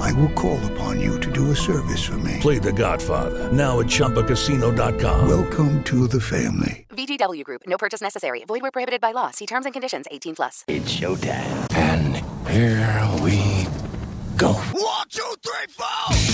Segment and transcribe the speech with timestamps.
[0.00, 2.38] I will call upon you to do a service for me.
[2.40, 5.28] Play The Godfather now at ChumbaCasino.com.
[5.28, 6.86] Welcome to the family.
[6.90, 7.62] VGW Group.
[7.66, 8.44] No purchase necessary.
[8.46, 9.30] Void where prohibited by law.
[9.30, 10.06] See terms and conditions.
[10.10, 10.64] 18 plus.
[10.68, 11.66] It's showtime.
[11.74, 12.16] And
[12.48, 13.66] here we
[14.36, 14.52] go.
[14.52, 16.31] One, two, three, four.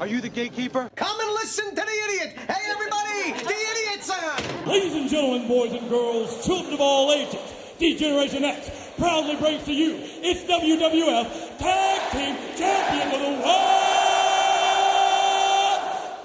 [0.00, 0.90] Are you the gatekeeper?
[0.96, 2.34] Come and listen to the idiot!
[2.48, 3.32] Hey, everybody!
[3.44, 4.66] The idiot's on!
[4.66, 7.38] Ladies and gentlemen, boys and girls, children of all ages,
[7.78, 13.48] D-Generation X proudly brings to you its WWF Tag Team Champion of the World,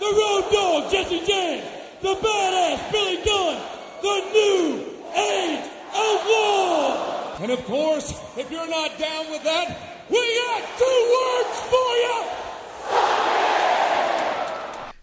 [0.04, 1.64] the Road Dog Jesse James,
[2.02, 3.62] the Badass Billy Gunn,
[4.02, 7.38] the New Age Outlaw.
[7.44, 9.78] And of course, if you're not down with that,
[10.10, 12.24] we got two words for you.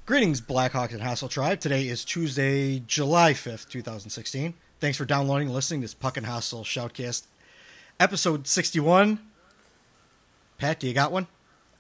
[0.05, 1.59] Greetings, Blackhawks and Hassle Tribe.
[1.59, 4.53] Today is Tuesday, July 5th, 2016.
[4.79, 7.29] Thanks for downloading and listening to this Puckin Hostile Shoutcast,
[8.03, 9.21] episode 61.
[10.59, 11.29] Pat, do you got one?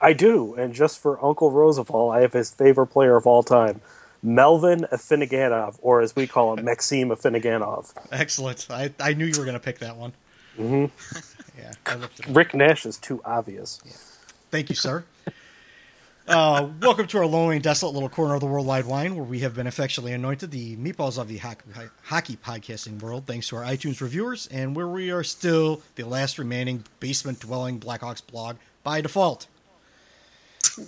[0.00, 3.80] I do, and just for Uncle Roosevelt, I have his favorite player of all time,
[4.22, 7.92] Melvin Afinogenov, or as we call him, Maxim Afinogenov.
[8.12, 8.68] Excellent.
[8.70, 10.12] I, I knew you were going to pick that one.
[10.56, 10.86] hmm
[11.58, 12.06] Yeah.
[12.28, 13.78] Rick Nash is too obvious.
[14.50, 15.04] Thank you, sir.
[16.28, 19.40] Uh, welcome to our lonely and desolate little corner of the worldwide wine, where we
[19.40, 21.64] have been affectionately anointed the meatballs of the hockey,
[22.04, 26.38] hockey podcasting world, thanks to our iTunes reviewers, and where we are still the last
[26.38, 29.48] remaining basement dwelling Blackhawks blog by default.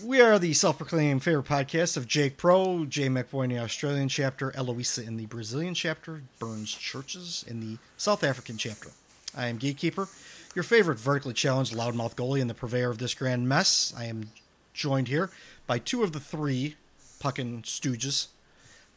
[0.04, 4.08] We are the self proclaimed favorite podcast of Jake Pro, Jay McBoy in the Australian
[4.08, 8.90] chapter, Eloisa in the Brazilian chapter, Burns Churches in the South African chapter.
[9.36, 10.06] I am Gatekeeper,
[10.54, 13.92] your favorite vertically challenged loudmouth goalie and the purveyor of this grand mess.
[13.98, 14.30] I am
[14.74, 15.30] joined here
[15.66, 16.76] by two of the three
[17.20, 18.26] Puckin Stooges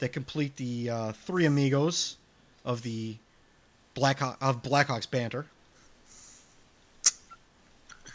[0.00, 2.16] that complete the uh, three amigos
[2.64, 3.16] of the
[3.94, 5.46] Black of Blackhawks banter.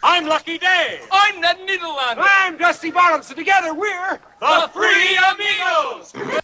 [0.05, 0.99] I'm Lucky Day.
[1.11, 2.25] I'm Ned Niederlander.
[2.25, 3.29] I'm Dusty Bottoms.
[3.29, 6.41] And together we're the Three Amigos.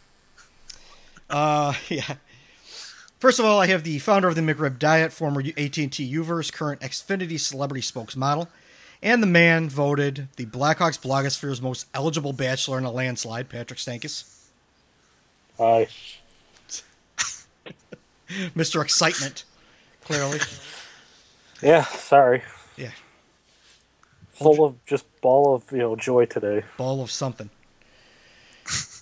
[1.30, 2.16] Uh, yeah.
[3.20, 6.80] First of all, I have the founder of the McRib Diet, former AT&T Uverse, current
[6.80, 8.48] Xfinity celebrity spokesmodel,
[9.02, 14.48] and the man voted the Blackhawks blogosphere's most eligible bachelor in a landslide, Patrick Stankus.
[15.58, 15.88] Hi.
[18.56, 18.82] Mr.
[18.82, 19.44] Excitement,
[20.04, 20.40] clearly.
[21.62, 22.44] Yeah, sorry.
[22.78, 22.92] Yeah.
[24.32, 26.64] Full of just ball of you know joy today.
[26.78, 27.50] Ball of something.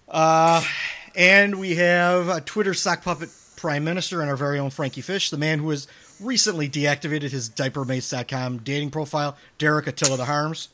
[0.08, 0.64] Uh,
[1.16, 5.30] and we have a Twitter sock puppet prime minister and our very own Frankie Fish,
[5.30, 5.88] the man who has
[6.20, 10.70] recently deactivated his diapermates.com dating profile, Derek Attila the Harms.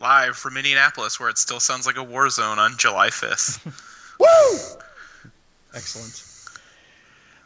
[0.00, 3.64] Live from Indianapolis, where it still sounds like a war zone on July 5th.
[4.18, 4.80] Woo!
[5.74, 6.24] Excellent.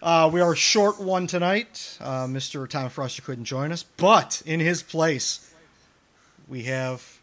[0.03, 1.99] Uh, we are a short one tonight.
[2.01, 2.69] Uh, Mr.
[2.69, 5.53] Tom Froster couldn't join us, but in his place,
[6.49, 7.19] we have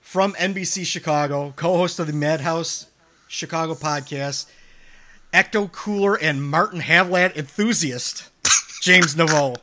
[0.00, 2.86] from NBC Chicago, co-host of the Madhouse
[3.28, 4.46] Chicago podcast,
[5.32, 8.30] Ecto Cooler and Martin Havlat enthusiast,
[8.82, 9.56] James Neveau.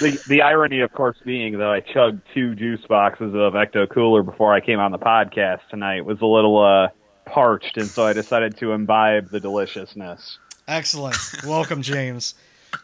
[0.00, 4.22] the, the irony, of course, being that I chugged two juice boxes of Ecto Cooler
[4.22, 6.88] before I came on the podcast tonight was a little uh,
[7.26, 10.38] parched, and so I decided to imbibe the deliciousness.
[10.68, 11.16] Excellent.
[11.46, 12.34] Welcome, James.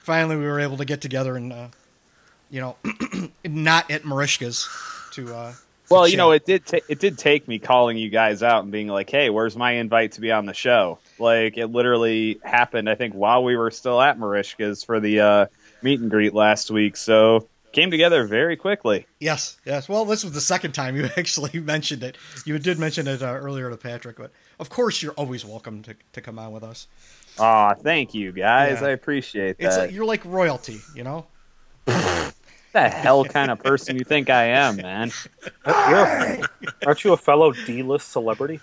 [0.00, 1.69] Finally, we were able to get together and, uh,
[2.50, 2.76] you know,
[3.44, 4.69] not at Marishka's
[5.12, 5.35] to.
[5.35, 5.52] Uh,
[5.91, 8.73] Well, you know, it did ta- it did take me calling you guys out and
[8.73, 12.89] being like, "Hey, where's my invite to be on the show?" Like it literally happened.
[12.89, 15.47] I think while we were still at Marishka's for the uh,
[15.83, 16.97] meet and greet last week.
[16.97, 19.07] So came together very quickly.
[19.21, 19.87] Yes, yes.
[19.89, 22.17] Well, this was the second time you actually mentioned it.
[22.45, 25.95] You did mention it uh, earlier to Patrick, but of course you're always welcome to,
[26.13, 26.89] to come on with us.
[27.39, 28.81] Aw, thank you guys.
[28.81, 28.89] Yeah.
[28.89, 29.83] I appreciate It's that.
[29.83, 31.27] like, you're like royalty, you know.
[31.85, 32.33] the
[32.73, 35.12] hell kind of person you think I am, man?
[35.67, 36.41] You're
[36.87, 38.61] aren't you a fellow D-list celebrity?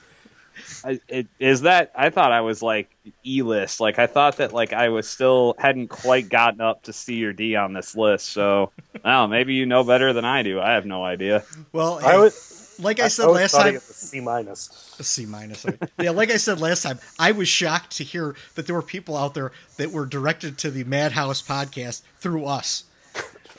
[0.85, 2.89] I, it, is that I thought I was like
[3.25, 3.79] E-list.
[3.79, 7.33] Like I thought that like I was still hadn't quite gotten up to C or
[7.33, 8.27] D on this list.
[8.29, 8.71] So,
[9.03, 10.59] well, maybe you know better than I do.
[10.59, 11.43] I have no idea.
[11.71, 12.33] Well, I hey, would-
[12.79, 14.95] like I said always last time, was a C minus.
[14.99, 15.63] a C minus.
[15.99, 19.15] yeah, like I said last time, I was shocked to hear that there were people
[19.15, 22.85] out there that were directed to the Madhouse podcast through us.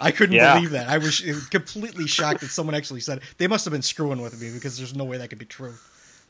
[0.00, 0.54] I couldn't Yeah.
[0.56, 0.88] believe that.
[0.88, 3.24] I was completely shocked that someone actually said it.
[3.38, 5.74] They must have been screwing with me because there's no way that could be true.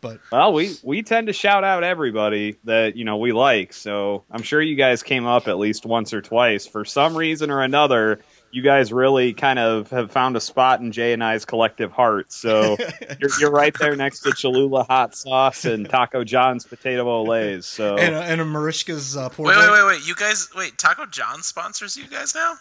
[0.04, 3.72] But Well, we we tend to shout out everybody that you know we like.
[3.72, 6.66] So I'm sure you guys came up at least once or twice.
[6.66, 8.20] For some reason or another,
[8.50, 12.30] you guys really kind of have found a spot in Jay and I's collective heart.
[12.34, 12.76] So
[13.18, 17.64] you're, you're right there next to Cholula hot sauce and Taco John's potato olays.
[17.64, 20.06] So and, uh, and a Marishka's uh, poor Wait, wait, wait, wait.
[20.06, 20.76] You guys, wait.
[20.76, 22.56] Taco John sponsors you guys now?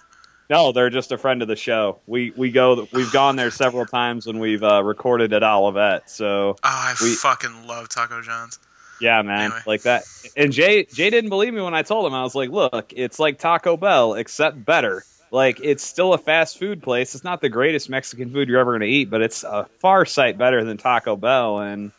[0.49, 1.99] No, they're just a friend of the show.
[2.07, 6.09] We we go we've gone there several times when we've uh, recorded at Olivet.
[6.09, 8.59] So Oh, I We- fucking love Taco John's.
[9.01, 9.59] Yeah, man, Anyway.
[9.65, 10.03] like that.
[10.37, 12.13] And Jay Jay didn't believe me when I told him.
[12.13, 15.03] I was like, "Look, it's like Taco Bell except better.
[15.31, 17.15] Like it's still a fast food place.
[17.15, 20.05] It's not the greatest Mexican food you're ever going to eat, but it's a far
[20.05, 21.91] sight better than Taco Bell." And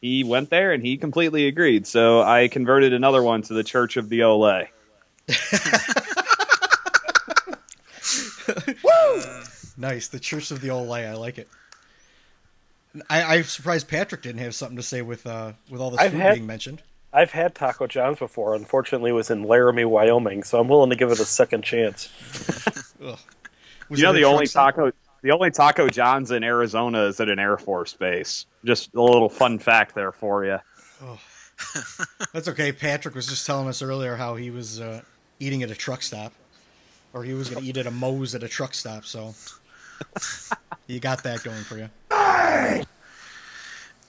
[0.00, 1.86] he went there and he completely agreed.
[1.86, 4.68] So I converted another one to the Church of the Olay.
[9.80, 11.06] Nice, the Church of the Old Lay.
[11.06, 11.48] I like it.
[13.08, 16.10] I, I'm surprised Patrick didn't have something to say with uh, with all this I've
[16.12, 16.82] food had- being mentioned.
[17.12, 18.54] I've had Taco John's before.
[18.54, 22.10] Unfortunately, it was in Laramie, Wyoming, so I'm willing to give it a second chance.
[23.00, 27.38] Was you know the only taco the only Taco John's in Arizona is at an
[27.38, 28.44] Air Force base.
[28.64, 30.58] Just a little fun fact there for you.
[32.34, 32.72] That's okay.
[32.72, 35.00] Patrick was just telling us earlier how he was uh,
[35.40, 36.32] eating at a truck stop,
[37.12, 39.04] or he was going to eat at a Moe's at a truck stop.
[39.04, 39.34] So
[40.86, 41.88] you got that going for you.
[42.10, 42.84] I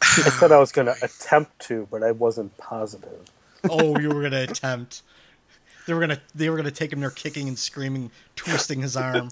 [0.01, 3.29] said I was going to attempt to, but I wasn't positive.
[3.69, 5.01] Oh, you were going to attempt.
[5.87, 8.81] They were going to they were going to take him there, kicking and screaming, twisting
[8.81, 9.29] his arm.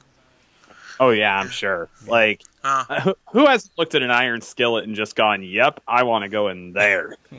[1.00, 1.88] Oh yeah, I'm sure.
[2.08, 2.84] Like Oh.
[3.04, 6.30] who- who hasn't looked at an iron skillet and just gone, "Yep, I want to
[6.30, 7.16] go in there."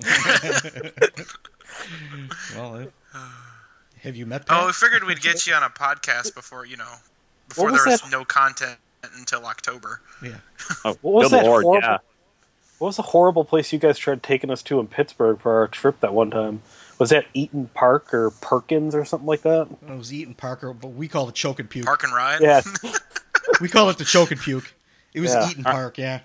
[2.56, 2.92] Well, it-
[4.02, 4.46] have you met?
[4.46, 4.62] Pat?
[4.62, 6.92] Oh, we figured we'd get you on a podcast before you know,
[7.48, 8.10] before What there was was that?
[8.16, 8.76] no content
[9.16, 10.00] until October.
[10.22, 10.36] yeah.
[10.84, 11.98] Oh, What was good that lord, horrible- yeah.
[12.78, 15.66] What was the horrible place you guys tried taking us to in Pittsburgh for our
[15.68, 16.62] trip that one time?
[17.00, 19.68] Was that Eat'n Park or Perkins or something like that?
[19.88, 21.86] It was Eaton Parker, but we call it choke and puke.
[21.86, 22.40] Park and ride.
[22.40, 22.60] Yeah.
[23.60, 24.72] We call it the choke and puke.
[25.14, 25.48] It was Yeah.
[25.48, 26.20] Eat'n Park, yeah.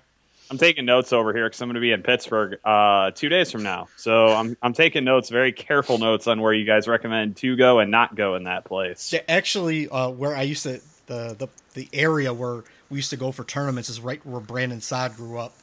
[0.51, 3.51] I'm taking notes over here because I'm going to be in Pittsburgh uh, two days
[3.51, 3.87] from now.
[3.95, 7.79] So I'm I'm taking notes, very careful notes on where you guys recommend to go
[7.79, 9.11] and not go in that place.
[9.13, 13.17] Yeah, Actually, uh, where I used to the, the the area where we used to
[13.17, 15.53] go for tournaments is right where Brandon Saad grew up.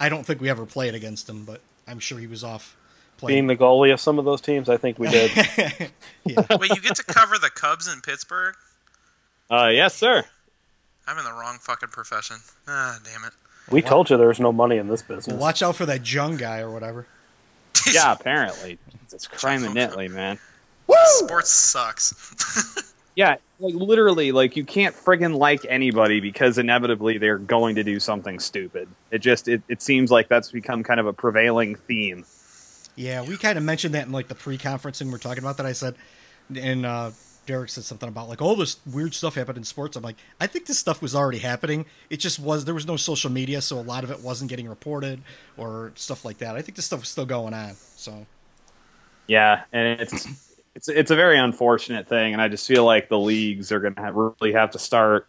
[0.00, 2.74] I don't think we ever played against him, but I'm sure he was off
[3.24, 3.46] Being playing.
[3.46, 5.30] the goalie of some of those teams, I think we did.
[6.24, 8.54] Wait, you get to cover the Cubs in Pittsburgh?
[9.50, 10.24] Uh, yes, sir.
[11.06, 12.36] I'm in the wrong fucking profession.
[12.66, 13.32] Ah, damn it.
[13.70, 15.36] We told you there was no money in this business.
[15.36, 17.06] Watch out for that Jung guy or whatever.
[17.90, 18.78] Yeah, apparently.
[19.10, 20.38] It's crime and Nitley, man.
[21.18, 22.92] Sports sucks.
[23.16, 27.98] Yeah, like literally, like you can't friggin' like anybody because inevitably they're going to do
[27.98, 28.88] something stupid.
[29.10, 32.24] It just it, it seems like that's become kind of a prevailing theme.
[32.96, 35.66] Yeah, we kind of mentioned that in like the pre-conferencing we're talking about that.
[35.66, 35.96] I said,
[36.56, 37.10] and uh,
[37.46, 39.96] Derek said something about like all this weird stuff happened in sports.
[39.96, 41.86] I'm like, I think this stuff was already happening.
[42.08, 44.68] It just was there was no social media, so a lot of it wasn't getting
[44.68, 45.20] reported
[45.56, 46.56] or stuff like that.
[46.56, 47.74] I think this stuff was still going on.
[47.96, 48.26] So
[49.26, 50.28] Yeah, and it's
[50.74, 53.94] it's it's a very unfortunate thing, and I just feel like the leagues are going
[53.94, 55.26] to really have to start.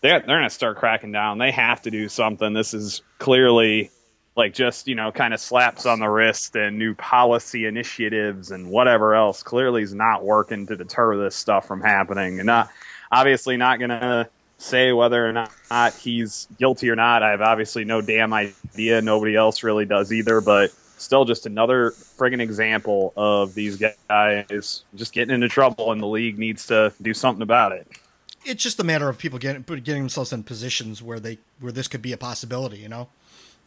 [0.00, 1.38] They're they're going to start cracking down.
[1.38, 2.52] They have to do something.
[2.52, 3.90] This is clearly
[4.36, 8.68] like just you know kind of slaps on the wrist and new policy initiatives and
[8.68, 9.42] whatever else.
[9.42, 12.70] Clearly is not working to deter this stuff from happening, and not
[13.12, 15.50] obviously not going to say whether or not
[15.94, 17.22] he's guilty or not.
[17.22, 19.02] I have obviously no damn idea.
[19.02, 23.76] Nobody else really does either, but still just another friggin' example of these
[24.08, 27.86] guys just getting into trouble and the league needs to do something about it.
[28.44, 31.88] it's just a matter of people getting getting themselves in positions where they where this
[31.88, 32.78] could be a possibility.
[32.78, 33.08] You know,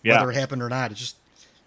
[0.03, 0.19] Yeah.
[0.19, 0.91] whether it happened or not.
[0.91, 1.15] It's just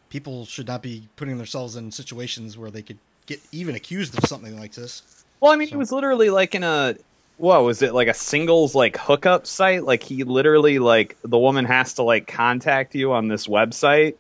[0.08, 4.24] people should not be putting themselves in situations where they could get even accused of
[4.28, 5.02] something like this.
[5.40, 6.96] Well, I mean, it was literally like in a
[7.38, 9.84] what was it like a singles like hookup site?
[9.84, 14.16] Like he literally like the woman has to like contact you on this website,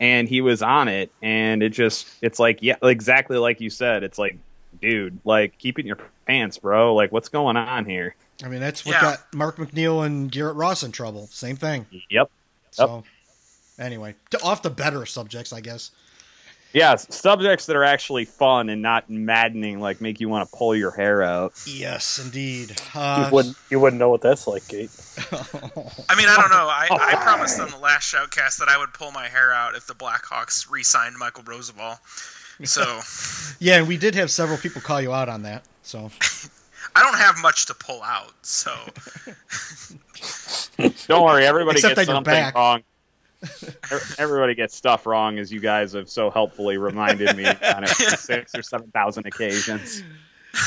[0.00, 4.02] and he was on it, and it just it's like yeah, exactly like you said.
[4.02, 4.36] It's like,
[4.80, 6.94] dude, like keep it in your pants, bro.
[6.94, 8.16] Like what's going on here?
[8.42, 9.00] I mean, that's what Yeah.
[9.02, 11.28] got Mark McNeil and Garrett Ross in trouble.
[11.28, 11.86] Same thing.
[12.10, 12.28] Yep.
[12.72, 13.04] So,
[13.78, 15.90] anyway, to, off the better subjects, I guess.
[16.72, 20.74] Yeah, subjects that are actually fun and not maddening, like make you want to pull
[20.74, 21.52] your hair out.
[21.68, 22.70] Yes, indeed.
[22.70, 24.90] You Uh, wouldn't you wouldn't know what that's like, Kate.
[25.30, 26.66] I mean, I don't know.
[26.68, 29.86] I, I promised on the last shoutcast that I would pull my hair out if
[29.86, 31.96] the Blackhawks re-signed Michal Rozsival.
[32.64, 33.00] So
[33.64, 35.62] yeah, and we did have several people call you out on that.
[35.84, 36.10] So,
[36.96, 38.32] I don't have much to pull out.
[38.42, 38.72] So
[41.06, 42.54] Don't worry, everybody Except gets on your something back.
[42.54, 42.82] wrong.
[43.90, 48.54] Ev- Everybody gets stuff wrong, as you guys have so helpfully reminded me on six
[48.54, 50.02] or seven thousand occasions.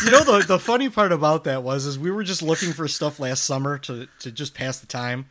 [0.05, 2.87] you know, the the funny part about that was is we were just looking for
[2.87, 5.25] stuff last summer to to just pass the time.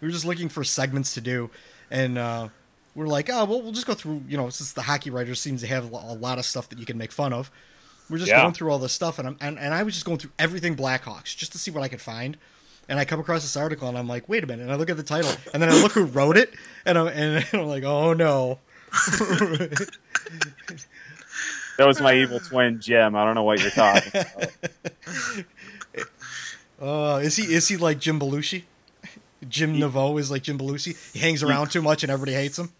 [0.00, 1.50] We were just looking for segments to do,
[1.90, 2.48] and uh,
[2.94, 4.22] we're like, oh, well, we'll just go through.
[4.26, 6.86] You know, since the hockey writers seems to have a lot of stuff that you
[6.86, 7.50] can make fun of,
[8.08, 8.40] we're just Yeah.
[8.40, 10.74] going through all this stuff, and I'm and, and I was just going through everything
[10.76, 12.38] Blackhawks just to see what I could find.
[12.90, 14.64] And I come across this article, and I'm like, wait a minute.
[14.64, 16.52] And I look at the title, and then I look who wrote it,
[16.84, 18.58] and I'm, and I'm like, oh no.
[21.80, 23.16] That was my evil twin, Jim.
[23.16, 24.50] I don't know what you're talking about.
[26.78, 28.64] Uh, is he is he like Jim Belushi?
[29.48, 30.94] Jim Neveau is like Jim Belushi.
[31.14, 32.70] He hangs around too much, and everybody hates him.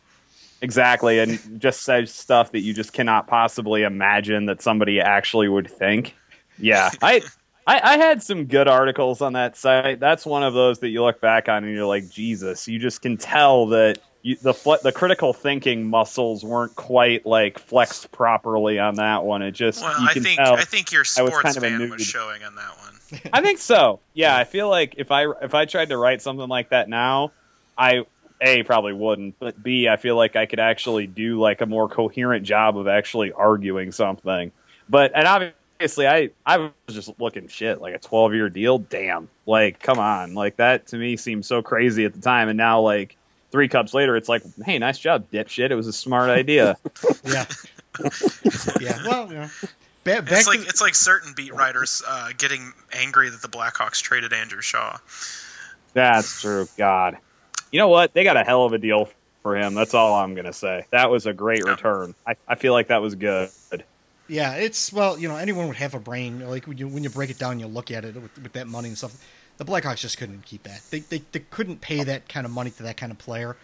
[0.60, 5.70] Exactly, and just says stuff that you just cannot possibly imagine that somebody actually would
[5.70, 6.14] think.
[6.58, 7.22] Yeah, I,
[7.66, 10.00] I, I had some good articles on that site.
[10.00, 13.02] That's one of those that you look back on and you're like, Jesus, you just
[13.02, 18.78] can tell that you, the fl- the critical thinking muscles weren't quite like flexed properly
[18.78, 19.42] on that one.
[19.42, 20.54] It just well, you I think tell.
[20.54, 21.90] I think your I was sports kind of a fan nude.
[21.90, 23.20] was showing on that one.
[23.32, 24.00] I think so.
[24.14, 27.32] Yeah, I feel like if I if I tried to write something like that now,
[27.78, 28.04] I
[28.40, 31.88] a probably wouldn't, but b I feel like I could actually do like a more
[31.88, 34.52] coherent job of actually arguing something.
[34.88, 35.56] But and obviously,
[36.06, 38.78] I I was just looking shit like a twelve year deal.
[38.78, 42.56] Damn, like come on, like that to me seemed so crazy at the time, and
[42.56, 43.16] now like
[43.50, 45.70] three cups later, it's like, hey, nice job, dipshit.
[45.70, 46.76] It was a smart idea.
[47.24, 47.46] Yeah.
[48.80, 48.98] yeah.
[49.04, 49.48] Well, yeah.
[50.04, 53.48] know, back It's like to, it's like certain beat writers uh, getting angry that the
[53.48, 54.98] Blackhawks traded Andrew Shaw.
[55.92, 56.66] That's true.
[56.78, 57.18] God.
[57.72, 58.14] You know what?
[58.14, 59.08] They got a hell of a deal
[59.42, 59.74] for him.
[59.74, 60.86] That's all I'm going to say.
[60.90, 62.14] That was a great return.
[62.26, 63.50] I, I feel like that was good.
[64.30, 66.48] Yeah, it's well, you know, anyone would have a brain.
[66.48, 68.68] Like when you when you break it down, you look at it with, with that
[68.68, 69.16] money and stuff.
[69.56, 70.82] The Blackhawks just couldn't keep that.
[70.90, 73.56] They, they they couldn't pay that kind of money to that kind of player.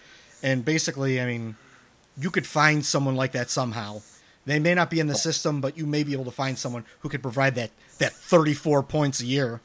[0.43, 1.57] And basically, I mean,
[2.19, 4.03] you could find someone like that somehow.
[4.45, 6.85] They may not be in the system, but you may be able to find someone
[7.01, 9.61] who could provide that that 34 points a year,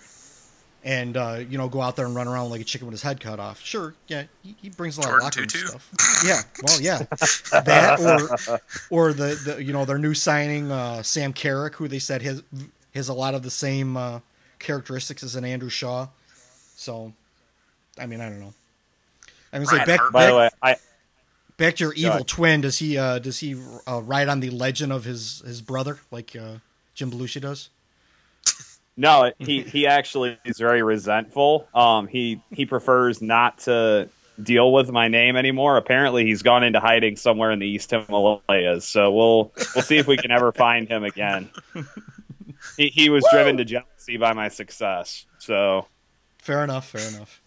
[0.84, 3.02] and uh, you know go out there and run around like a chicken with his
[3.02, 3.64] head cut off.
[3.64, 6.24] Sure, yeah, he, he brings a lot Jordan of locker room stuff.
[6.26, 6.98] Yeah, well, yeah,
[7.64, 8.60] that
[8.90, 12.22] or or the, the you know their new signing uh, Sam Carrick, who they said
[12.22, 12.44] has
[12.94, 14.20] has a lot of the same uh,
[14.60, 16.08] characteristics as an Andrew Shaw.
[16.76, 17.14] So,
[18.00, 18.54] I mean, I don't know.
[19.54, 20.14] I was like Brad back, Hart.
[20.14, 20.76] By the way, I
[21.58, 22.28] back to your evil ahead.
[22.28, 22.62] twin.
[22.62, 26.36] Does he uh, does he uh, ride on the legend of his his brother like
[26.36, 26.56] uh,
[26.96, 27.70] Jim Belushi does?
[29.02, 31.68] No, he he actually is very resentful.
[31.74, 34.10] Um, he he prefers not to
[34.42, 35.78] deal with my name anymore.
[35.78, 38.86] Apparently, he's gone into hiding somewhere in the East Himalayas.
[38.86, 41.50] So we'll we'll see if we can ever find him again.
[42.78, 45.26] He he was driven to jealousy by my success.
[45.40, 45.88] So
[46.38, 46.90] Fair enough.
[46.90, 47.42] Fair enough.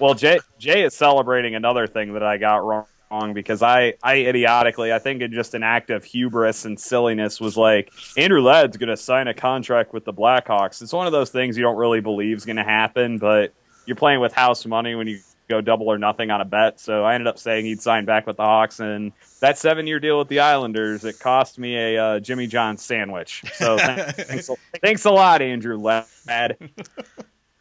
[0.00, 2.86] Well, Jay Jay is celebrating another thing that I got wrong
[3.32, 7.56] because I I idiotically I think in just an act of hubris and silliness was
[7.56, 10.82] like Andrew Ladd's going to sign a contract with the Blackhawks.
[10.82, 13.52] It's one of those things you don't really believe is going to happen, but
[13.86, 16.78] you're playing with house money when you go double or nothing on a bet.
[16.78, 19.98] So I ended up saying he'd sign back with the Hawks, and that seven year
[19.98, 23.42] deal with the Islanders it cost me a uh, Jimmy John sandwich.
[23.54, 24.50] So thanks,
[24.82, 26.58] thanks a lot, Andrew Ladd.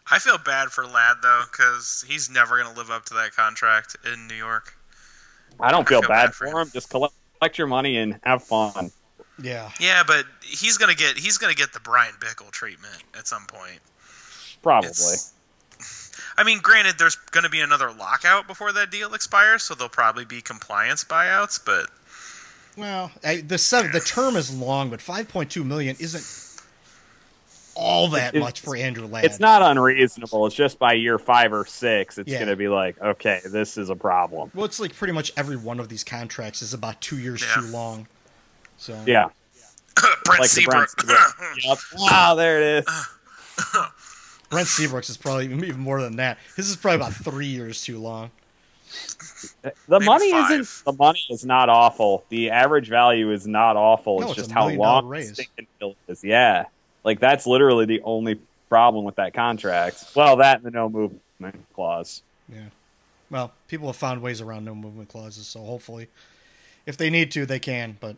[0.10, 3.36] I feel bad for Ladd though, because he's never going to live up to that
[3.36, 4.77] contract in New York.
[5.60, 6.70] I don't feel, feel bad, bad for for him.
[6.72, 8.92] Just collect, collect your money and have fun.
[9.42, 9.70] Yeah.
[9.80, 13.80] Yeah, but he's gonna get he's gonna get the Bryan Bickell treatment at some point.
[14.62, 14.90] Probably.
[14.90, 15.34] It's-
[16.40, 19.90] I mean, granted, there's going to be another lockout before that deal expires, so there'll
[19.90, 21.60] probably be compliance buyouts.
[21.64, 21.90] But
[22.76, 26.24] Well, I, the seven, the term is long, but 5.2 million isn't
[27.78, 29.24] all that It- much for Andrew Ladd.
[29.26, 30.48] It's not unreasonable.
[30.48, 32.40] It's just by year five or six, it's Yeah.
[32.40, 34.52] going to be like, okay, this is a problem.
[34.56, 37.62] Well, it's like pretty much every one of these contracts is about two years Yeah.
[37.62, 38.08] too long.
[38.78, 39.30] So Yeah.
[39.96, 40.74] Brent Like the Seabrook.
[40.74, 41.58] Brent Seabrook.
[41.64, 41.78] Yep.
[41.98, 43.08] Wow, there it is.
[44.50, 46.38] Brent Seabrooks is probably even more than that.
[46.56, 48.32] His is probably about three years too long.
[49.90, 50.86] The money isn't.
[50.86, 52.24] The money is not awful.
[52.30, 54.20] The average value is not awful.
[54.20, 55.34] No, it's, it's just how long the raise.
[55.34, 55.96] stinking deal.
[56.24, 56.66] Yeah,
[57.08, 58.38] like that's literally the only
[58.70, 60.04] problem with that contract.
[60.14, 62.22] Well, that and the no movement clause.
[62.52, 62.60] Yeah.
[63.32, 66.08] Well, people have found ways around no movement clauses, so hopefully,
[66.86, 67.98] if they need to, they can.
[68.00, 68.18] But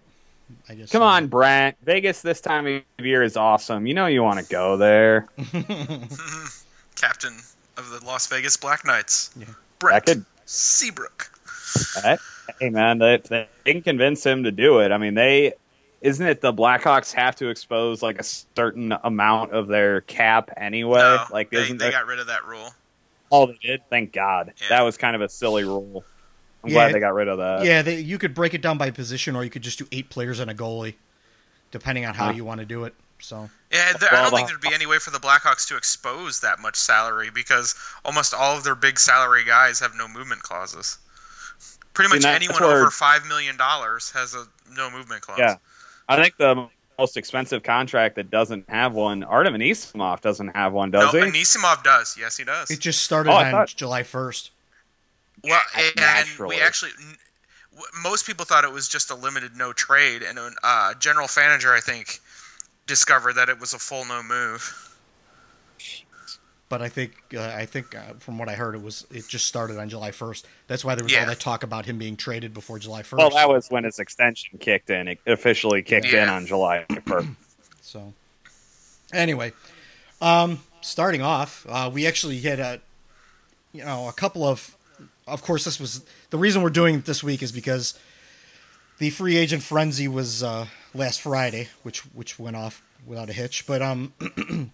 [0.68, 0.92] I guess.
[0.92, 1.78] Come on, Brent.
[1.84, 2.66] Vegas this time
[3.00, 3.86] of year is awesome.
[3.88, 5.28] You know you want to go there.
[5.38, 6.44] Mm-hmm.
[6.96, 7.34] Captain
[7.78, 9.32] of the Las Vegas Black Knights.
[9.38, 9.46] Yeah.
[9.80, 11.32] Brent That could- Seabrook.
[12.04, 12.18] Hey,
[12.60, 14.92] hey, man, they, they can convince him to do it.
[14.92, 15.54] I mean, they
[16.02, 21.00] isn't it the Blackhawks have to expose like a certain amount of their cap anyway?
[21.00, 22.70] No, like, they, isn't they there- got rid of that rule.
[23.32, 23.82] Oh, they did.
[23.90, 24.54] Thank God.
[24.70, 26.04] That was kind of a silly rule.
[26.64, 27.64] I'm Yeah, glad they got rid of that.
[27.64, 30.10] yeah, they, you could break it down by position, or you could just do eight
[30.10, 30.96] players and a goalie,
[31.72, 32.32] depending on how Huh.
[32.34, 32.96] you want to do it.
[33.20, 33.50] So.
[33.72, 36.60] Yeah, there, I don't think there'd be any way for the Blackhawks to expose that
[36.60, 40.98] much salary because almost all of their big salary guys have no movement clauses.
[41.94, 45.38] Pretty See, much that's anyone where- over five million dollars has a no movement clause.
[45.38, 45.56] Yeah.
[46.10, 50.92] I think the most expensive contract that doesn't have one, Artem Anisimov doesn't have one,
[50.92, 51.32] does no, he?
[51.32, 52.18] Anisimov does.
[52.20, 52.70] Yes, he does.
[52.72, 54.50] It just started Oh, on thought- July 1st.
[55.44, 56.92] Well, and we actually,
[58.02, 61.80] most people thought it was just a limited no trade, and uh, General Fanager, I
[61.80, 62.20] think,
[62.88, 64.89] discovered that it was a full no move.
[66.70, 69.46] But I think uh, I think uh, from what I heard, it was it just
[69.46, 70.44] started on July 1st.
[70.68, 71.22] That's why there was Yeah.
[71.22, 73.18] all that talk about him being traded before July 1st.
[73.18, 75.08] Well, that was when his extension kicked in.
[75.08, 77.36] It officially kicked in on July 1st.
[77.82, 78.14] So,
[79.12, 79.52] anyway,
[80.22, 82.80] um, starting off, uh, we actually had a,
[83.74, 84.76] you know, a couple of,
[85.26, 87.98] of course, this was the reason we're doing it this week is because
[89.00, 93.66] the free agent frenzy was uh, last Friday, which which went off without a hitch.
[93.66, 94.14] But um,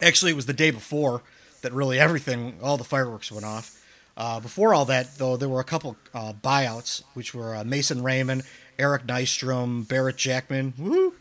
[0.00, 1.22] actually, it was the day before
[1.62, 3.80] that really everything, all the fireworks went off.
[4.16, 8.02] Uh, before all that, though, there were a couple uh, buyouts, which were uh, Mason
[8.02, 8.42] Raymond,
[8.78, 10.72] Eric Nystrom, Barrett Jackman.
[10.78, 11.14] Woo!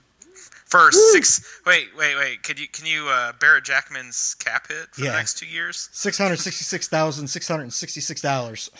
[0.65, 2.41] For six, wait, wait, wait.
[2.43, 5.12] Could you can you uh, Barrett Jackman's cap hit for Yeah.
[5.12, 5.88] the next two years?
[5.91, 8.71] Six hundred sixty-six thousand six hundred sixty-six dollars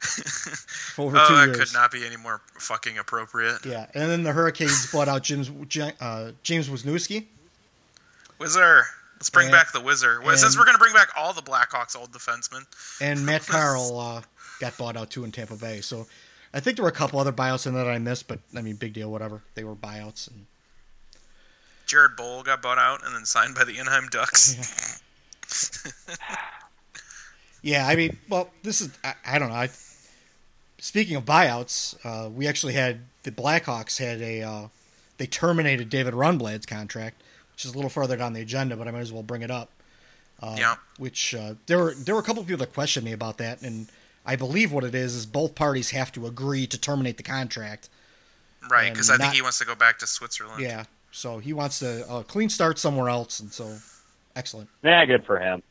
[0.00, 1.58] for over oh, two that years.
[1.58, 3.64] could not be any more fucking appropriate.
[3.66, 5.50] Yeah, and then the Hurricanes bought out James
[6.00, 7.26] uh, James Wisniewski.
[8.38, 8.84] Whizzer.
[9.22, 10.20] Let's bring And- back the Whizzer.
[10.20, 12.66] Well, Since we're going to bring back all the Blackhawks old defensemen.
[13.00, 14.22] and Matt Carroll uh,
[14.58, 15.80] got bought out too in Tampa Bay.
[15.80, 16.08] So
[16.52, 18.62] I think there were a couple other buyouts in there that I missed, but I
[18.62, 19.42] mean, big deal, whatever.
[19.54, 20.26] They were buyouts.
[20.28, 20.46] And,
[21.86, 25.00] Jared Boll got bought out and then signed by the Anaheim Ducks.
[27.62, 29.54] yeah, I mean, well, this is I, I don't know.
[29.54, 29.68] I,
[30.78, 34.66] speaking of buyouts, uh, we actually had the Blackhawks had a uh,
[35.18, 37.22] they terminated David Rundblad's contract,
[37.62, 39.50] which is a little further down the agenda, but I might as well bring it
[39.50, 39.70] up.
[40.42, 40.74] Uh, Yeah.
[40.98, 43.62] Which uh, there were there were a couple of people that questioned me about that,
[43.62, 43.88] and
[44.26, 47.88] I believe what it is is both parties have to agree to terminate the contract.
[48.70, 50.60] right, because I think he wants to go back to Switzerland.
[50.60, 50.84] Yeah.
[51.12, 53.78] So he wants to uh, clean start somewhere else, and so
[54.34, 54.68] excellent.
[54.82, 55.62] Yeah, good for him.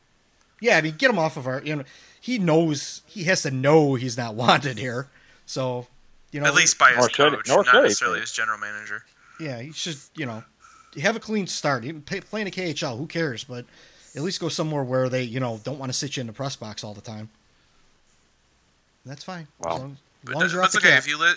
[0.60, 1.60] Yeah, I mean, get him off of our.
[1.62, 1.84] You know,
[2.20, 5.08] he knows he has to know he's not wanted here.
[5.44, 5.88] So,
[6.30, 9.04] you know, At least by his Nor should- coach, not necessarily his general manager.
[9.40, 9.96] yeah, he should.
[10.14, 10.44] You know,
[11.00, 11.84] have a clean start.
[11.84, 13.44] Even pay, playing a KHL, who cares?
[13.44, 13.64] But
[14.14, 16.32] at least go somewhere where they, you know, don't want to sit you in the
[16.32, 17.30] press box all the time.
[19.06, 19.48] That's fine.
[19.58, 20.98] Well, as long, as But long as you're off that's the okay cap.
[21.04, 21.34] if you li-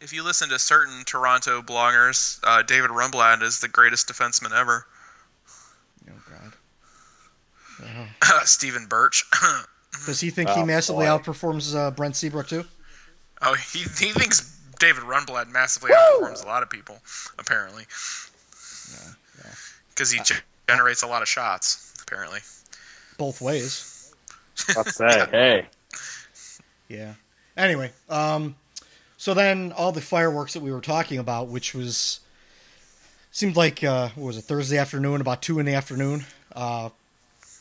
[0.00, 2.38] if you listen to certain Toronto bloggers.
[2.44, 4.86] Uh, David Rundblad is the greatest defenseman ever.
[6.08, 6.52] Oh God.
[8.46, 9.24] Stephen Birch.
[10.06, 11.10] Does he think he Oh, massively boy.
[11.18, 12.64] outperforms uh, Brent Seabrook too?
[13.42, 16.98] oh, he he thinks David Rundblad massively outperforms a lot of people,
[17.38, 17.84] apparently.
[19.90, 22.40] Because he ge- generates a lot of shots, apparently.
[23.16, 24.14] Both ways.
[24.76, 25.66] Let's say, hey.
[26.88, 27.14] Yeah.
[27.56, 28.54] Anyway, um,
[29.16, 32.20] so then all the fireworks that we were talking about, which was
[33.30, 36.24] seemed like uh, what was it Thursday afternoon, about two in the afternoon.
[36.54, 36.90] Uh,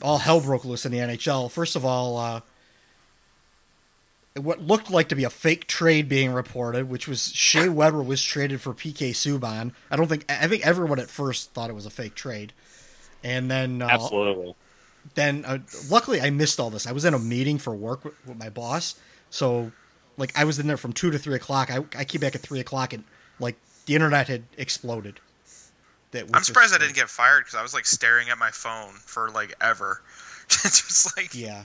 [0.02, 1.50] all hell broke loose in the NHL.
[1.50, 2.42] First of all, uh,
[4.38, 8.22] what looked like to be a fake trade being reported, which was Shea Weber was
[8.22, 9.74] traded for PK Subban.
[9.90, 12.54] I don't think I think everyone at first thought it was a fake trade,
[13.24, 14.56] and then uh, Absolutely.
[15.16, 16.88] then uh, luckily I missed all this.
[16.88, 18.96] I was in a meeting for work with, with my boss,
[19.30, 19.72] so
[20.18, 21.72] like I was in there from two to three o'clock.
[21.72, 23.04] I, I came back at three o'clock and
[23.40, 25.20] like the internet had exploded.
[26.12, 28.94] That I'm surprised I didn't get fired because I was like staring at my phone
[28.94, 30.02] for like ever.
[30.48, 31.64] Just like Yeah,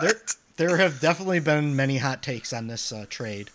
[0.00, 0.14] there
[0.56, 3.50] there have definitely been many hot takes on this uh, trade.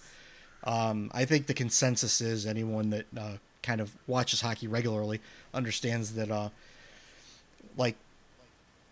[0.63, 5.21] Um, I think the consensus is anyone that uh, kind of watches hockey regularly
[5.53, 6.49] understands that uh,
[7.77, 7.95] like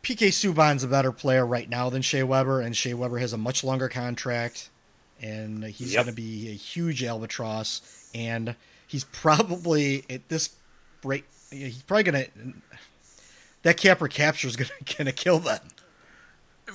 [0.03, 3.37] PK Subban's a better player right now than Shea Weber, and Shea Weber has a
[3.37, 4.69] much longer contract,
[5.21, 6.05] and he's Yep.
[6.05, 8.55] going to be a huge albatross, and
[8.87, 10.51] he's probably at this
[11.03, 12.29] rate, he's probably going to
[13.63, 15.59] that cap recapture is going to going to kill them.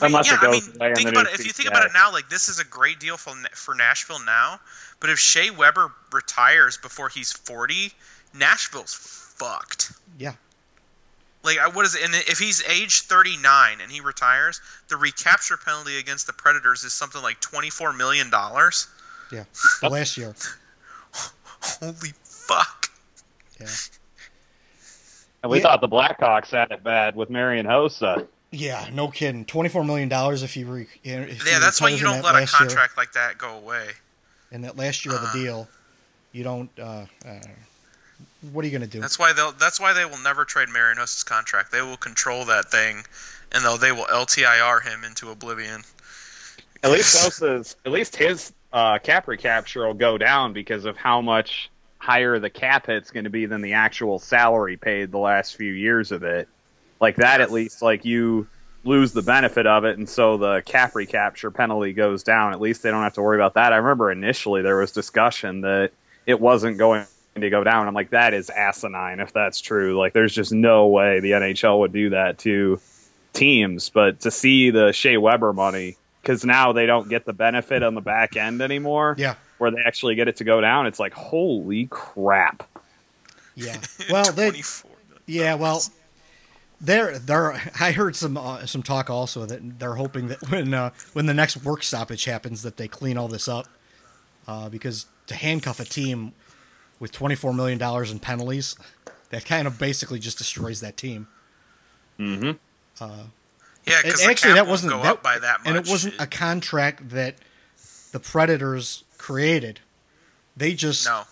[0.02, 1.34] Unless yeah, it goes I mean, away think about it.
[1.40, 4.24] If you think about it now, like this is a great deal for for Nashville
[4.24, 4.60] now.
[5.00, 7.92] But if Shea Weber retires before he's forty,
[8.34, 9.92] Nashville's fucked.
[10.18, 10.32] Yeah.
[11.42, 12.04] Like, what is it?
[12.04, 16.84] And if he's age thirty nine and he retires, the recapture penalty against the Predators
[16.84, 18.88] is something like twenty four million dollars.
[19.32, 19.44] Yeah,
[19.88, 20.34] last year.
[21.62, 22.90] Holy fuck!
[23.58, 23.66] Yeah.
[25.42, 25.62] And we Yeah.
[25.62, 28.26] thought the Blackhawks had it bad with Marian Hossa.
[28.52, 29.44] Yeah, no kidding.
[29.44, 32.34] Twenty four million dollars if he re, if Yeah, that's why retires you don't let
[32.34, 33.90] a last year- contract like that go away.
[34.52, 35.68] And that last year of the deal.
[36.32, 36.70] You don't.
[36.78, 37.38] Uh, uh,
[38.52, 39.00] what are you going to do?
[39.00, 39.52] That's why they'll.
[39.52, 41.70] That's why they will never trade Marian Hossa's contract.
[41.72, 43.04] They will control that thing,
[43.52, 45.82] and they'll they will LTIR him into oblivion.
[46.82, 51.20] At least Hossa's, at least his uh, cap recapture will go down because of how
[51.20, 55.56] much higher the cap hit's going to be than the actual salary paid the last
[55.56, 56.48] few years of it.
[57.00, 58.46] Like that, at least, like you
[58.84, 62.52] lose the benefit of it, and so the cap recapture penalty goes down.
[62.52, 63.72] At least they don't have to worry about that.
[63.72, 65.92] I remember initially there was discussion that
[66.26, 67.86] it wasn't going to go down.
[67.86, 69.98] I'm like, that is asinine if that's true.
[69.98, 72.80] Like, there's just no way the NHL would do that to
[73.32, 73.90] teams.
[73.90, 77.94] But to see the Shea Weber money, because now they don't get the benefit on
[77.94, 79.14] the back end anymore.
[79.18, 79.34] Yeah.
[79.58, 82.66] Where they actually get it to go down, it's like, holy crap.
[83.54, 83.78] Yeah.
[84.10, 84.62] Well, they.
[85.26, 85.54] Yeah.
[85.54, 85.80] Well,
[86.80, 87.60] they're they're.
[87.80, 91.34] I heard some uh, some talk also that they're hoping that when uh, when the
[91.34, 93.66] next work stoppage happens that they clean all this up,
[94.48, 96.32] uh, because to handcuff a team
[96.98, 98.76] with twenty four million dollars in penalties,
[99.30, 101.28] that kind of basically just destroys that team.
[102.18, 102.52] Mm-hmm.
[103.02, 103.24] Uh,
[103.86, 105.66] Yeah, because actually that wasn't go that, up by that much.
[105.68, 107.36] and it wasn't a contract that
[108.12, 109.80] the Predators created.
[110.56, 111.22] They just No.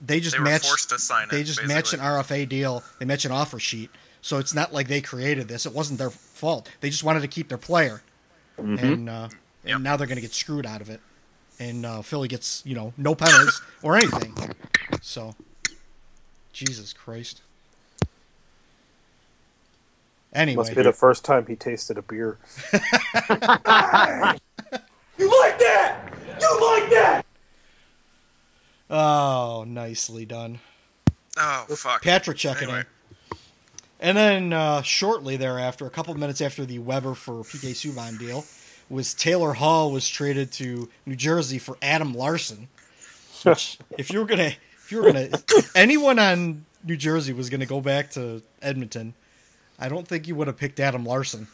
[0.00, 0.66] they just They were matched.
[0.66, 2.84] forced to sign it, They just matched an RFA deal.
[2.98, 3.90] They matched an offer sheet.
[4.20, 5.64] So it's not like they created this.
[5.66, 6.68] It wasn't their fault.
[6.80, 8.02] They just wanted to keep their player,
[8.58, 8.82] Mhm.
[8.82, 9.28] and uh,
[9.64, 11.00] and now they're going to get screwed out of it.
[11.60, 14.34] And uh, Philly gets you know no penalties or anything.
[15.02, 15.34] So,
[16.52, 17.42] Jesus Christ.
[20.32, 22.38] Anyway, Must be the first time he tasted a beer.
[25.18, 26.12] You like that?
[26.40, 27.26] You like that?
[28.88, 30.60] Oh, nicely done.
[31.36, 32.02] Oh fuck.
[32.02, 32.80] Patrick checking Anyway.
[32.80, 32.86] in.
[34.00, 38.18] And then uh, shortly thereafter, a couple of minutes after the Weber for PK Subban
[38.18, 38.44] deal,
[38.88, 42.68] was Taylor Hall was traded to New Jersey for Adam Larsson.
[43.42, 44.52] Which, if you were gonna,
[44.84, 49.14] if you were gonna, if anyone on New Jersey was gonna go back to Edmonton,
[49.78, 51.48] I don't think you would have picked Adam Larsson.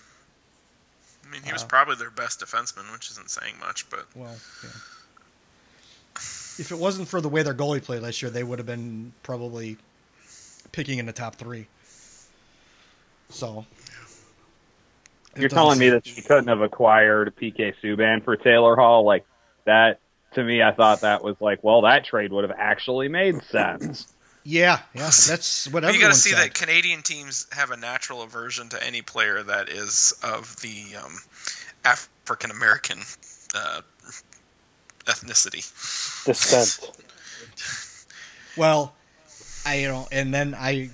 [1.26, 4.36] I mean, he was Uh, probably their best defenseman, which isn't saying much, but Well,
[4.62, 4.70] yeah.
[6.56, 9.12] If it wasn't for the way their goalie played last year, they would have been
[9.24, 9.76] probably
[10.70, 11.66] picking in the top three.
[13.34, 13.66] So
[15.36, 19.24] You're telling me that you couldn't have acquired PK Subban for Taylor Hall like
[19.64, 19.98] that?
[20.34, 24.06] To me, I thought that was like, well, that trade would have actually made sense.
[24.46, 26.38] Yeah, yeah, that's what But you got to see said.
[26.38, 31.16] that Canadian teams have a natural aversion to any player that is of the um,
[31.82, 32.98] African American
[33.54, 33.80] uh,
[35.06, 35.64] ethnicity.
[36.26, 36.90] Descent.
[38.58, 38.94] Well,
[39.64, 40.90] I you know, and then I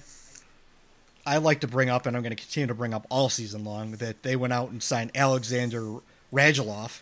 [1.31, 3.65] I like to bring up, and I'm going to continue to bring up all season
[3.65, 5.97] long that they went out and signed Alexander
[6.33, 7.01] Radulov,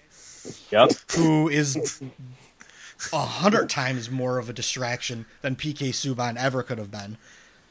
[0.71, 0.93] Yep.
[1.17, 2.01] who is
[3.12, 7.17] a hundred times more of a distraction than PK Subban ever could have been.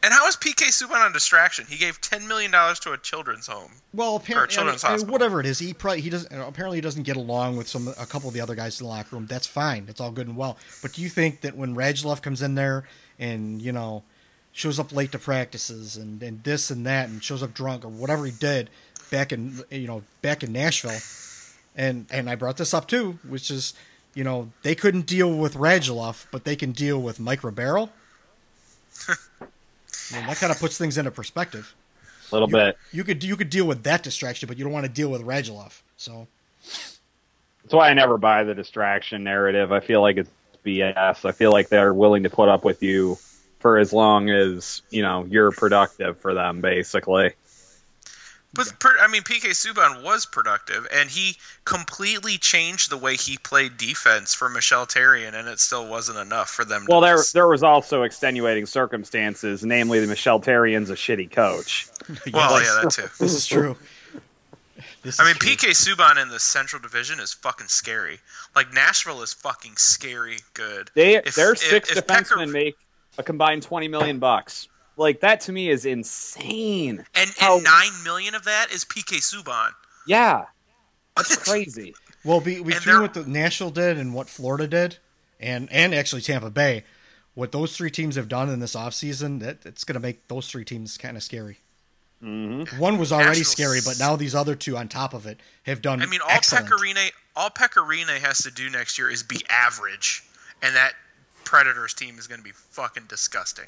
[0.04, 1.65] And how is PK Subban a distraction?
[1.67, 3.72] He gave ten million dollars to a children's home.
[3.93, 5.12] Well, apparently, children's I mean, hospital.
[5.12, 6.32] whatever it is, he probably he doesn't.
[6.32, 8.89] Apparently, he doesn't get along with some a couple of the other guys in the
[8.89, 9.26] locker room.
[9.26, 9.86] That's fine.
[9.89, 10.58] It's all good and well.
[10.84, 12.88] But do you think that when Radulov comes in there
[13.20, 14.04] and you know
[14.58, 17.89] shows up late to practices and, and this and that and shows up drunk or
[17.89, 18.72] whatever he did
[19.12, 21.00] back in you know back in Nashville,
[21.76, 23.74] and and I brought this up too, which is
[24.15, 27.89] you know they couldn't deal with Radulov, but they can deal with Mike Ribeiro.
[29.10, 31.76] I mean, that kind of puts things into perspective.
[32.32, 32.78] A little bit.
[32.91, 35.22] You could you could deal with that distraction, but you don't want to deal with
[35.22, 35.82] Radulov.
[35.98, 36.28] So
[37.63, 39.72] That's why I never buy the distraction narrative.
[39.72, 40.30] I feel like it's
[40.65, 41.26] BS.
[41.26, 43.17] I feel like they're willing to put up with you
[43.60, 47.34] for as long as you know you're productive for them, basically.
[48.54, 53.78] But I mean, PK Subban was productive, and he completely changed the way he played
[53.78, 56.86] defense for Michel Therrien, and it still wasn't enough for them.
[56.89, 61.30] Well, to there just- there was also extenuating circumstances, namely the Michel Therrien's a shitty
[61.32, 61.88] coach.
[62.34, 63.04] Well, yeah, that too.
[63.20, 63.76] This is true.
[65.04, 65.52] This I mean, true.
[65.52, 68.20] PK Subban in the Central Division is fucking scary.
[68.56, 70.89] Like Nashville is fucking scary good.
[70.93, 72.78] They If- their if- six if defensemen Pecker- make
[73.17, 74.67] a combined twenty million bucks.
[74.95, 77.06] Like that to me is insane.
[77.15, 79.69] and How- and nine million of that is PK Subban.
[80.08, 80.45] Yeah,
[81.15, 81.93] that's crazy.
[82.23, 84.97] Well, be, between they're- what the Nashville did and what Florida did,
[85.39, 86.84] and and actually Tampa Bay,
[87.36, 90.47] what those three teams have done in this offseason, that it's going to make those
[90.47, 91.60] three teams kind of scary.
[92.23, 92.80] Mm-hmm.
[92.80, 95.82] One was already Nashville's- scary, but now these other two on top of it have
[95.84, 96.01] done.
[96.01, 96.65] I mean, all excellent.
[96.67, 100.23] Pekka Rinne, all Pekka Rinne has to do next year is be average,
[100.63, 100.93] and that
[101.47, 103.67] Predators team is going to be fucking disgusting.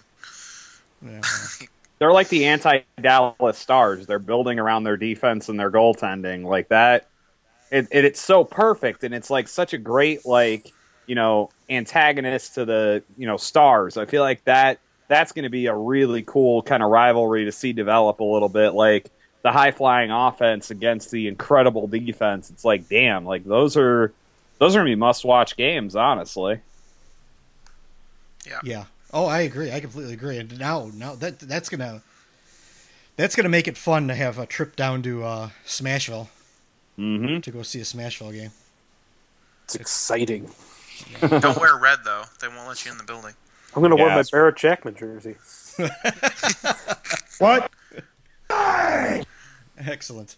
[1.01, 1.21] Yeah.
[1.99, 4.05] They're like the anti-Dallas Stars.
[4.05, 7.07] They're building around their defense and their goaltending like that.
[7.71, 10.71] It, it, it's so perfect, and it's like such a great like
[11.07, 13.95] you know antagonist to the you know Stars.
[13.95, 17.51] I feel like that that's going to be a really cool kind of rivalry to
[17.51, 18.73] see develop a little bit.
[18.73, 19.09] Like
[19.41, 22.49] the high flying offense against the incredible defense.
[22.49, 24.13] It's like damn, like those are
[24.57, 25.95] those are gonna be must watch games.
[25.95, 26.59] Honestly,
[28.49, 28.59] Yeah.
[28.63, 28.83] Yeah.
[29.13, 29.71] Oh, I agree.
[29.71, 30.37] I completely agree.
[30.37, 32.01] And now, now that that's gonna
[33.15, 36.27] that's gonna make it fun to have a trip down to uh, Smashville
[36.97, 37.39] mm-hmm.
[37.39, 38.51] to go see a Smashville game.
[39.63, 40.49] It's exciting.
[41.21, 43.33] Don't wear red though; they won't let you in the building.
[43.75, 45.35] I'm gonna wear my it's- Barrett Jackman jersey.
[47.39, 47.71] What?
[49.77, 50.35] Excellent.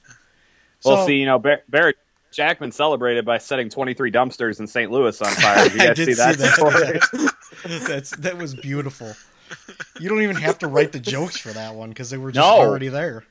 [0.86, 1.98] Well, So- see, you know, Bar- Barrett
[2.32, 4.90] Jackman celebrated by setting 23 dumpsters in St.
[4.90, 5.64] Louis on fire.
[5.64, 7.34] Did you I guys did see that?
[7.60, 7.78] Story?
[7.88, 9.14] That's that was beautiful.
[10.00, 12.46] You don't even have to write the jokes for that one because they were just
[12.46, 12.60] No.
[12.60, 13.26] already there.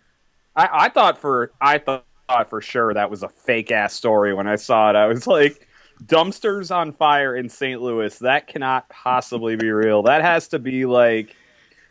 [0.55, 2.05] I, I thought for I thought
[2.49, 4.97] for sure that was a fake ass story when I saw it.
[4.97, 5.67] I was like,
[6.05, 7.81] dumpsters on fire in St.
[7.81, 8.17] Louis.
[8.19, 10.03] That cannot possibly be real.
[10.03, 11.35] That has to be like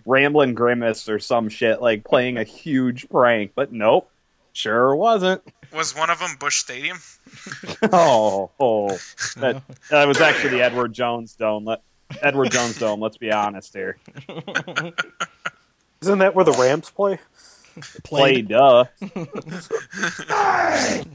[0.06, 3.54] Ramblin' Grimace or some shit, like playing a huge prank.
[3.56, 4.10] But nope,
[4.54, 5.42] sure wasn't.
[5.74, 6.98] Was one of them Busch Stadium?
[7.92, 8.90] oh, oh,
[9.38, 11.66] that that was actually the Edward Jones Dome.
[11.66, 11.82] Let,
[12.22, 13.00] Edward Jones Dome.
[13.00, 13.98] Let's be honest here.
[16.02, 17.20] Isn't that where the Rams play?
[18.04, 18.86] Play duh.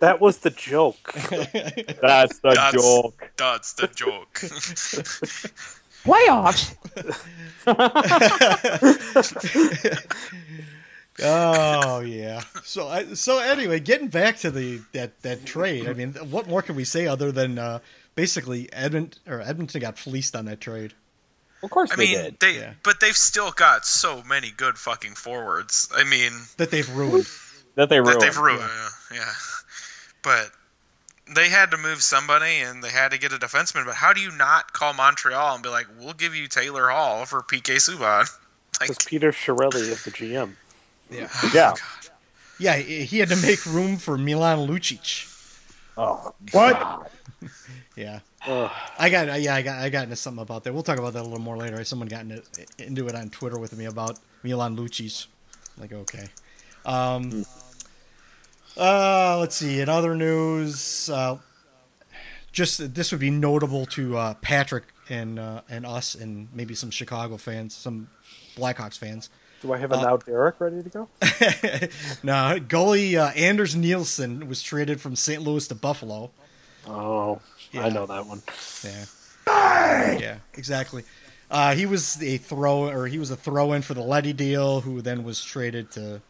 [0.00, 1.12] That was the joke.
[1.12, 3.30] That's the That's- joke.
[3.36, 4.34] That's the joke.
[6.04, 6.76] Playoffs.
[11.20, 12.42] Oh yeah.
[12.62, 15.88] So I, so anyway, getting back to the that that trade.
[15.88, 17.80] I mean, what more can we say other than uh,
[18.18, 20.92] basically Edmonton or Edmonton got fleeced on that trade?
[21.62, 22.40] Of course I they mean, did.
[22.40, 22.72] they Yeah.
[22.82, 25.88] but they've still got so many good fucking forwards.
[25.94, 27.26] I mean, That they've ruined.
[27.76, 28.20] That they that ruined.
[28.20, 28.70] they've ruined.
[29.12, 29.18] Yeah.
[29.18, 29.32] yeah.
[30.22, 30.50] But
[31.34, 33.84] they had to move somebody and they had to get a defenseman.
[33.86, 37.24] But how do you not call Montreal and be like, "We'll give you Taylor Hall
[37.24, 38.28] for PK Subban"?
[38.80, 40.54] Like, Because Peter Chiarelli is the GM.
[41.10, 41.28] Yeah.
[41.34, 41.74] Oh, yeah.
[42.60, 45.24] Yeah, he he had to make room for Milan Lucic.
[45.96, 47.10] Oh, What?
[47.98, 48.20] Yeah.
[48.46, 48.70] Ugh.
[48.96, 50.72] I got yeah, I got I got into something about that.
[50.72, 51.82] We'll talk about that a little more later.
[51.82, 52.42] Someone got into,
[52.78, 55.26] into it on Twitter with me about Milan Lucic.
[55.76, 56.28] Like okay.
[56.86, 57.44] Um
[58.76, 61.38] uh let's see, in other news, uh
[62.52, 66.90] just this would be notable to uh, Patrick and uh, and us and maybe some
[66.90, 68.08] Chicago fans, some
[68.56, 69.30] Blackhawks fans.
[69.60, 71.08] Do I have a Uh, now Derek ready to go?
[72.22, 75.42] no, goalie uh, Anders Nilsson was traded from St.
[75.42, 76.30] Louis to Buffalo.
[76.86, 77.40] Oh,
[77.72, 77.84] Yeah.
[77.86, 78.42] I know that one.
[78.84, 79.04] Yeah.
[80.18, 81.04] Yeah, exactly.
[81.50, 85.00] Uh, he was a throw, or he was a throw-in for the Leddy deal, who
[85.00, 86.20] then was traded to.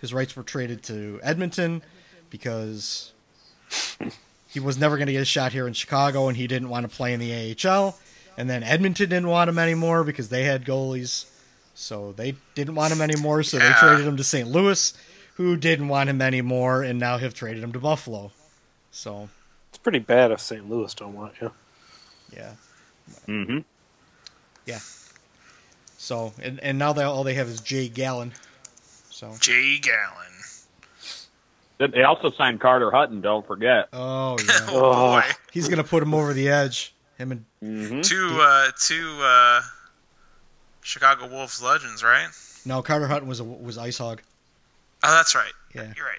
[0.00, 1.82] His rights were traded to Edmonton
[2.30, 3.12] because
[4.48, 6.88] he was never going to get a shot here in Chicago, and he didn't want
[6.88, 7.98] to play in the AHL.
[8.38, 11.26] And then Edmonton didn't want him anymore because they had goalies,
[11.74, 13.42] so they didn't want him anymore.
[13.42, 14.48] So they traded him to St.
[14.48, 14.94] Louis,
[15.34, 18.30] who didn't want him anymore, and now have traded him to Buffalo.
[18.92, 19.39] So It's
[19.82, 20.68] pretty bad if St.
[20.68, 21.50] Louis don't want you.
[22.34, 22.52] yeah.
[23.26, 23.58] Mm-hmm.
[24.66, 24.78] Yeah.
[25.98, 28.32] So and and now they all they have is Jake Allen.
[29.10, 30.26] So Jake Allen.
[31.92, 33.20] They also signed Carter Hutton.
[33.22, 33.88] Don't forget.
[33.92, 35.22] oh yeah, Oh, boy.
[35.50, 36.94] he's gonna put him over the edge.
[37.18, 38.00] Him and Mm-hmm.
[38.02, 39.60] Two uh two uh
[40.82, 42.28] Chicago Wolves legends, right?
[42.64, 44.22] no Carter Hutton was a, was Ice Hog.
[45.02, 45.52] Oh, that's right.
[45.74, 45.92] Yeah.
[45.96, 46.18] You're right.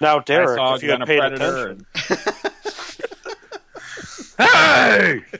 [0.00, 1.76] Now, Derek, saw if you and had a paid predator.
[1.94, 2.26] attention,
[4.38, 5.22] hey!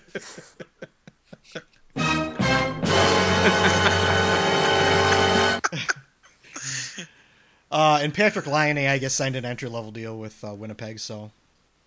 [7.70, 11.32] Uh, and Patrik Laine, I guess, signed an entry level deal with uh, Winnipeg, so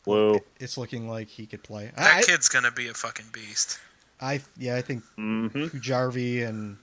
[0.03, 0.39] Whoa.
[0.59, 1.91] it's looking like he could play.
[1.95, 3.79] That I, kid's gonna be a fucking beast.
[4.21, 5.65] I yeah, I think Mm-hmm.
[5.65, 6.77] Pujarvi and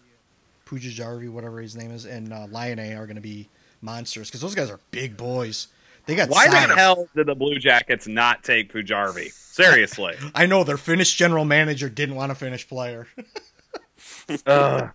[0.67, 3.49] Pujajarvi, whatever his name is, and uh, Laine are going to be
[3.83, 5.69] monsters because those guys are big boys.
[6.07, 6.69] They got Why size.
[6.69, 9.33] the hell did the Blue Jackets not take Pujarvi?
[9.33, 10.15] Seriously.
[10.35, 13.09] I know their Finnish general manager didn't want a Finnish player.
[14.47, 14.91] Ugh.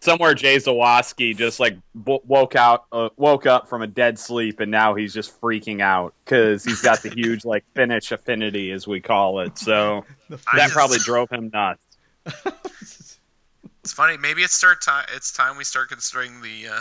[0.00, 4.60] Somewhere Jay Zawaski just like w- woke out, uh, woke up from a dead sleep,
[4.60, 8.86] and now he's just freaking out because he's got the huge like Finnish affinity, as
[8.86, 9.58] we call it.
[9.58, 10.04] So
[10.54, 11.82] that probably drove him nuts.
[12.24, 14.16] It's funny.
[14.16, 15.06] Maybe it's start time.
[15.14, 16.80] It's time we start considering the uh,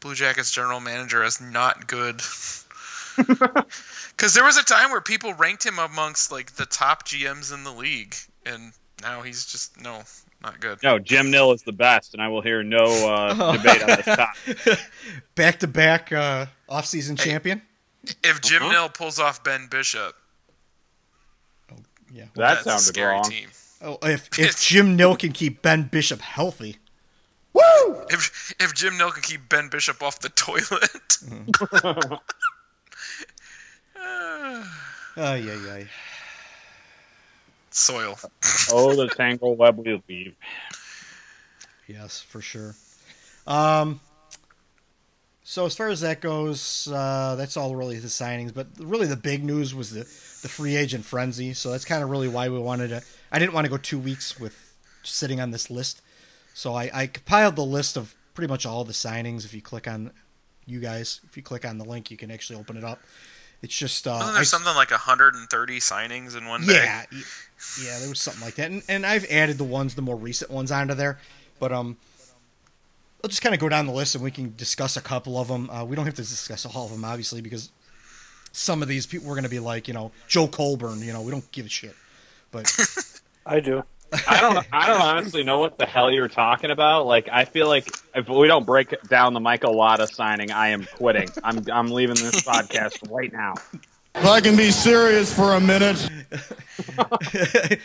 [0.00, 2.20] Blue Jackets general manager as not good.
[4.16, 7.64] Because there was a time where people ranked him amongst like the top GMs in
[7.64, 10.02] the league, and now he's just no,
[10.42, 10.78] not good.
[10.82, 14.04] No, Jim Nill is the best, and I will hear no uh, debate on this
[14.04, 14.78] topic.
[15.36, 17.62] back to back uh, off-season champion.
[18.22, 18.72] If Jim Uh-huh.
[18.72, 20.14] Nill pulls off Ben Bishop,
[21.72, 21.76] oh,
[22.12, 23.24] Yeah, That that's a sounded scary wrong.
[23.24, 23.48] team.
[23.80, 26.76] Oh, if if Jim Nill can keep Ben Bishop healthy,
[27.54, 31.18] If if Jim Nill can keep Ben Bishop off the toilet,
[35.16, 35.86] ay ay ay.
[37.70, 38.18] soil.
[38.72, 40.34] oh, the tangle web we weave.
[41.86, 42.74] Yes, for sure.
[43.46, 44.00] Um,
[45.42, 48.54] so as far as that goes, uh, that's all really the signings.
[48.54, 50.00] But really, the big news was the
[50.42, 51.54] the free agent frenzy.
[51.54, 53.02] So that's kind of really why we wanted to.
[53.32, 54.56] I didn't want to go two weeks with
[55.02, 56.02] sitting on this list.
[56.60, 59.46] So I, I compiled the list of pretty much all the signings.
[59.46, 60.10] If you click on
[60.66, 63.00] you guys, if you click on the link, you can actually open it up.
[63.62, 66.74] It's just uh, Wasn't there I- something like 130 signings in one day?
[66.74, 67.18] yeah, y-
[67.82, 70.50] yeah, there was something like that, and, and I've added the ones, the more recent
[70.50, 71.18] ones, onto there.
[71.58, 71.96] But um,
[73.24, 75.48] I'll just kind of go down the list, and we can discuss a couple of
[75.48, 75.70] them.
[75.70, 77.70] Uh, we don't have to discuss all of them, obviously, because
[78.52, 81.00] some of these people we're going to be like, you know, Joe Colborne.
[81.00, 81.96] You know, we don't give a shit.
[82.50, 82.70] But
[83.46, 83.82] I do.
[84.26, 84.66] I don't.
[84.72, 87.06] I don't honestly know what the hell you're talking about.
[87.06, 90.86] Like, I feel like if we don't break down the Michael Latta signing, I am
[90.96, 91.28] quitting.
[91.44, 91.62] I'm.
[91.72, 93.54] I'm leaving this podcast right now.
[94.14, 96.08] If I can be serious for a minute.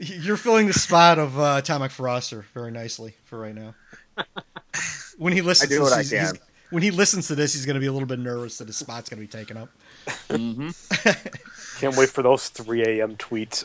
[0.00, 3.74] you're filling the spot of uh, Atomic Froster very nicely for right now.
[5.18, 6.40] When he listens, I do to what I this, he's- he's- can.
[6.70, 8.76] when he listens to this, he's going to be a little bit nervous that his
[8.76, 9.70] spot's going to be taken up.
[10.28, 11.78] Mm-hmm.
[11.80, 13.16] Can't wait for those 3 a.m.
[13.16, 13.64] tweets.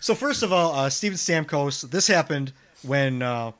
[0.00, 1.90] So first of all, uh, Steven Stamkos.
[1.90, 3.52] This happened when uh,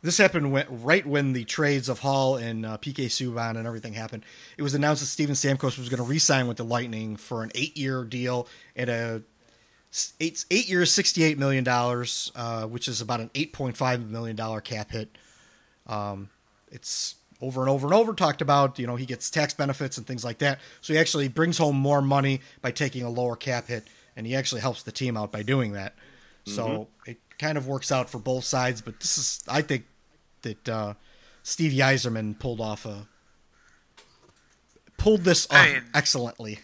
[0.00, 3.92] this happened when, right when the trades of Hall and uh, PK Subban and everything
[3.92, 4.24] happened.
[4.56, 7.50] It was announced that Steven Stamkos was going to re-sign with the Lightning for an
[7.54, 9.22] eight-year deal at a
[10.20, 14.36] eight eight years, sixty-eight million dollars, uh, which is about an eight point five million
[14.36, 15.18] dollar cap hit.
[15.86, 16.30] Um,
[16.70, 18.78] it's over and over and over talked about.
[18.78, 20.60] You know, he gets tax benefits and things like that.
[20.80, 24.34] So he actually brings home more money by taking a lower cap hit, and he
[24.34, 25.94] actually helps the team out by doing that.
[26.46, 28.80] So it kind of works out for both sides.
[28.80, 29.84] But this is, I think,
[30.42, 30.94] that uh,
[31.42, 33.06] Steve Yzerman pulled off a
[34.96, 36.58] pulled this off I mean- excellently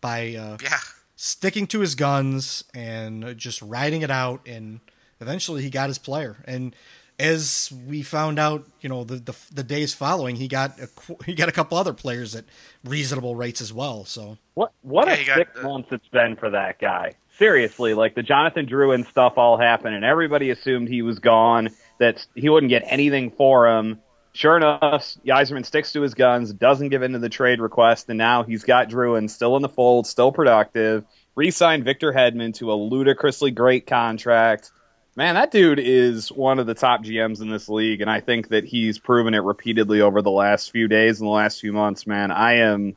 [0.00, 0.78] by uh, Yeah.
[1.16, 4.80] sticking to his guns and just riding it out and
[5.20, 6.74] eventually he got his player and
[7.20, 10.88] as we found out you know the the, the days following he got a,
[11.26, 12.44] he got a couple other players at
[12.84, 16.08] reasonable rates as well so What what Yeah, a you got, six uh, months it's
[16.08, 17.14] been for that guy.
[17.38, 21.70] Seriously, like the Jonathan Drouin and stuff all happened, and everybody assumed he was gone.
[21.98, 24.00] That he wouldn't get anything for him.
[24.32, 28.18] Sure enough, Yzerman sticks to his guns, doesn't give in to the trade request, and
[28.18, 31.04] now he's got Drouin still in the fold, still productive.
[31.34, 34.70] Re-signed Victor Hedman to a ludicrously great contract.
[35.16, 38.48] Man, that dude is one of the top GMs in this league, and I think
[38.48, 42.06] that he's proven it repeatedly over the last few days and the last few months.
[42.06, 42.96] Man, I am,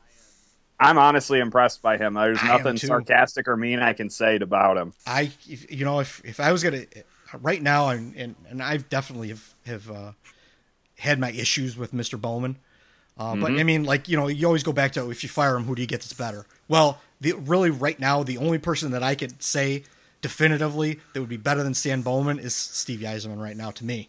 [0.78, 2.14] I'm honestly impressed by him.
[2.14, 4.92] There's I nothing sarcastic or mean I can say about him.
[5.06, 6.84] I, if, you know, if if I was gonna,
[7.40, 10.12] right now, and and, and I've definitely have have uh,
[10.98, 12.20] had my issues with Mr.
[12.20, 12.56] Bowman,
[13.18, 13.60] uh, but Mhm.
[13.60, 15.74] I mean, like you know, you always go back to if you fire him, who
[15.74, 16.46] do you get that's better?
[16.68, 19.82] Well, the really right now, the only person that I could say
[20.24, 24.08] definitively that would be better than Stan Bowman is Steve Yzerman right now to me.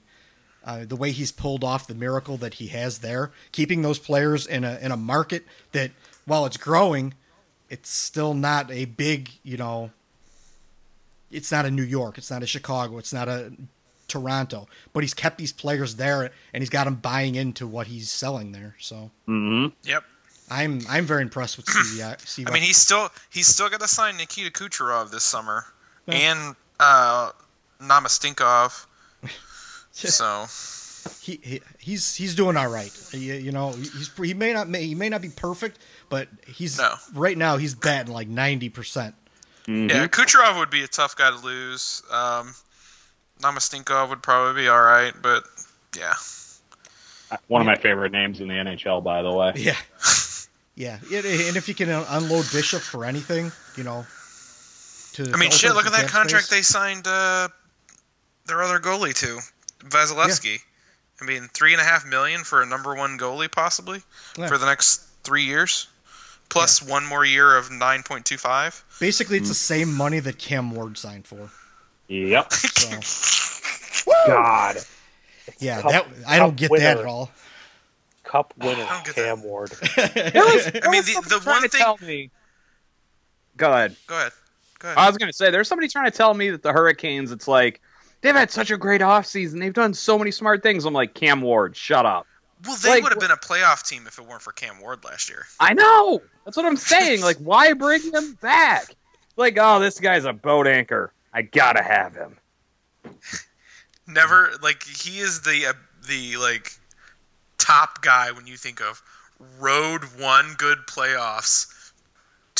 [0.64, 4.48] Uh, the way he's pulled off the miracle that he has there, keeping those players
[4.48, 5.44] in a in a market
[5.74, 5.92] that
[6.24, 7.14] while it's growing,
[7.70, 9.92] it's still not a big, you know,
[11.30, 13.52] it's not a New York, it's not a Chicago, it's not a
[14.08, 18.10] Toronto, but he's kept these players there and he's got them buying into what he's
[18.10, 18.78] selling there.
[18.80, 19.74] So Mm-hmm.
[19.84, 20.04] Yep.
[20.50, 22.02] I'm I'm very impressed with Steve.
[22.02, 25.66] uh, Steve I mean, he's still he's still got to sign Nikita Kucherov this summer,
[26.08, 26.16] Yeah.
[26.16, 27.32] and uh,
[27.82, 28.86] Namestnikov.
[29.92, 30.46] so
[31.22, 32.92] he, he he's he's doing all right.
[33.12, 35.80] You, you know, he's he may not he may not be perfect,
[36.10, 36.94] but he's No.
[37.14, 39.16] right now he's batting like ninety percent.
[39.68, 42.04] yeah, Kucherov would be a tough guy to lose.
[42.12, 42.54] Um,
[43.42, 45.44] Namestnikov would probably be all right, but
[45.98, 46.14] Yeah.
[47.48, 49.54] One of my favorite names in the NHL, by the way.
[49.56, 49.76] Yeah.
[50.78, 54.06] Yeah, and if you can unload Bishop for anything, you know.
[55.16, 55.74] To, I mean, shit.
[55.74, 56.58] Look at that cap contract space.
[56.58, 57.48] they signed uh,
[58.48, 59.40] their other goalie to,
[59.88, 60.60] Vasilevskiy.
[61.22, 64.02] I mean, three and a half million for a number one goalie, possibly
[64.38, 64.48] Yeah.
[64.48, 65.88] for the next three years,
[66.50, 68.84] plus one more year of nine point two five.
[69.00, 71.50] Basically, it's the same money that Cam Ward signed for.
[72.08, 72.52] Yep.
[74.06, 74.76] So, God.
[75.60, 77.32] yeah, Cup- that I don't cup get that at all.
[78.24, 79.72] Cup winner Cam Ward.
[79.82, 82.30] Was, I mean, the- the one thing- Tell me.
[83.58, 83.96] Go ahead.
[84.08, 84.32] Go ahead.
[84.84, 87.48] I was going to say, there's somebody trying to tell me that the Hurricanes, it's
[87.48, 87.82] like,
[88.22, 89.60] they've had such a great offseason.
[89.60, 90.86] They've done so many smart things.
[90.86, 92.28] I'm like, Cam Ward, shut up.
[92.66, 95.04] well, they like, would have been a playoff team if it weren't for Cam Ward
[95.04, 95.46] last year.
[95.60, 96.22] I know.
[96.44, 97.22] That's what I'm saying.
[97.22, 98.96] like, why bring him back?
[99.38, 101.12] Like, oh, this guy's a boat anchor.
[101.34, 102.38] I got to have him.
[104.08, 105.74] Never like he is the uh,
[106.08, 106.72] the like
[107.58, 109.02] top guy when you think of
[109.60, 111.75] road one good playoffs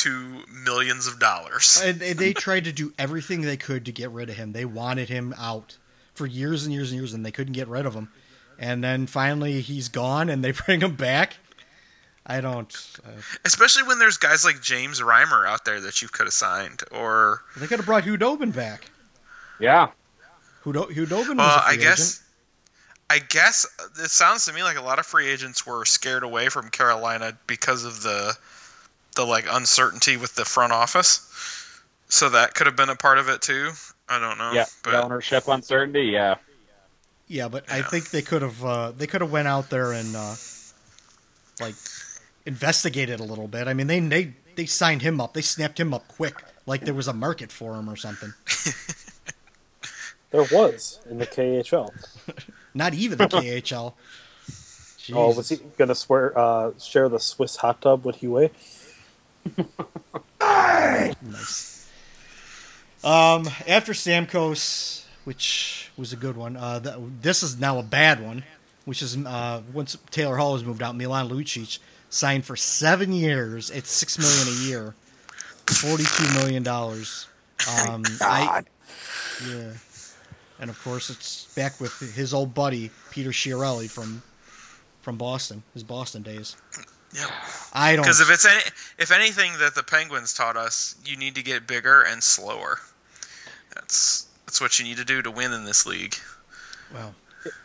[0.06, 1.82] to millions of dollars.
[1.84, 4.52] And, and they tried to do everything they could to get rid of him.
[4.52, 5.78] They wanted him out
[6.14, 8.10] for years and years and years, and they couldn't get rid of him.
[8.58, 11.38] And then finally, he's gone, and they bring him back.
[12.26, 12.74] I don't.
[13.06, 13.10] Uh,
[13.44, 17.42] Especially when there's guys like James Reimer out there that you could have signed, or
[17.58, 18.90] they could have brought Khudobin back.
[19.60, 19.90] Yeah.
[20.64, 22.00] Hudo, Khudobin was well, a free I guess.
[22.00, 22.22] agent.
[23.08, 23.68] I guess
[24.04, 27.38] it sounds to me like a lot of free agents were scared away from Carolina
[27.46, 28.36] because of the
[29.16, 31.32] the like uncertainty with the front office.
[32.08, 33.72] So that could have been a part of it too.
[34.08, 34.52] I don't know.
[34.54, 34.66] Yeah.
[34.84, 36.06] but ownership uncertainty.
[36.06, 36.36] Yeah.
[37.28, 40.16] Yeah, but I think they could have uh, they could have went out there and
[40.16, 40.36] uh,
[41.60, 41.74] like
[42.46, 43.68] investigated a little bit.
[43.68, 45.34] I mean, they they they signed him up.
[45.34, 48.34] They snapped him up quick, like there was a market for him or something.
[50.36, 51.92] There was in the KHL.
[52.74, 53.94] Not even the KHL.
[55.14, 58.50] Oh, was he going to swear uh, share the Swiss hot tub with Huey?
[61.22, 61.72] Nice.
[63.04, 68.20] Um, after Stamkos, which was a good one, uh, th- this is now a bad
[68.20, 68.44] one,
[68.86, 71.78] which is uh, once Taylor Hall was moved out, Milan Lucic
[72.10, 74.96] signed for seven years at six million a year,
[75.68, 77.28] forty-two million dollars.
[77.88, 78.64] Um, I,
[79.48, 79.74] yeah,
[80.60, 84.24] and of course it's back with his old buddy Peter Chiarelli from
[85.04, 86.56] from Boston, his Boston days.
[87.16, 87.30] Yep.
[87.74, 88.04] I don't.
[88.04, 88.62] Because if it's any,
[88.98, 92.80] if anything that the Penguins taught us, you need to get bigger and slower.
[93.74, 96.16] That's that's what you need to do to win in this league.
[96.94, 97.14] Well,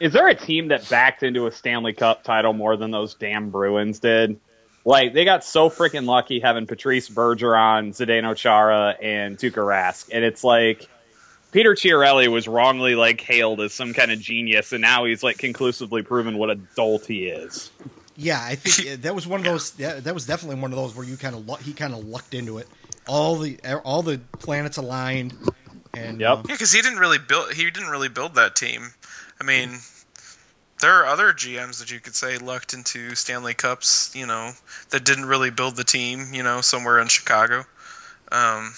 [0.00, 3.50] Is there a team that backed into a Stanley Cup title more than those damn
[3.50, 4.38] Bruins did?
[4.84, 10.24] Like they got so freaking lucky having Patrice Bergeron, Zdeno Chara, and Tuukka Rask, and
[10.24, 10.88] it's like
[11.52, 15.36] Peter Chiarelli was wrongly like hailed as some kind of genius, and now he's like
[15.38, 17.70] conclusively proven what a dolt he is.
[18.22, 19.70] Yeah, I think that was one of those.
[19.72, 22.34] That, that was definitely one of those where you kind of he kind of lucked
[22.34, 22.68] into it.
[23.08, 25.32] All the all the planets aligned,
[25.94, 26.30] and Yep.
[26.30, 28.92] uh, Yeah, because he didn't really build he didn't really build that team.
[29.40, 29.70] I mean,
[30.82, 34.50] there are other GMs that you could say lucked into Stanley Cups, you know,
[34.90, 37.64] that didn't really build the team, you know, somewhere in Chicago.
[38.30, 38.74] Um,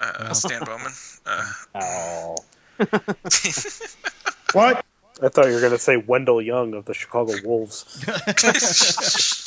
[0.00, 0.92] uh, Stan Bowman.
[1.26, 2.36] Uh, Oh.
[4.52, 4.84] What?
[5.22, 8.04] I thought you were going to say Wendell Young of the Chicago Wolves.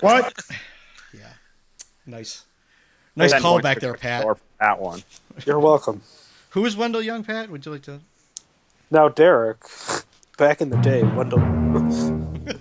[0.00, 0.32] What?
[1.12, 1.32] Yeah.
[2.06, 2.44] Nice,
[3.14, 4.26] nice Ten call back there, Pat.
[4.58, 5.02] That one.
[5.46, 6.00] You're welcome.
[6.50, 7.50] Who is Wendell Young, Pat?
[7.50, 8.00] Would you like to?
[8.90, 9.58] Now, Derek,
[10.36, 11.38] back in the day, Wendell.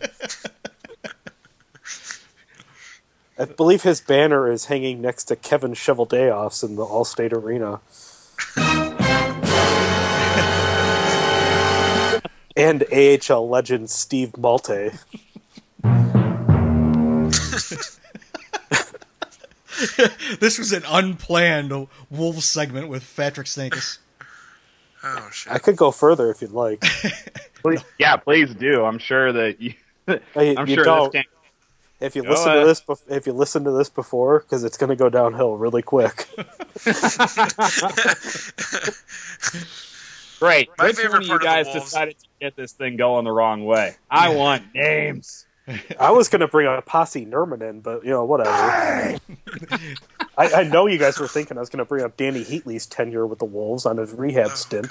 [3.40, 7.80] I believe his banner is hanging next to Kevin Cheveldayoff's in the Allstate Arena.
[12.56, 15.04] and AHL legend Steve Maltais.
[20.40, 24.00] this was an unplanned Wolves segment with Patrick Stankus.
[25.04, 25.54] oh shit!
[25.54, 26.82] I could go further if you'd like.
[27.62, 28.86] Please, yeah, please do.
[28.86, 29.74] I'm sure that you.
[30.08, 31.12] I'm you sure don't.
[31.12, 31.39] this can
[32.00, 32.62] If you Go listen ahead.
[32.62, 35.58] to this, bef- if you listen to this before, because it's going to go downhill
[35.58, 36.28] really quick.
[40.40, 40.70] Great.
[40.78, 43.26] My Which favorite one of you part of guys decided to get this thing going
[43.26, 43.98] the wrong way?
[44.10, 45.46] I want names.
[46.00, 48.50] I was going to bring a Pasi Nurminen, but you know whatever.
[50.38, 52.86] I, I know you guys were thinking I was going to bring up Dany Heatley's
[52.86, 54.88] tenure with the Wolves on his rehab stint.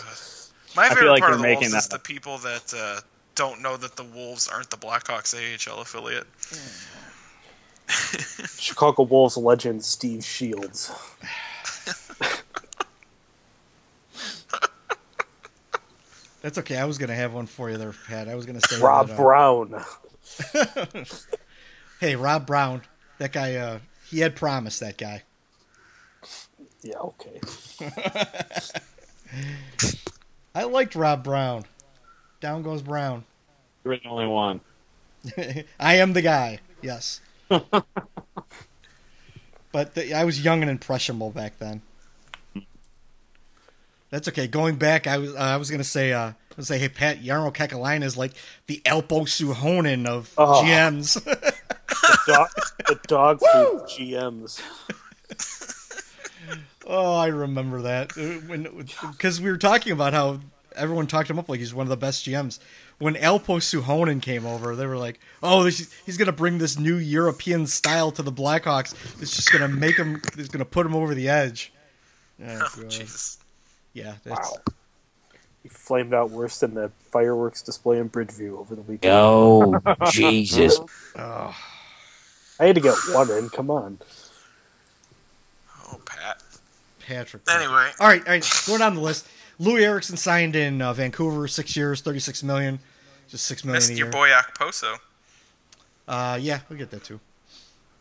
[0.77, 2.37] My I feel favorite like part you're of the making Wolves is that the people
[2.39, 3.01] that uh,
[3.39, 6.27] don't know that the Wolves aren't the Blackhawks AHL affiliate.
[8.59, 10.91] Chicago Wolves legend Steve Shields.
[16.43, 16.79] That's okay.
[16.79, 18.29] I was gonna have one for you there, Pat.
[18.29, 19.85] I was gonna say Rob uh, Brown.
[22.01, 22.83] hey, Rob Brown.
[23.19, 23.55] That guy.
[23.55, 23.79] Uh,
[24.11, 24.81] he had promised.
[24.81, 25.23] That guy.
[26.83, 27.41] Yeah, okay.
[30.55, 31.65] I liked Rob Brown.
[32.41, 33.25] Down goes Brown.
[33.85, 34.61] You're the only one.
[35.81, 36.61] I am the guy.
[36.83, 37.21] Yes.
[37.49, 37.85] but
[39.95, 41.83] the, I was young and impressionable back then.
[44.11, 44.47] That's okay.
[44.47, 47.21] Going back, I was uh, I was gonna say uh, I was say, hey Pat,
[47.23, 48.33] Jarmo Kekalainen is like
[48.67, 50.63] the Alpo Suhonen of Oh.
[50.65, 51.23] GMs.
[51.91, 52.49] The dog,
[52.87, 54.61] the dog food GMs.
[56.87, 60.39] oh, I remember that Uh, when because we were talking about how
[60.79, 62.59] everyone talked him up like he's one of the best GMs.
[62.99, 66.79] When Alpo Suhonen came over, they were like, "Oh, this, he's going to bring this
[66.79, 68.95] new European style to the Blackhawks.
[69.23, 70.21] It's just going to make him.
[70.37, 71.73] It's going to put him over the edge."
[72.41, 73.39] Oh, Oh, Jesus.
[73.95, 74.57] Yeah, that's
[75.65, 79.13] He flamed out worse than the fireworks display in Bridgeview over the weekend.
[79.13, 79.75] Oh,
[80.13, 80.79] Jesus.
[81.17, 81.57] Oh.
[82.61, 83.49] I had to get one in.
[83.49, 83.99] Come on.
[85.91, 86.43] Oh, Pat.
[87.05, 87.43] Patrick.
[87.51, 87.91] Anyway.
[87.99, 88.63] All right, all right.
[88.67, 89.27] Going down the list.
[89.61, 92.79] Loui Eriksson signed in uh, Vancouver, six years, thirty-six million,
[93.29, 94.13] just six million Missed a your year.
[94.13, 94.99] boy Okposo.
[96.07, 97.21] Uh, yeah, we get that too.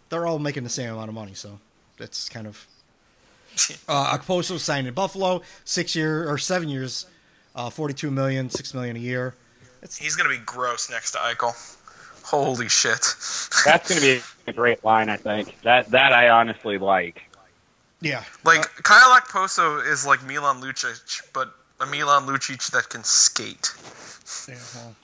[0.10, 1.60] They're all making the same amount of money, so
[1.98, 2.66] that's kind of.
[3.90, 7.08] Uh, Okposo signed in Buffalo, six year or seven years,
[7.56, 9.34] uh, forty-two million, six million a year.
[10.00, 11.56] He's gonna be gross next to Eichel.
[12.24, 13.00] Holy shit.
[13.66, 15.56] That's going to be a great line, I think.
[15.64, 17.22] That that I honestly like.
[18.02, 18.24] Yeah.
[18.44, 23.74] Like Kyle Okposo is like Milan Lucic, but a Milan Lucic that can skate.
[24.48, 24.96] Yeah, well,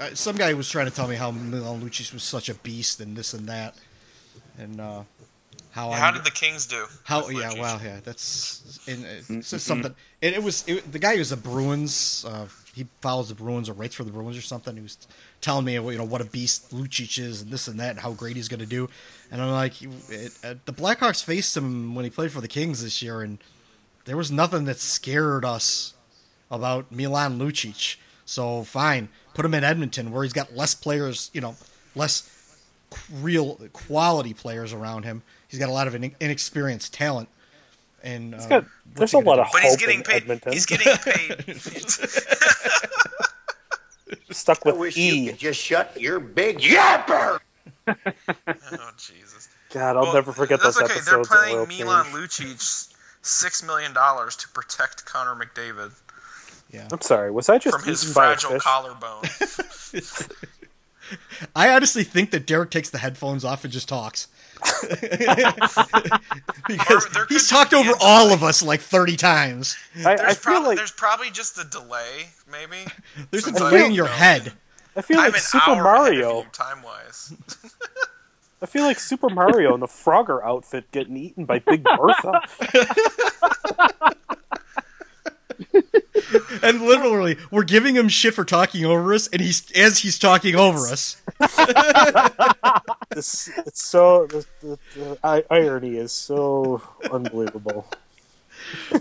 [0.00, 3.00] uh, some guy was trying to tell me how Milan Lucic was such a beast
[3.00, 3.74] and this and that,
[4.58, 5.02] and uh,
[5.70, 6.86] how Yeah, how did the Kings do?
[7.04, 7.28] How?
[7.28, 7.58] Yeah, Lucic?
[7.58, 9.94] wow, yeah, that's and it's just something.
[10.22, 12.24] And it was it, the guy who's a Bruins.
[12.26, 14.74] Uh, he follows the Bruins or writes for the Bruins or something.
[14.74, 14.98] He was
[15.40, 18.12] telling me, you know, what a beast Lucic is and this and that, and how
[18.12, 18.88] great he's going to do.
[19.30, 22.82] And I'm like, it, uh, the Blackhawks faced him when he played for the Kings
[22.82, 23.38] this year, and
[24.04, 25.94] there was nothing that scared us
[26.50, 27.96] about Milan Lucic.
[28.24, 31.56] So fine, put him in Edmonton where he's got less players, you know,
[31.94, 32.30] less
[33.12, 35.22] real quality players around him.
[35.48, 37.28] He's got a lot of in- inexperienced talent.
[38.02, 38.64] And He's uh, got,
[38.96, 39.52] what's there's a lot gonna of do?
[39.52, 40.22] But he's getting in paid.
[40.22, 40.52] Edmonton.
[40.52, 41.58] He's getting paid.
[44.30, 45.18] stuck with I wish E.
[45.18, 47.40] you could just shut your big yapper.
[47.88, 49.48] Oh Jesus.
[49.70, 51.00] God, I'll Well, never forget that's those okay.
[51.04, 51.30] They're episodes.
[51.30, 52.16] of paying Oil Milan Change.
[52.16, 55.92] Lucic six million dollars to protect Connor McDavid
[56.70, 56.86] Yeah.
[56.92, 57.30] I'm sorry.
[57.30, 58.62] Was I just from his eaten by a fragile fish?
[58.62, 59.22] collarbone.
[61.56, 64.28] I honestly think that Derek takes the headphones off and just talks.
[66.66, 69.76] because there he's talked be over a all of us like 30 times.
[70.04, 72.86] I, I There's, feel prob- like there's probably just a delay, maybe.
[73.30, 74.12] There's a delay in your know.
[74.12, 74.52] head.
[74.96, 76.42] I feel I'm like an Super hour Mario.
[76.52, 77.32] time wise.
[78.62, 82.40] I feel like Super Mario in the Frogger outfit getting eaten by Big Bertha.
[86.62, 90.54] And literally, we're giving him shit for talking over us, and he's as he's talking
[90.54, 91.16] over us.
[93.10, 96.82] This, it's so the, the, the irony is so
[97.12, 97.86] unbelievable.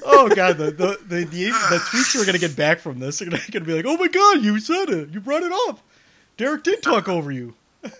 [0.05, 3.25] Oh god, the the the, the, the tweets we're gonna get back from this are
[3.25, 5.79] gonna, gonna be like, "Oh my god, you said it, you brought it up.
[6.37, 7.53] Derek did talk over you."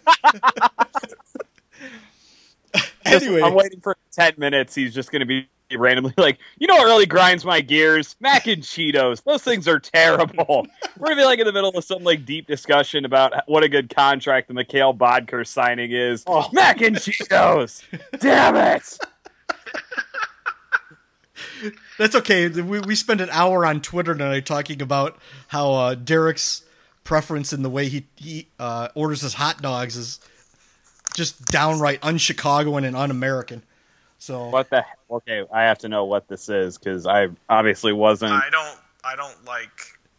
[3.06, 4.76] anyway, I'm waiting for 10 minutes.
[4.76, 8.16] He's just going to be randomly like, you know what really grinds my gears?
[8.20, 9.24] Mac and Cheetos.
[9.24, 10.68] Those things are terrible.
[10.98, 13.64] We're going to be like in the middle of some like deep discussion about what
[13.64, 16.24] a good contract the Mikkel Boedker signing is.
[16.28, 16.48] Oh.
[16.52, 17.84] Mac and Cheetos.
[18.20, 18.98] Damn it.
[21.98, 22.50] That's okay.
[22.50, 26.64] We we spent an hour on Twitter tonight talking about how uh, Derek's
[27.04, 30.20] preference in the way he he uh, orders his hot dogs is
[31.16, 33.64] just downright un-Chicagoan and un-American.
[34.18, 34.86] So What the?
[35.12, 38.32] Okay, I have to know what this is because I obviously wasn't.
[38.32, 38.80] I don't.
[39.04, 39.70] I don't like.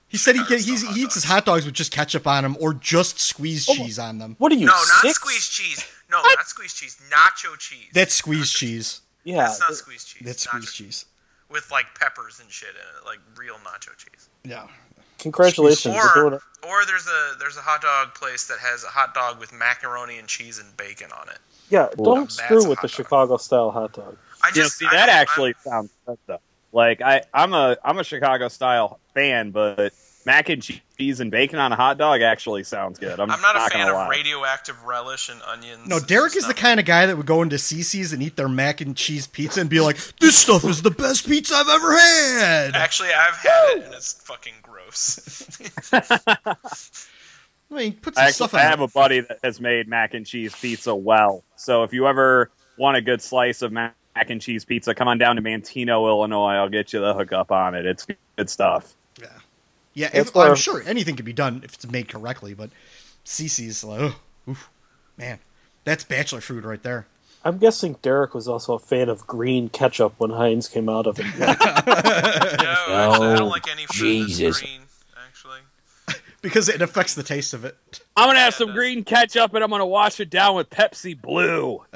[0.09, 2.74] he said he he's, he eats his hot dogs with just ketchup on them or
[2.74, 4.36] just squeezed cheese on them.
[4.38, 4.66] What are you?
[4.66, 5.14] no, not six?
[5.14, 5.86] squeezed cheese.
[6.11, 7.01] No, not squeezed cheese.
[7.11, 7.88] Nacho cheese.
[7.95, 9.01] That's squeezed cheese.
[9.24, 10.22] Yeah, That's not squeezed cheese.
[10.24, 11.07] That's Nacho squeezed cheese.
[11.51, 14.28] With like peppers and shit in it, like real nacho cheese.
[14.45, 14.66] Yeah.
[15.18, 19.38] congratulations Or, or there's a there's a hot dog place that has a hot dog
[19.40, 21.38] with macaroni and cheese and bacon on it.
[21.70, 22.90] Yeah, don't That's screw with the dog.
[22.90, 24.16] Chicago style hot dog.
[24.42, 26.40] I You know, just see I that don't- actually sounds good though.
[26.72, 29.92] Like I, I'm a I'm a Chicago style fan, but
[30.25, 33.20] mac and cheese and bacon on a hot dog actually sounds good.
[33.20, 34.09] I'm, I'm not a fan of lie.
[34.09, 35.87] radioactive relish and onions.
[35.89, 38.49] No, Derek is the kind of guy that would go into CiCi's and eat their
[38.49, 41.93] mac and cheese pizza and be like, "This stuff is the best pizza I've ever
[41.97, 45.59] had." Actually, I've had it and it's fucking gross.
[47.70, 48.85] I mean, put I, some actually, stuff I have it.
[48.85, 51.43] a buddy that has made mac and cheese pizza well.
[51.57, 55.18] So if you ever want a good slice of mac and cheese pizza, come on
[55.18, 56.55] down to Manteno, Illinois.
[56.55, 57.87] I'll get you the hookup on it.
[57.87, 58.07] It's
[58.37, 58.95] good stuff.
[59.20, 59.29] Yeah,
[59.95, 62.70] That's if, I'm sure anything can be done if it's made correctly, but
[63.24, 64.16] CiCi's like, oh,
[64.51, 64.70] oof,
[65.16, 65.38] man,
[65.84, 67.07] that's bachelor food right there.
[67.45, 71.20] I'm guessing Derek was also a fan of green ketchup when Heinz came out of
[71.20, 71.26] it.
[71.38, 74.61] no, actually, I don't like any food that's Jesus.
[74.61, 74.80] green.
[75.26, 75.61] Actually,
[76.42, 77.76] because it affects the taste of it.
[78.16, 81.82] I'm gonna have some green ketchup and I'm gonna wash it down with Pepsi Blue.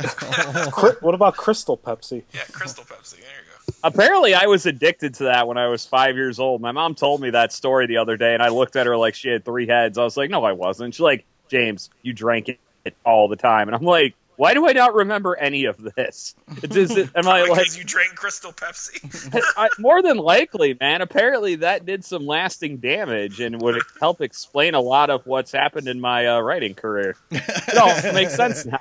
[0.71, 2.25] Cri- what about Crystal Pepsi?
[2.35, 3.13] yeah, Crystal Pepsi.
[3.13, 3.48] There you go.
[3.85, 6.61] Apparently, I was addicted to that when I was five years old.
[6.61, 9.15] My mom told me that story the other day, and I looked at her like
[9.15, 9.99] she had three heads.
[9.99, 13.69] I was like, "No, I wasn't." She's like, "James, you drank it all the time,"
[13.69, 17.43] and I'm like, "Why do I not remember any of this?" Is it, am I
[17.43, 19.43] like because you drank Crystal Pepsi.
[19.57, 21.01] I, more than likely, man.
[21.01, 25.89] Apparently, that did some lasting damage and would help explain a lot of what's happened
[25.89, 27.17] in my uh, writing career.
[27.31, 28.81] It all makes sense now.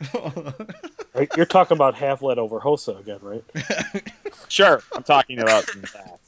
[1.14, 1.28] Right?
[1.36, 3.42] You're talking about half lead over Hossa again, right?
[4.48, 6.18] Sure, I'm talking about that.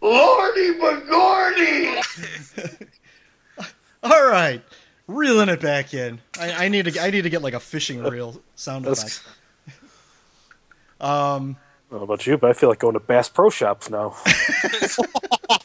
[0.00, 2.02] Lordy McGordy!
[4.02, 4.60] All right,
[5.06, 6.20] reeling it back in.
[6.38, 7.00] I, I need to.
[7.00, 9.38] I need to get like a fishing reel sound That's- effect.
[11.00, 11.56] Um,
[11.88, 14.14] I don't know about you, but I feel like going to Bass Pro Shops now.
[14.24, 15.58] I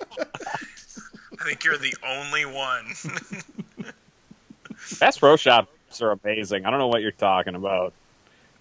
[1.44, 2.94] think you're the only one.
[5.00, 5.36] Bass Pro
[5.98, 6.66] Shops are amazing.
[6.66, 7.94] I don't know what you're talking about.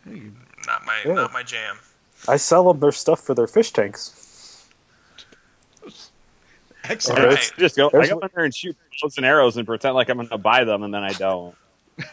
[0.06, 1.12] not my Yeah.
[1.14, 1.78] not my jam.
[2.28, 4.64] I sell them their stuff for their fish tanks.
[6.84, 7.20] excellent.
[7.20, 7.36] All right.
[7.36, 7.88] Just, just go.
[7.88, 10.38] I go in there and shoot bows and arrows and pretend like I'm going to
[10.38, 11.54] buy them, and then I don't.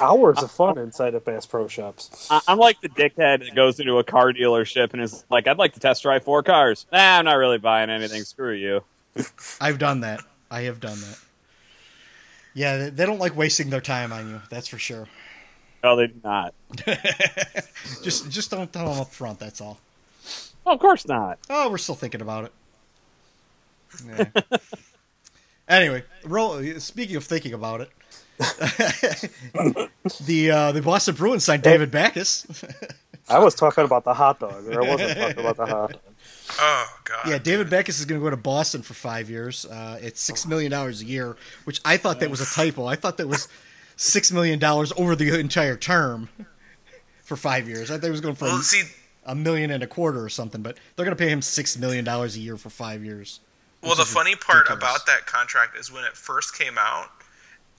[0.00, 2.28] Hours of fun inside of Bass Pro Shops.
[2.30, 5.58] I- I'm like the dickhead that goes into a car dealership and is like, "I'd
[5.58, 8.22] like to test drive four cars." Nah, I'm not really buying anything.
[8.24, 8.82] Screw you.
[9.60, 10.20] I've done that.
[10.50, 11.18] I have done that.
[12.54, 14.40] Yeah, they, they don't like wasting their time on you.
[14.50, 15.06] That's for sure.
[15.82, 16.54] No, they do not.
[18.02, 19.38] Just, just don't tell them up front.
[19.38, 19.78] That's all.
[20.66, 21.38] Oh, of course not.
[21.48, 22.52] Oh, we're still thinking about it.
[24.06, 24.58] Yeah.
[25.68, 27.90] anyway, roll, speaking of thinking about it,
[30.24, 32.46] the uh, the Boston Bruins signed David Backes.
[33.28, 36.00] I was talking about the hot dog, or I wasn't talking about the hot dog.
[36.58, 37.28] Oh god.
[37.28, 39.64] yeah, David Backes is going to go to Boston for five years.
[39.66, 42.86] Uh, it's six million dollars a year, which I thought that was a typo.
[42.86, 43.48] I thought that was
[43.96, 46.28] six million dollars over the entire term
[47.22, 47.90] for five years.
[47.90, 48.82] I thought he was going for Well, a, see,
[49.24, 52.04] a million and a quarter or something, but they're going to pay him six million
[52.04, 53.40] dollars a year for five years.
[53.82, 57.08] Well, the funny part about that contract is when it first came out,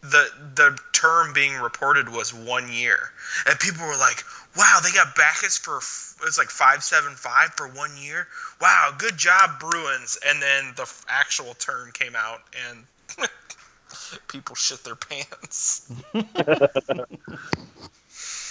[0.01, 3.11] the the term being reported was one year,
[3.47, 4.23] and people were like,
[4.55, 8.27] "Wow, they got Backes for it's like five seven five for one year.
[8.59, 12.85] Wow, good job, Bruins." And then the actual term came out, and
[14.27, 15.91] people shit their pants.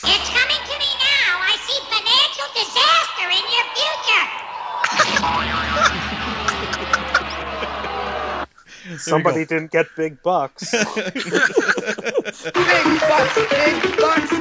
[0.03, 1.41] It's coming to me now.
[1.45, 4.25] I see financial disaster in your future.
[8.99, 10.71] Somebody didn't get big bucks.
[10.71, 10.87] Big
[13.01, 14.40] bucks, big bucks,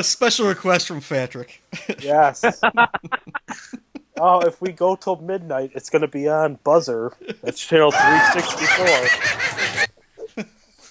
[0.00, 0.06] god.
[0.06, 1.62] Special request from Patrick.
[2.02, 2.44] Yes.
[4.18, 7.12] oh, if we go till midnight, it's going to be on Buzzr.
[7.42, 10.44] That's channel 364.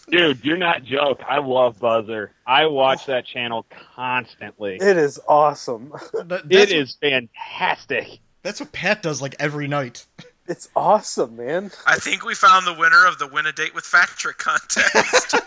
[0.10, 1.20] Dude, you're not joke.
[1.28, 2.30] I love Buzzr.
[2.47, 4.76] I watch that channel constantly.
[4.78, 5.93] It is awesome.
[6.14, 8.20] That- It that's- is fantastic.
[8.41, 10.05] That's what Pat does like every night.
[10.50, 11.72] It's awesome, man.
[11.86, 15.36] I think we found the winner of the win a date with Patrick contest.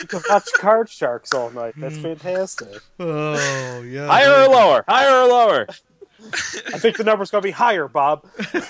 [0.00, 1.74] You can watch Card Sharks all night.
[1.78, 2.02] That's hmm.
[2.02, 2.82] fantastic.
[3.00, 4.06] Oh yeah.
[4.06, 4.84] Higher or lower?
[4.86, 5.66] Higher or lower?
[6.74, 8.26] I think the number's going to be higher, Bob.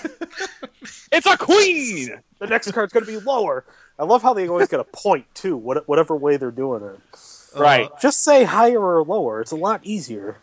[1.11, 2.19] It's a queen.
[2.39, 3.63] The next card's going to be lower.
[3.99, 6.99] I love how they always get a point too, whatever way they're doing it.
[7.55, 7.85] Right.
[7.85, 9.39] Uh, Just say higher or lower.
[9.39, 10.37] It's a lot easier.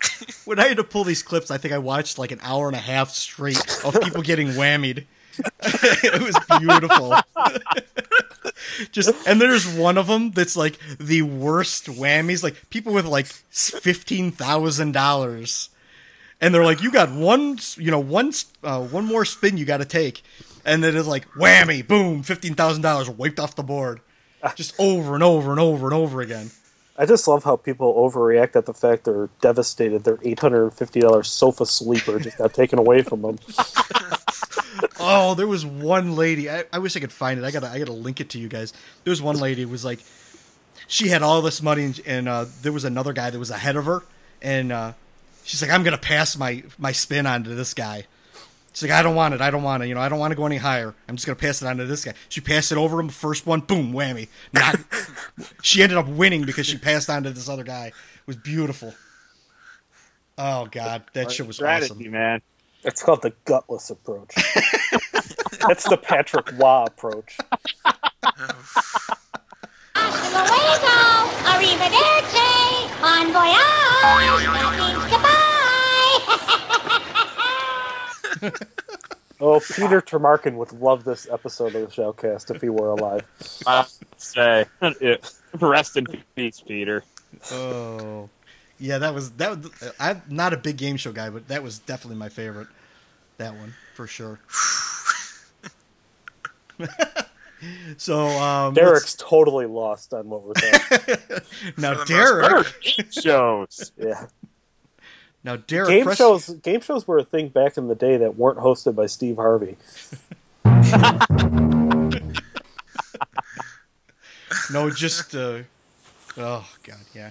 [0.44, 2.76] When I had to pull these clips, I think I watched like an hour and
[2.76, 5.04] a half straight of people getting whammied.
[5.62, 7.14] it was beautiful.
[8.92, 13.26] Just and there's one of them that's like the worst whammies, like people with like
[13.26, 15.70] fifteen thousand dollars,
[16.40, 18.32] and they're like, "You got one, you know, one,
[18.62, 20.22] uh, one more spin you got to take,"
[20.64, 24.00] and then it's like whammy, boom, fifteen thousand dollars wiped off the board.
[24.54, 26.50] just over and over and over and over again.
[26.98, 30.04] I just love how people overreact at the fact they're devastated.
[30.04, 33.38] Their eight hundred and fifty dollars sofa sleeper just got taken away from them.
[34.98, 36.50] Oh, there was one lady.
[36.50, 37.44] I, I wish I could find it.
[37.44, 38.72] I gotta I gotta link it to you guys.
[39.04, 40.00] There was one lady who was like,
[40.88, 43.76] she had all this money, and, and uh, there was another guy that was ahead
[43.76, 44.02] of her,
[44.42, 44.92] and uh,
[45.44, 48.06] she's like, I'm gonna pass my my spin on to this guy.
[48.76, 49.40] She's like, I don't want it.
[49.40, 49.86] I don't want it.
[49.86, 50.94] You know, I don't want to go any higher.
[51.08, 52.12] I'm just gonna pass it on to this guy.
[52.28, 53.08] She passed it over him.
[53.08, 54.28] First one, boom, whammy.
[54.52, 54.76] Not.
[55.62, 57.86] she ended up winning because she passed on to this other guy.
[57.86, 57.94] It
[58.26, 58.92] was beautiful.
[60.36, 62.10] Oh God, that shit was Strategy, awesome.
[62.10, 62.42] man.
[62.84, 64.34] It's called the gutless approach.
[65.66, 67.38] That's the Patrick Waugh approach.
[69.94, 75.36] Hasta luego, arrivederci, bon voyage, that means goodbye.
[79.38, 83.26] Oh, Peter Tomarken would love this episode of the Shoutcast if he were alive.
[83.66, 83.84] I
[84.16, 84.64] say,
[85.60, 87.04] rest in peace, Peter.
[87.52, 88.30] Oh,
[88.78, 89.50] yeah, that was that.
[89.58, 92.68] Was, I'm not a big game show guy, but that was definitely my favorite.
[93.36, 94.40] That one for sure.
[97.98, 101.18] so um, Derek's totally lost on what we're saying.
[101.76, 102.66] now Derek.
[103.10, 103.92] shows.
[103.98, 104.26] Yeah.
[105.46, 105.88] Now Derek.
[105.88, 108.96] Game press- shows game shows were a thing back in the day that weren't hosted
[108.96, 109.76] by Steve Harvey.
[114.72, 115.60] No, just uh,
[116.36, 117.30] oh god, yeah.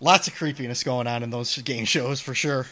[0.00, 2.66] Lots of creepiness going on in those game shows for sure.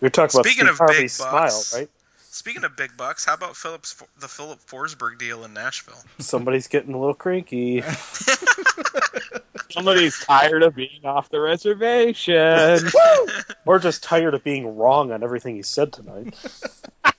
[0.00, 1.88] You're talking about Speaking Steve of Harvey's big smile, right?
[2.18, 6.02] Speaking of big bucks, how about Phillips the Filip Forsberg deal in Nashville?
[6.18, 7.82] Somebody's getting a little cranky.
[9.70, 12.90] Somebody's tired of being off the reservation.
[13.66, 16.34] or just tired of being wrong on everything he said tonight.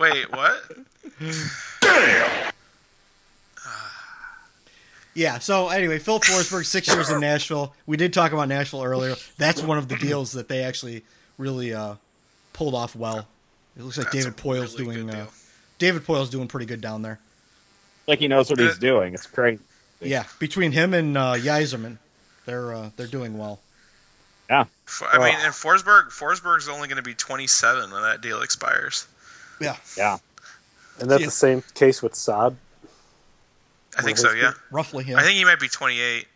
[0.00, 0.62] Wait, what?
[1.80, 2.52] Damn!
[5.14, 5.38] Yeah.
[5.40, 7.74] So anyway, Phil Forsberg, six years in Nashville.
[7.86, 9.16] We did talk about Nashville earlier.
[9.36, 11.04] That's one of the deals that they actually
[11.36, 11.96] really uh,
[12.52, 13.26] pulled off well.
[13.76, 15.10] It looks like That's David a Poile's really doing.
[15.10, 15.26] Uh.
[15.78, 17.18] David Poile's doing pretty good down there.
[18.06, 19.12] like he knows what he's doing.
[19.14, 19.60] It's crazy.
[20.00, 21.98] Yeah, between him and uh, Yzerman,
[22.46, 23.60] they're uh, they're doing well.
[24.48, 24.64] Yeah.
[25.12, 29.06] I mean, and Forsberg Forsberg's only going to be 27 when that deal expires.
[29.60, 29.76] Yeah.
[29.96, 30.18] Yeah.
[30.98, 31.26] And that's Yeah.
[31.26, 32.56] the same case with Saad.
[33.96, 34.32] I think so.
[34.32, 34.52] Yeah.
[34.70, 35.18] Roughly, yeah.
[35.18, 36.26] I think he might be 28.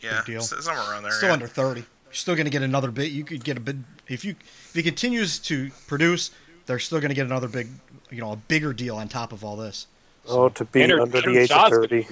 [0.00, 0.42] Yeah, Big deal.
[0.42, 1.12] somewhere around there.
[1.12, 1.32] Still yeah.
[1.34, 1.80] under thirty.
[1.80, 3.10] You're still going to get another bit.
[3.12, 3.76] You could get a bit
[4.08, 6.30] if you if he continues to produce.
[6.66, 7.68] They're still going to get another big,
[8.10, 9.86] you know, a bigger deal on top of all this.
[10.28, 12.06] Oh, to be Andrew- under Andrew the age Shaw's of 30.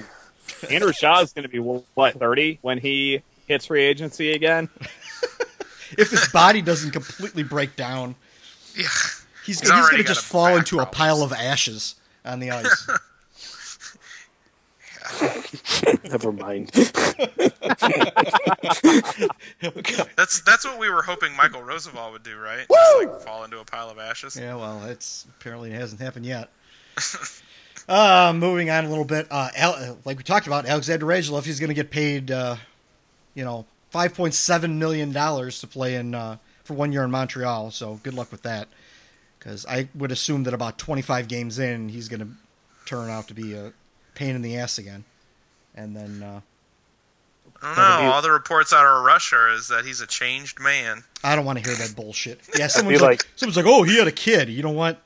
[0.70, 4.68] Andrew Shaw is going to be what thirty when he hits free agency again.
[5.96, 8.16] If his body doesn't completely break down,
[8.74, 8.82] Yeah.
[9.44, 12.50] he's, He's he's, going to just fall back into a pile of ashes on the
[12.50, 12.88] ice.
[16.10, 16.70] Never mind.
[20.16, 22.66] That's that's what we were hoping Michal Rozsival would do, right?
[22.68, 24.36] Just like fall into a pile of ashes.
[24.36, 26.48] yeah, well, it's apparently it hasn't happened yet.
[27.88, 31.44] Uh, moving on a little bit, uh, Al, uh, like we talked about, Alexander Radulov,
[31.44, 32.56] he's going to get paid, uh,
[33.34, 37.10] you know, five point seven million dollars to play in uh, for one year in
[37.10, 37.70] Montreal.
[37.70, 38.68] So good luck with that,
[39.38, 42.28] because I would assume that about twenty five games in, he's going to
[42.86, 43.72] turn out to be a
[44.14, 45.04] pain in the ass again,
[45.74, 46.22] and then.
[46.22, 46.40] Uh,
[47.62, 48.12] I don't know.
[48.12, 51.02] All the reports out of Russia is that he's a changed man.
[51.22, 52.40] I don't want to hear that bullshit.
[52.58, 54.50] Yeah, someone's like, like- someone's like, oh, he had a kid.
[54.50, 55.00] You know what?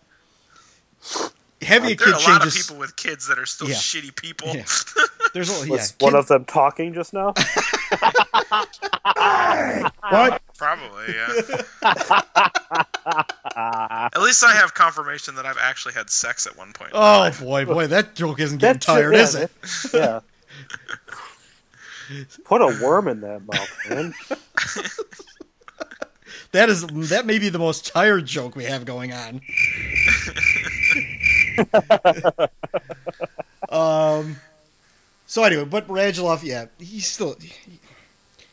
[1.63, 2.67] Having a There are kid a lot of changes.
[2.67, 3.75] people with kids that are still Yeah.
[3.75, 4.55] shitty people.
[4.55, 4.65] Yeah.
[5.35, 7.35] There's a, yeah, one kid- of them talking just now?
[9.03, 10.43] what?
[10.57, 11.29] Probably, yeah.
[14.15, 16.91] At least I have confirmation that I've actually had sex at one point.
[16.95, 17.41] Oh life.
[17.41, 19.51] boy, boy, that joke isn't getting That tired, shit- is it?
[19.95, 20.21] Yeah.
[22.45, 24.15] Put a worm in that mouth, man.
[26.53, 29.43] That is that may be the most tired joke we have going on.
[33.69, 34.37] um.
[35.27, 37.37] So anyway, but Radulov, yeah, he's still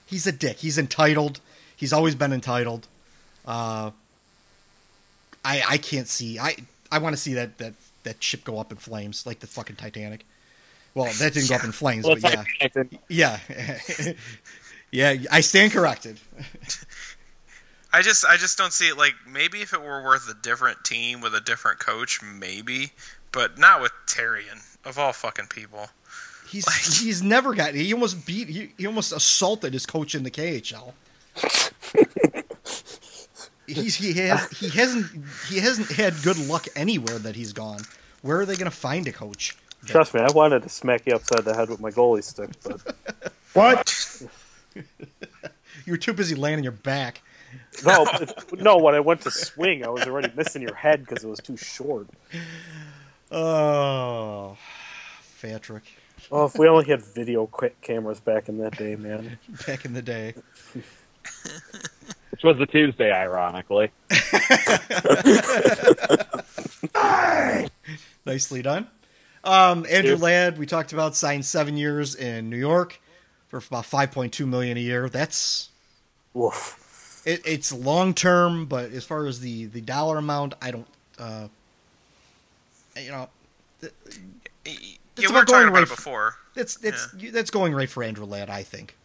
[0.05, 0.57] he's a dick.
[0.57, 1.39] He's entitled.
[1.75, 2.87] He's always been entitled.
[3.45, 3.91] Uh,
[5.43, 6.39] I I can't see.
[6.39, 6.55] I
[6.91, 9.75] I want to see that that that ship go up in flames like the fucking
[9.75, 10.25] Titanic.
[10.93, 12.47] Well, that didn't go up in flames, Well, but
[13.09, 13.39] yeah, yeah,
[14.91, 15.15] yeah.
[15.29, 16.19] I stand corrected.
[17.95, 20.83] I just I just don't see it like maybe if it were worth a different
[20.83, 22.91] team with a different coach, maybe,
[23.31, 25.87] but not with Therrien of all fucking people.
[26.45, 26.67] He's
[26.99, 27.73] he's never got.
[27.73, 28.49] He almost beat.
[28.49, 30.91] He, he almost assaulted his coach in the KHL.
[33.65, 35.05] he's he has he hasn't
[35.47, 37.79] he hasn't had good luck anywhere that he's gone.
[38.23, 39.55] Where are they going to find a coach?
[39.85, 42.81] Trust me, I wanted to smack you upside the head with my goalie stick, but
[43.53, 44.21] What?
[45.85, 47.21] You were too busy laying on your back.
[47.85, 48.05] No,
[48.53, 48.77] no.
[48.77, 51.57] When I went to swing, I was already missing your head because it was too
[51.57, 52.07] short.
[53.31, 54.57] Oh,
[55.41, 55.83] Patrick.
[56.31, 59.37] Oh, if we only had video quick cameras back in that day, man.
[59.67, 60.33] Back in the day.
[62.31, 63.91] Which was the Tuesday, ironically.
[68.25, 68.87] Nicely done.
[69.43, 70.19] Um, Andrew Yep.
[70.21, 72.99] Ladd, we talked about signed seven years in New York
[73.47, 75.07] for about five point two million a year.
[75.07, 75.69] That's
[76.33, 76.81] Woof.
[77.25, 80.87] It, it's long term, but as far as the the dollar amount, I don't.
[81.19, 81.47] Uh,
[82.97, 83.27] you know,
[83.81, 83.93] th-
[84.65, 84.71] Yeah,
[85.17, 86.35] it's we were talking going about right it before.
[86.53, 88.95] That's that's that's going right for Andrew Ladd, I think.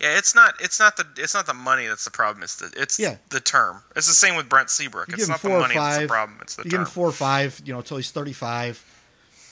[0.00, 0.54] Yeah, it's not.
[0.60, 1.06] It's not the.
[1.16, 2.42] It's not the money that's the problem.
[2.42, 2.72] It's the.
[2.76, 3.16] It's Yeah.
[3.28, 3.82] the term.
[3.94, 5.08] It's the same with Brent Seabrook.
[5.08, 6.08] You It's give him not the four or money that's the five.
[6.08, 6.38] problem.
[6.42, 6.86] It's the you give term.
[6.86, 8.84] him four or five, you know, until he's thirty five.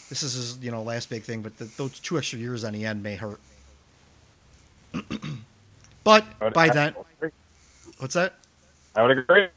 [0.08, 2.72] This is his, you know, last big thing, but the, those two extra years on
[2.72, 3.38] the end may hurt.
[6.04, 6.94] but by then,
[8.00, 8.34] what's that?
[8.96, 9.48] I would agree.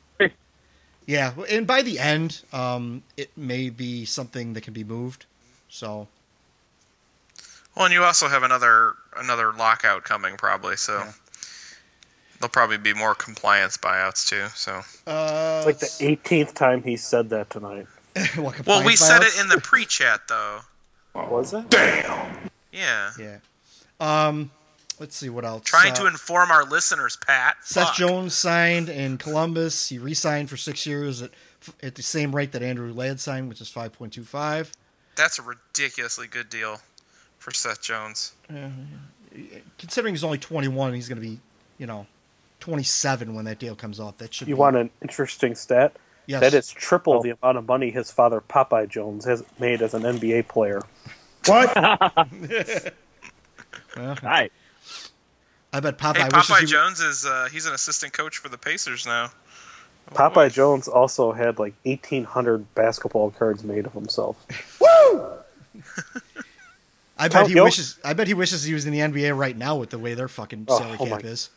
[1.06, 5.26] Yeah, and by the end, um, it may be something that can be moved.
[5.68, 6.08] So
[7.76, 11.04] Well, and you also have another another lockout coming probably, so
[12.40, 14.48] there'll probably be more compliance buyouts too.
[14.56, 17.88] So uh, like the 18th time he said that tonight.
[18.38, 20.60] well, we said it in the pre-chat though.
[21.14, 21.70] What was it?
[21.70, 22.50] Damn.
[22.72, 23.12] Yeah.
[23.20, 23.38] Yeah.
[24.00, 24.52] Um,
[25.00, 25.64] let's see what else.
[25.66, 27.58] Trying Uh, to inform our listeners, Pat.
[27.64, 27.96] Seth Fuck.
[27.96, 29.90] Jones signed in Columbus.
[29.90, 31.32] He re-signed for six years at
[31.82, 34.72] at the same rate that Andrew Ladd signed, which is five point two five.
[35.16, 36.82] That's a ridiculously good deal
[37.40, 38.34] for Seth Jones.
[38.52, 38.70] Yeah,
[39.78, 41.40] Considering he's only twenty one, he's going to be,
[41.78, 42.06] you know,
[42.60, 44.18] twenty seven when that deal comes off.
[44.18, 44.48] That should.
[44.48, 45.96] You be, want an interesting stat?
[46.26, 46.40] Yes.
[46.42, 50.04] That is triple the amount of money his father Popeye Jones has made as an
[50.04, 50.82] NBA player.
[51.48, 51.74] What?
[53.96, 54.52] Well, Right.
[55.74, 56.66] I bet Popeye hey, Popeye he.
[56.68, 59.32] Jones is uh, he's an assistant coach for the Pacers now.
[60.12, 64.46] Popeye Jones also had like 1,800 basketball cards made of himself.
[64.80, 65.30] Woo!
[67.18, 67.98] I bet Count he Yo- wishes.
[68.04, 70.28] I bet he wishes he was in the NBA right now with the way their
[70.28, 71.50] fucking Oh, salary oh cap my- is.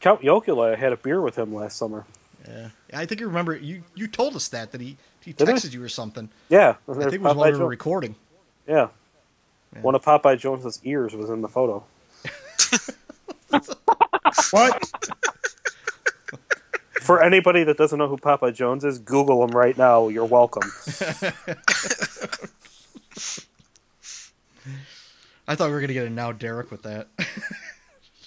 [0.00, 2.06] Count Yokula had a beer with him last summer.
[2.46, 3.82] Yeah, I think you remember you.
[3.94, 5.52] You told us that that he he Did I?
[5.52, 6.30] texted you or something.
[6.48, 8.14] Yeah, I think it was while we were recording.
[8.66, 8.88] Yeah.
[9.82, 11.84] One of Popeye Jones's ears was in the photo.
[14.50, 14.84] what?
[17.00, 20.08] For anybody that doesn't know who Popeye Jones is, Google him right now.
[20.08, 20.70] You're welcome.
[25.48, 27.08] I thought we were gonna get a now Derek with that.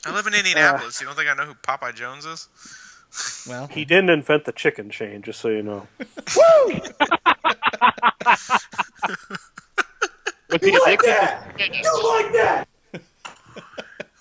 [0.05, 0.99] I live in uh, Indianapolis.
[0.99, 2.47] you don't think I know who Popeye Jones is?
[3.47, 5.87] well, He didn't invent the chicken chain, just so you know.
[10.49, 12.67] Was he addicted to You like that?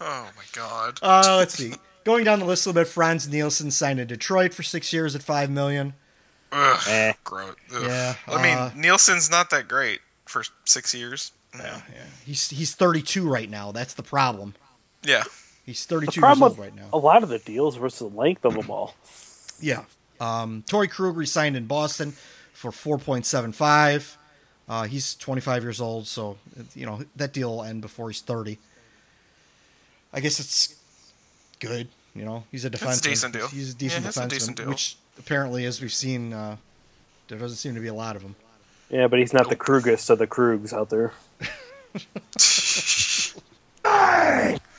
[0.00, 0.98] Oh my god.
[1.02, 1.74] Uh, let's see.
[2.04, 5.14] Going down the list a little bit, Frans Nielsen signed in Detroit for six years
[5.14, 5.94] at five million.
[6.52, 7.12] Ugh, Eh.
[7.22, 7.54] gross.
[7.74, 7.82] Ugh.
[7.86, 11.32] Yeah, I mean, uh, Nielsen's not that great for six years.
[11.56, 11.80] Yeah,
[12.24, 13.72] He's he's 32 right now.
[13.72, 14.54] That's the problem.
[15.02, 15.24] Yeah.
[15.66, 16.88] He's 32 years old right now.
[16.92, 18.94] a lot of the deals was the length of them all.
[19.60, 19.84] Yeah.
[20.20, 22.12] Um, Torrey Krug resigned in Boston
[22.52, 24.16] for 4.75.
[24.68, 26.38] Uh, he's 25 years old, so
[26.74, 28.58] you know that deal will end before he's 30.
[30.12, 30.74] I guess it's
[31.60, 31.88] good.
[32.14, 33.02] You know, he's a It's a defenseman.
[33.02, 33.48] decent deal.
[33.48, 34.68] He's a decent Yeah, it's a defenseman, decent deal.
[34.68, 36.56] which apparently, as we've seen, uh,
[37.28, 38.34] there doesn't seem to be a lot of them.
[38.90, 41.12] Yeah, but he's not the Krugest of the Krugs out there.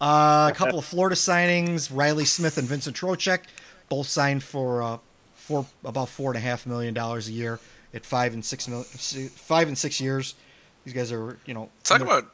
[0.00, 3.40] Uh, a couple of Florida signings: Reilly Smith and Vincent Trocheck,
[3.88, 4.98] both signed for uh,
[5.34, 7.58] four about four and a half million dollars a year
[7.94, 10.34] at five and six mil, five and six years.
[10.84, 12.32] These guys are, you know, Talk under- about like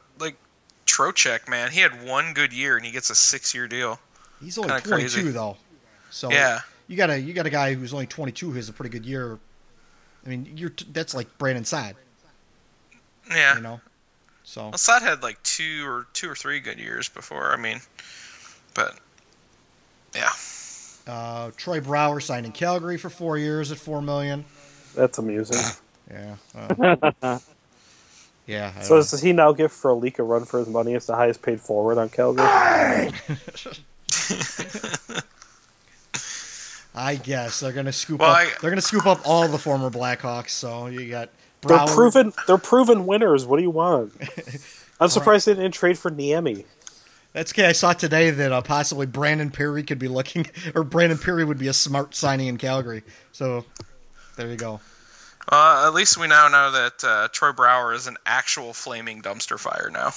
[0.85, 1.71] Trocheck, man.
[1.71, 3.99] He had one good year and he gets a six-year deal.
[4.41, 5.31] He's only Kinda 22 crazy.
[5.31, 5.57] though,
[6.09, 6.61] so Yeah.
[6.87, 9.05] you got a you got a guy who's only 22 who has a pretty good
[9.05, 9.39] year.
[10.25, 11.95] I mean, you're t- that's like Brandon Saad,
[13.29, 13.55] Yeah.
[13.55, 13.81] you know.
[14.43, 17.53] So Well, Saad had like two or two or three good years before.
[17.53, 17.79] I mean,
[18.73, 18.97] but
[20.15, 20.31] yeah.
[21.07, 24.43] uh, Troy Brouwer signed in Calgary for four years at four million.
[24.95, 25.57] That's amusing.
[26.09, 26.35] Yeah.
[27.21, 27.39] uh,
[28.51, 28.73] yeah.
[28.77, 31.15] I So don't- does he now give Frolik a run for his money as the
[31.15, 32.45] highest paid forward on Calgary?
[36.93, 38.37] I guess they're gonna scoop Well, up.
[38.37, 40.49] I- They're gonna scoop up all the former Blackhawks.
[40.49, 41.29] So you got
[41.61, 42.33] They're proven.
[42.47, 43.45] They're proven winners.
[43.45, 44.13] What do you want?
[44.99, 46.65] I'm surprised they didn't trade for Niemi.
[47.33, 47.65] That's okay.
[47.67, 51.57] I saw today that uh, possibly Brandon Pirri could be looking, or Brandon Pirri would
[51.57, 53.03] be a smart signing in Calgary.
[53.31, 53.63] So
[54.35, 54.81] there you go.
[55.49, 59.59] Uh, at least we now know that uh, Troy Brouwer is an actual flaming dumpster
[59.59, 60.11] fire now.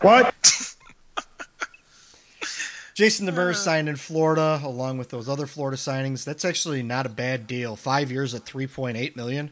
[0.00, 0.34] What?
[2.94, 6.24] Jason Demers signed in Florida along with those other Florida signings.
[6.24, 7.74] That's actually not a bad deal.
[7.74, 9.50] Five years at three point eight million.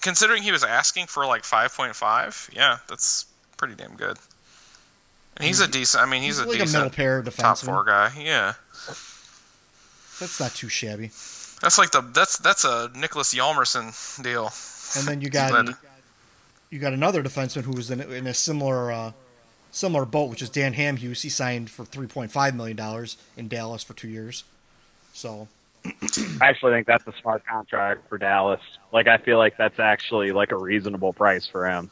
[0.00, 3.26] Considering he was asking for like 5.5, yeah, that's
[3.56, 4.16] pretty damn good.
[5.36, 6.02] And he's a decent.
[6.02, 8.10] I mean, he's, He's a like a decent middle pair top four guy.
[8.20, 8.54] Yeah,
[10.22, 11.08] That's not too shabby.
[11.60, 14.50] that's like the that's that's a Niklas Hjalmarsson deal.
[14.98, 15.78] And then you But- got
[16.70, 19.12] you got another defenseman who was in, in a similar uh,
[19.70, 21.22] similar boat, which is Dan Hamhuis.
[21.22, 24.44] He signed for three point five million dollars in Dallas for two years.
[25.12, 25.48] So
[25.84, 25.90] I
[26.42, 28.60] actually think that's a smart contract for Dallas.
[28.92, 31.90] Like, I feel like that's actually like a reasonable price for him.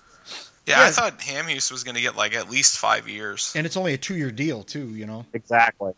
[0.67, 3.53] Yeah, I thought Hamhuis was going to get like at least five years.
[3.57, 4.87] and it's only a two year deal too.
[4.91, 5.27] You know.
[5.35, 5.93] Exactly.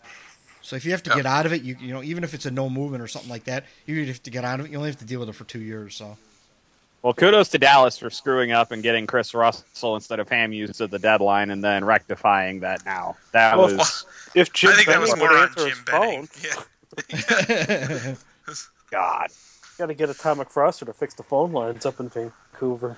[0.62, 1.16] So if you have to oh.
[1.16, 3.30] get out of it, you you know even if it's a no movement or something
[3.30, 4.72] like that, you have to get out of it.
[4.72, 5.94] You only have to deal with it for two years.
[5.96, 6.16] So
[7.02, 10.90] Well, kudos to Dallas for screwing up and getting Kris Russell instead of Hamhuis at
[10.90, 13.16] the deadline and then rectifying that now.
[13.32, 14.06] That Well, was.
[14.34, 16.26] If Jim I think that was Benning more on answer his Jim Benning.
[16.26, 18.16] phone,
[18.90, 19.28] God.
[19.78, 22.96] got to get Atomic Froster to fix the phone lines up in Vancouver.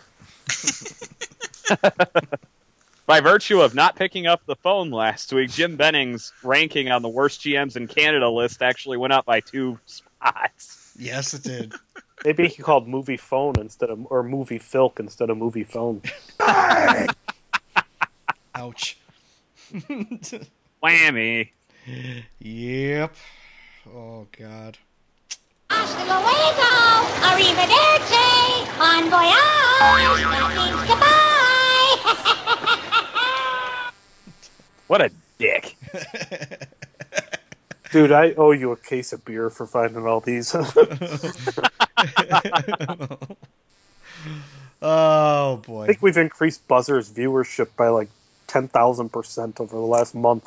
[3.07, 7.09] By virtue of not picking up the phone last week, Jim Benning's ranking on the
[7.09, 10.93] worst GMs in Canada list actually went up by two spots.
[10.99, 11.75] yes, it did.
[12.25, 16.01] Maybe he called movie phone instead of or movie filk instead of movie phone.
[18.55, 18.97] Ouch.
[20.83, 21.51] Whammy.
[22.39, 23.15] Yep.
[23.95, 24.79] Oh God.
[25.69, 26.73] Hasta luego,
[27.29, 31.34] arrivederci, bon voyage, that means goodbye.
[34.87, 35.77] What a dick.
[37.93, 40.55] Dude, I owe you a case of beer for finding all these.
[44.87, 45.85] Oh boy.
[45.85, 48.11] I think we've increased Buzzr's viewership by like
[48.47, 50.45] ten thousand percent over the last month.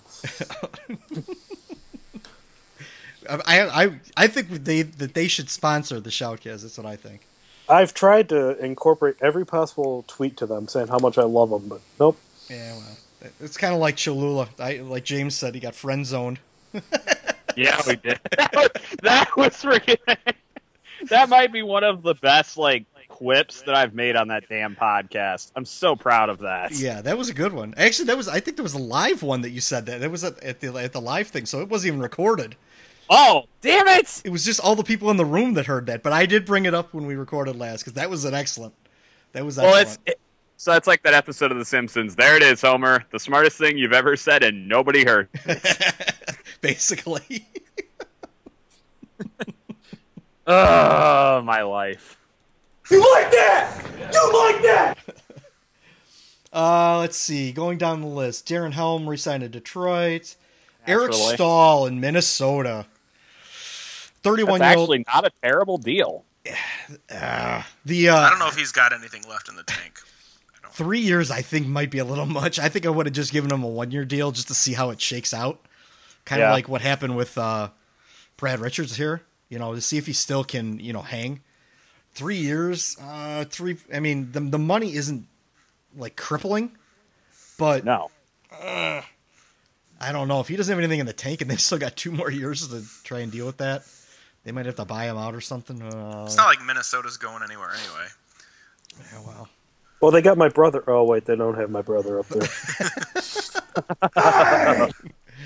[3.28, 6.62] I I I think they that they should sponsor the Shoutcast.
[6.62, 7.22] That's what I think.
[7.68, 11.68] I've tried to incorporate every possible tweet to them saying how much I love them,
[11.68, 12.20] but nope.
[12.48, 12.98] Yeah, well,
[13.40, 14.50] it's kind of like Cholula.
[14.60, 16.40] I like James said, he got friend zoned.
[17.56, 18.20] Yeah, we did.
[18.38, 18.70] That was,
[19.02, 19.98] that was freaking.
[21.10, 24.76] that might be one of the best like quips that I've made on that damn
[24.76, 25.52] podcast.
[25.56, 26.72] I'm so proud of that.
[26.74, 27.74] Yeah, that was a good one.
[27.76, 30.02] Actually, that was I think there was a live one that you said that.
[30.02, 32.56] That was at, at the at the live thing, so it wasn't even recorded.
[33.10, 34.22] Oh, damn it!
[34.24, 36.04] It was just all the people in the room that heard that.
[36.04, 38.76] But I did bring it up when we recorded last because that was an excellent.
[39.32, 40.00] That was Well, excellent.
[40.06, 40.20] it's it,
[40.58, 42.16] so it's like that episode of The Simpsons.
[42.16, 43.06] There it is, Homer.
[43.12, 45.30] The smartest thing you've ever said, and nobody heard.
[46.62, 47.48] basically.
[50.48, 52.18] oh, my life.
[52.90, 53.82] You like that?
[54.14, 54.98] You like that?
[56.54, 57.52] Uh, let's see.
[57.52, 60.36] Going down the list, Darren Helm resigned to Detroit.
[60.88, 61.36] Eric Naturally.
[61.36, 62.88] Staal in Minnesota.
[64.24, 64.90] Thirty-one That's year old.
[64.90, 66.24] actually not a terrible deal.
[67.12, 70.02] Uh, the uh, I don't know if he's got anything left in the tank.
[70.78, 72.60] Three years I think might be a little much.
[72.60, 74.90] I think I would have just given him a one-year deal just to see how
[74.92, 75.60] it shakes out.
[76.26, 76.54] Kind of Yeah.
[76.54, 77.70] like what happened with uh,
[78.38, 79.24] Brad Richards here.
[79.50, 81.42] You know, to see if he still can you know hang.
[82.14, 82.98] Three years.
[83.02, 83.78] Uh, three.
[83.94, 85.26] I mean, the the money isn't
[85.96, 86.76] like crippling,
[87.58, 88.10] but No.
[88.52, 89.02] uh,
[90.00, 91.96] I don't know if he doesn't have anything in the tank, and they've still got
[91.96, 93.84] two more years to try and deal with that.
[94.44, 95.82] They might have to buy him out or something.
[95.82, 98.08] Uh, It's not like Minnesota's going anywhere anyway.
[99.12, 99.50] yeah, well,
[100.00, 100.84] Well, they got my brother.
[100.88, 102.48] Oh wait, they don't have my brother up there.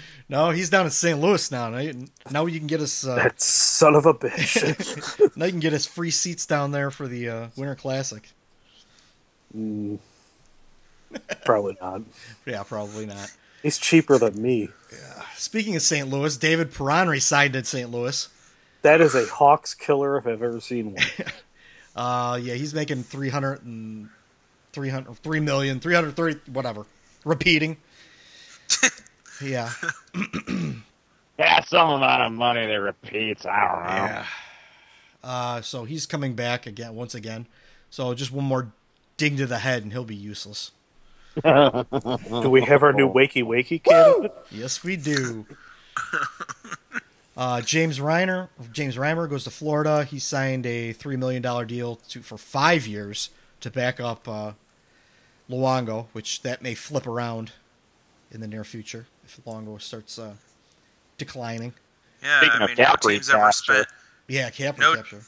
[0.29, 1.19] no, he's down in St.
[1.19, 1.69] Louis now.
[1.69, 3.05] Now you, can get us.
[3.05, 5.31] Uh, that son of a bitch.
[5.37, 8.29] now you can get us free seats down there for the uh, Winter Classic.
[9.55, 9.99] Mm,
[11.45, 12.01] probably not.
[12.45, 13.31] Yeah, probably not.
[13.61, 14.69] He's cheaper than me.
[14.91, 15.23] Yeah.
[15.35, 16.09] Speaking of St.
[16.09, 17.89] Louis, David Perron resigned in St.
[17.89, 18.27] Louis.
[18.81, 21.03] That is a Hawks killer if I've ever seen one.
[21.95, 24.09] Uh, yeah, he's making 300 and
[24.73, 26.85] 300, 3 million, 330, whatever.
[27.25, 27.77] Repeating.
[29.43, 29.71] yeah.
[31.39, 33.47] Yeah, some amount of money that repeats.
[33.47, 34.05] I don't know.
[34.05, 34.25] Yeah.
[35.23, 37.47] Uh, so he's coming back again, once again.
[37.89, 38.71] So just one more
[39.17, 40.69] ding to the head and he'll be useless.
[41.43, 44.33] Do we have our new wakey wakey candidate?
[44.51, 45.47] Yes, we do.
[47.37, 50.03] Uh, James Reiner, James Reimer goes to Florida.
[50.03, 53.29] He signed a three million dollar deal to for five years
[53.61, 54.51] to back up uh,
[55.51, 57.51] Luongo, which that may flip around
[58.31, 60.33] in the near future if Luongo starts uh,
[61.17, 61.73] declining.
[62.23, 63.37] Yeah, Speaking I of mean, no team's recapture.
[63.37, 63.87] ever spent
[64.27, 65.21] Yeah, cap No- capture.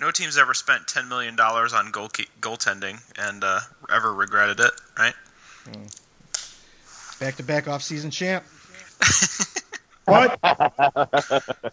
[0.00, 2.08] No team's ever spent ten million dollars on goal
[2.40, 3.58] goaltending and uh,
[3.92, 5.14] ever regretted it, right?
[7.18, 8.44] Back to back off season champ.
[10.04, 10.38] What?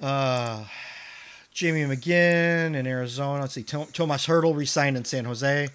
[0.00, 0.64] Uh,
[1.52, 3.40] Jamie McGinn in Arizona.
[3.42, 3.64] Let's see.
[3.64, 5.68] To- Tomas Hertl re-signed in San Jose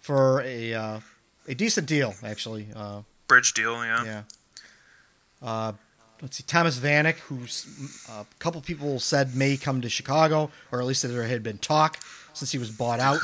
[0.00, 1.00] for a uh,
[1.48, 2.68] a decent deal, actually.
[2.74, 4.04] Uh, Bridge deal, yeah.
[4.04, 4.22] yeah.
[5.42, 5.72] Uh,
[6.20, 6.44] let's see.
[6.46, 7.66] Thomas Vanek, who's
[8.10, 11.42] uh, a couple people said may come to Chicago, or at least that there had
[11.42, 11.98] been talk
[12.32, 13.20] since he was bought out.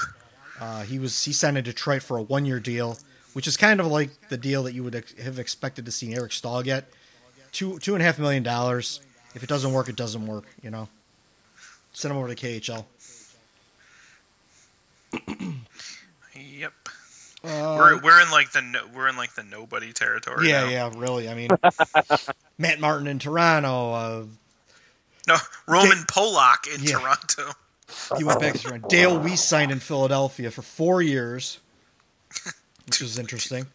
[0.60, 2.98] Uh, he was he signed in Detroit for a one year deal,
[3.32, 6.32] which is kind of like the deal that you would have expected to see Eric
[6.32, 6.84] Staal get.
[7.52, 9.00] Two two and a half million dollars.
[9.34, 10.44] If it doesn't work, it doesn't work.
[10.62, 10.88] You know.
[11.92, 12.84] Send him over to KHL.
[16.38, 16.72] Yep.
[17.44, 20.48] Uh, we're we're in like the no, we're in like the nobody territory.
[20.48, 20.68] yeah, now.
[20.70, 21.28] yeah, really.
[21.28, 21.50] I mean,
[22.58, 23.92] Matt Martin in Toronto.
[23.92, 24.24] Uh,
[25.28, 25.36] No,
[25.68, 26.98] Roman Da- Polak in Yeah.
[26.98, 27.52] Toronto.
[28.18, 28.88] he went back to Toronto.
[28.88, 31.60] Dale Weise signed in Philadelphia for four years,
[32.86, 33.66] which was interesting.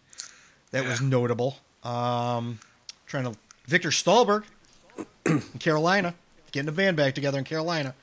[0.72, 1.58] That was notable.
[1.84, 2.60] Um,
[3.08, 3.38] trying to
[3.68, 4.44] Viktor Stalberg
[5.26, 6.14] in Carolina,
[6.52, 7.94] getting the band back together in Carolina.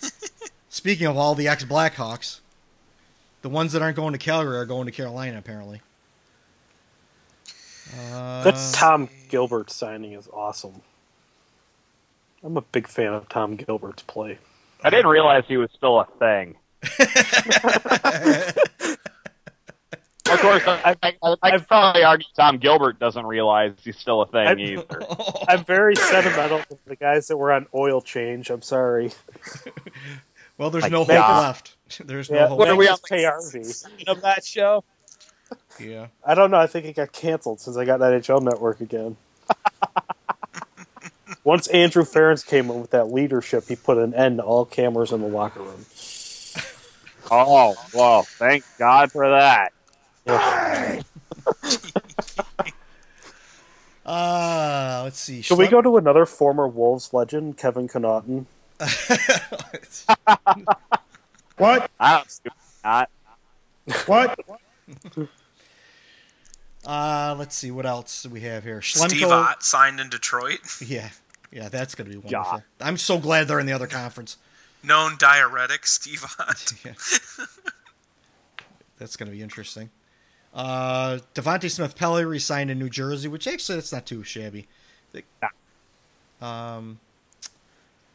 [0.68, 2.40] Speaking of all the ex Blackhawks,
[3.46, 5.80] the ones that aren't going to Calgary are going to Carolina apparently.
[8.10, 10.82] Uh, That Tom Gilbert signing is awesome.
[12.42, 14.38] I'm a big fan of Tom Gilbert's play.
[14.82, 16.56] I didn't realize he was still a thing.
[20.28, 24.22] of course, I, I, I, I could probably argue Tom Gilbert doesn't realize he's still
[24.22, 25.02] a thing I'm- either.
[25.48, 28.50] I'm very sentimental to the guys that were on oil change.
[28.50, 29.12] I'm sorry.
[30.58, 31.75] well, there's Like no hope left.
[32.04, 32.58] There's no Yeah, hope.
[32.58, 34.20] what are we on Of KRV?
[34.22, 34.84] that show?
[35.78, 36.08] Yeah.
[36.24, 36.58] I don't know.
[36.58, 39.16] I think it got canceled since I got that NHL Network again.
[41.44, 45.12] Once Andrew Ference came in with that leadership, he put an end to all cameras
[45.12, 45.84] in the locker room.
[47.28, 49.72] Oh, well, thank God for that.
[54.04, 55.42] Uh, let's see.
[55.42, 58.46] Should we go to another former Wolves legend, Kevin Connauton?
[61.56, 61.90] What?
[61.98, 62.50] I don't see
[62.84, 63.10] not.
[64.06, 64.38] What?
[66.86, 68.80] Uh, let's see what else do we have here.
[68.80, 70.60] Steve Ott signed in Detroit.
[70.86, 71.08] Yeah,
[71.50, 72.62] yeah, that's gonna be wonderful.
[72.80, 74.36] I'm so glad they're in the other conference.
[74.84, 76.74] Known diuretic Steve Ott.
[79.00, 79.90] That's gonna be interesting.
[80.54, 84.68] Uh, Devante Smith Pelly re-signed in New Jersey, which actually that's not too shabby.
[86.40, 86.98] Um,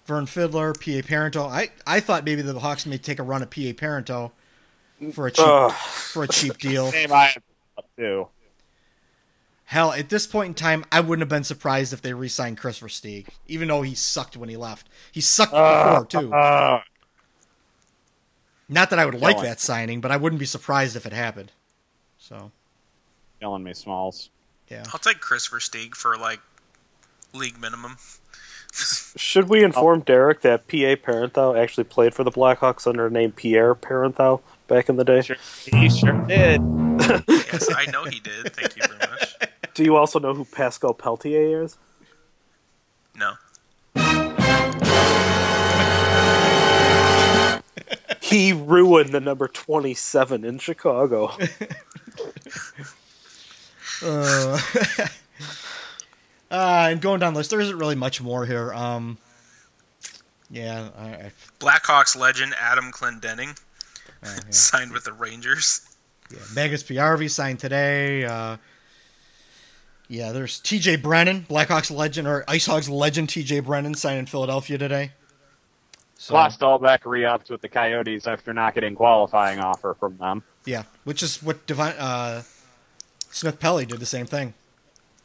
[0.06, 1.48] Vern Fiddler, PA Parenteau.
[1.50, 4.32] I I thought maybe the Hawks may take a run at PA Parenteau
[5.14, 5.72] for a cheap Ugh.
[5.72, 6.88] for a cheap deal.
[6.92, 7.44] Same I have
[7.98, 8.28] too.
[9.66, 12.82] Hell, at this point in time, I wouldn't have been surprised if they re-signed Kris
[12.82, 14.90] Versteeg, even though he sucked when he left.
[15.14, 16.34] He sucked Uh, before too.
[16.34, 16.82] uh,
[18.68, 21.52] Not that I would like that signing, but I wouldn't be surprised if it happened.
[22.18, 22.52] So
[23.40, 24.30] killing me, Smalls.
[24.70, 26.40] yeah, I'll take Kris Versteeg for like
[27.34, 27.98] league minimum.
[28.72, 30.96] Should we inform Derek that P.A.
[30.96, 35.22] Parenteau actually played for the Blackhawks under the name Pierre Parenteau back in the day?
[35.22, 36.62] Sure, he sure did.
[37.28, 38.54] yes, I know he did.
[38.54, 39.36] Thank you very much.
[39.74, 41.78] Do you also know who Pascal Pelletier is?
[43.16, 43.34] No.
[48.32, 51.32] He ruined the number 27 in Chicago.
[54.04, 54.60] Uh,
[56.52, 58.74] uh, and going down the list, there isn't really much more here.
[58.74, 59.18] Um,
[60.50, 63.58] yeah, I, I, Blackhawks legend Adam Clendenning
[64.24, 64.40] uh, yeah.
[64.50, 65.82] signed with the Rangers.
[66.30, 66.40] yeah.
[66.54, 68.26] Magus PRV signed today.
[68.26, 68.58] Uh,
[70.10, 70.98] yeah, there's T.J.
[70.98, 73.62] Brennan, Blackhawks legend or Ice Hogs legend T.J.
[73.62, 75.12] Brennan signed in Philadelphia today.
[76.18, 80.44] So, Lost all back re-ups with the Coyotes after not getting qualifying offer from them.
[80.66, 82.44] yeah, which is what Devon, uh,
[83.32, 84.54] Smith Pelly did the same thing.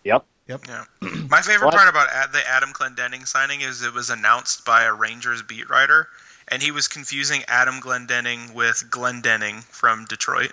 [0.04, 0.24] Yep.
[0.48, 0.60] Yep.
[0.68, 0.84] Yeah.
[1.28, 1.74] My favorite What?
[1.74, 5.68] part about Ad- the Adam Glendenning signing is it was announced by a Rangers beat
[5.68, 6.08] writer,
[6.48, 10.52] and he was confusing Adam Glendenning with Glendenning from Detroit.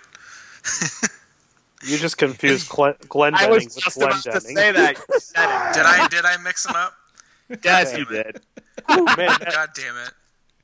[1.86, 4.56] You just confused Glenn, Glenn I Denning was with just Glenn about to Denning.
[4.56, 4.96] say that.
[4.96, 5.74] You said it.
[5.74, 6.94] Did I did I mix them up?
[7.62, 8.40] Yes, you did.
[8.90, 10.12] Ooh, man, God damn it!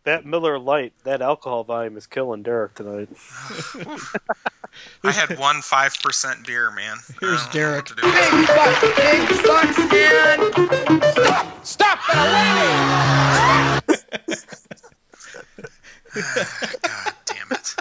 [0.05, 3.09] That Miller Lite, that alcohol volume is killing Derek tonight.
[5.05, 6.97] I had one five percent beer, man.
[7.20, 7.90] Here's don't know Derek.
[7.90, 8.02] what to.
[8.97, 10.52] Big bucks, man!
[11.12, 11.64] Stop!
[11.64, 11.98] Stop
[13.86, 14.01] it
[16.82, 17.74] God damn it!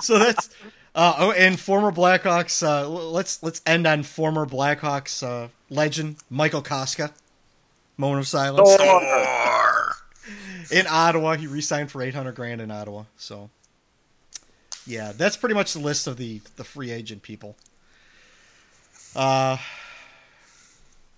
[0.00, 0.48] so that's
[0.94, 2.62] uh, oh, and former Blackhawks.
[2.66, 7.12] Uh, let's let's end on former Blackhawks uh, legend Michael Kostka.
[7.96, 8.76] Moment of silence.
[8.76, 9.94] Thor.
[10.70, 13.04] In Ottawa, he re-signed for eight hundred grand in Ottawa.
[13.16, 13.50] So,
[14.86, 17.56] yeah, that's pretty much the list of the the free agent people.
[19.14, 19.58] Uh,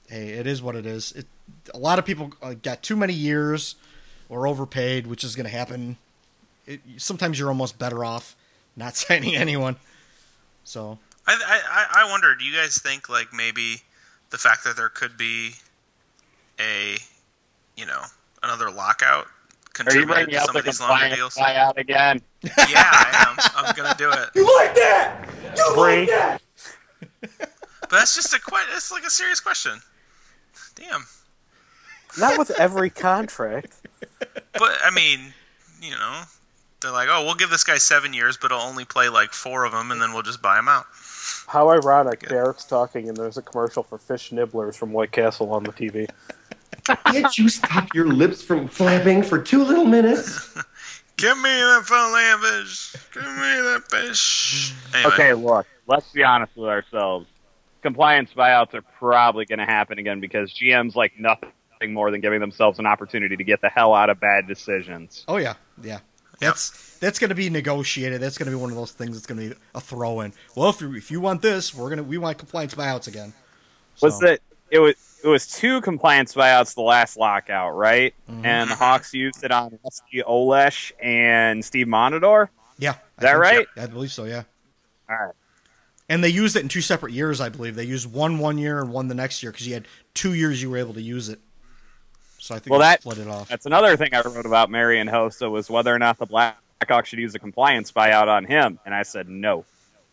[0.09, 1.13] hey, it is what it is.
[1.13, 1.27] It,
[1.73, 3.77] a lot of people uh, got too many years
[4.29, 5.97] or overpaid, which is going to happen.
[6.67, 8.37] It, sometimes you're almost better off
[8.77, 9.77] not signing anyone.
[10.65, 11.39] So I,
[11.71, 12.35] I I wonder.
[12.35, 13.83] Do you guys think like maybe
[14.31, 15.55] the fact that there could be
[16.61, 16.97] a
[17.77, 18.03] you know
[18.43, 19.27] another lockout
[19.87, 21.35] Are you bringing to up some the of these longer compliance deals?
[21.37, 22.23] buyout again?
[22.45, 23.51] Yeah, I am.
[23.67, 24.29] I'm gonna do it.
[24.35, 25.29] You like that?
[25.57, 26.09] You Break.
[26.11, 26.41] like
[27.21, 27.51] that?
[27.81, 28.67] But that's just a quite.
[28.75, 29.73] It's like a serious question.
[30.75, 31.05] Damn.
[32.19, 33.75] Not with every contract.
[34.21, 35.33] But I mean,
[35.83, 36.23] you know,
[36.81, 39.65] they're like, oh, we'll give this guy seven years, but he'll only play like four
[39.65, 40.85] of them, and then we'll just buy him out.
[41.49, 42.29] How ironic.
[42.29, 46.09] Derek's talking, and there's a commercial for fish nibblers from White Castle on the TV.
[47.07, 50.55] Can't you stop your lips from flapping for two little minutes?
[51.17, 52.95] Give me that filet fish.
[53.15, 54.75] Give me that fish.
[54.95, 57.27] Anyway, Okay, look, let's be honest with ourselves.
[57.83, 61.51] Compliance buyouts are probably going to happen again because GMs like nothing
[61.95, 65.25] more than giving themselves an opportunity to get the hell out of bad decisions.
[65.29, 66.01] Oh yeah, yeah.
[66.39, 68.21] That's that's going to be negotiated.
[68.21, 70.35] That's going to be one of those things that's going to be a throw in.
[70.55, 73.33] Well, if you, if you want this, we're gonna we want compliance buyouts again.
[74.03, 74.41] Was So- that
[74.71, 74.95] it was
[75.25, 78.15] it was two compliance buyouts the last lockout, right?
[78.31, 78.45] Mhm.
[78.45, 82.49] And the Hawks used it on Rusty Olesz and Steve Montador.
[82.79, 83.67] Yeah, Is I that right?
[83.75, 83.83] so.
[83.83, 84.25] I believe so.
[84.25, 84.43] Yeah.
[85.09, 85.35] All right.
[86.09, 87.75] And they used it in two separate years, I believe.
[87.75, 90.63] They used one one year and one the next year because you had two years
[90.63, 91.41] you were able to use it.
[92.39, 93.49] So I think Well, that split it off.
[93.49, 97.19] that's another thing I wrote about Marian Hossa was whether or not the Blackhawks should
[97.19, 99.65] use a compliance buyout on him, and I said no.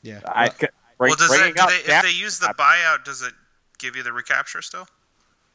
[0.02, 0.22] Yeah.
[0.26, 0.68] I c-
[0.98, 3.34] bring- well, does it, bringing do they, if they use the buyout, does it
[3.84, 4.88] give you the recapture still?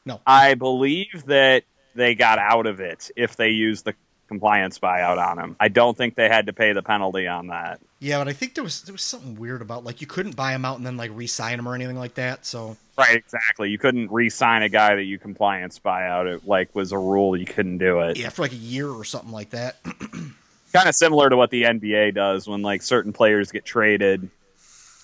[0.05, 0.21] No.
[0.27, 1.65] I believe that
[1.95, 3.95] they got out of it if they used the
[4.29, 5.57] compliance buyout on him.
[5.59, 7.81] I don't think they had to pay the penalty on that.
[7.99, 10.55] Yeah, but I think there was there was something weird about like you couldn't buy
[10.55, 12.47] him out and then like re-sign him or anything like that.
[12.47, 13.71] So Right, exactly.
[13.71, 16.33] You couldn't re-sign a guy that you compliance buyout.
[16.33, 18.17] It like was a rule you couldn't do it.
[18.19, 19.77] yeah, for like a year or something like that.
[20.73, 24.29] Kind of similar to what the NBA does when like certain players get traded,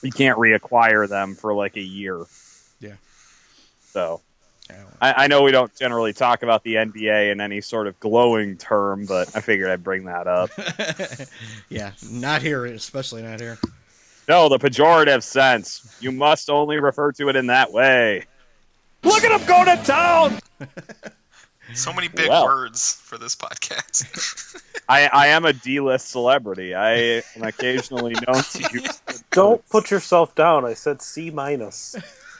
[0.02, 2.24] you can't reacquire them for like a year.
[3.94, 4.00] Yeah.
[4.02, 4.22] So
[5.00, 8.56] I, I know we don't generally talk about the NBA in any sort of glowing
[8.56, 10.50] term, but I figured I'd bring that up.
[11.68, 13.58] yeah, not here, especially not here.
[14.28, 15.96] no, the pejorative sense.
[16.00, 18.24] You must only refer to it in that way.
[19.02, 20.38] Look at him go to town!
[21.72, 22.44] So many big Well.
[22.44, 24.60] words for this podcast.
[24.88, 26.74] I, I am a D-list celebrity.
[26.74, 29.02] I am occasionally known to use.
[29.30, 30.66] Don't put yourself down.
[30.66, 31.96] I said C minus.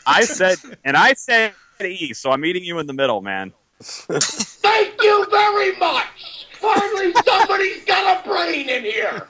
[0.07, 3.53] I said, and I said E, so I'm meeting you in the middle, man.
[3.81, 6.47] Thank you very much.
[6.55, 9.29] Finally, somebody's got a brain in here.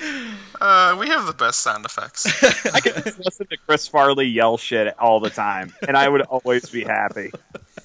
[0.60, 2.26] uh, we have the best sound effects.
[2.74, 6.22] I could just listen to Chris Farley yell shit all the time, and I would
[6.22, 7.30] always be happy.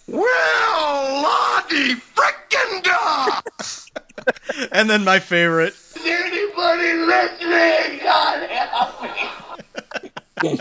[0.08, 3.42] Well, Lottie frickin' da!
[4.72, 5.74] And then my favorite.
[5.74, 8.00] Is anybody listening?
[8.04, 9.04] God help
[10.44, 10.60] me.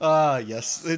[0.00, 0.86] Uh yes.
[0.86, 0.96] Uh,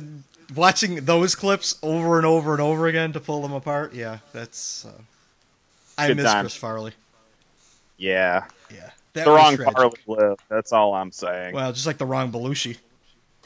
[0.54, 3.94] watching those clips over and over and over again to pull them apart.
[3.94, 4.84] Yeah, that's.
[4.84, 4.90] Uh,
[5.98, 6.42] I Good miss time.
[6.44, 6.92] Chris Farley.
[7.96, 8.44] Yeah.
[8.72, 8.90] Yeah.
[9.14, 9.74] That the wrong tragic.
[9.74, 10.42] Farley lived.
[10.48, 11.54] That's all I'm saying.
[11.54, 12.76] Well, just like the wrong Belushi.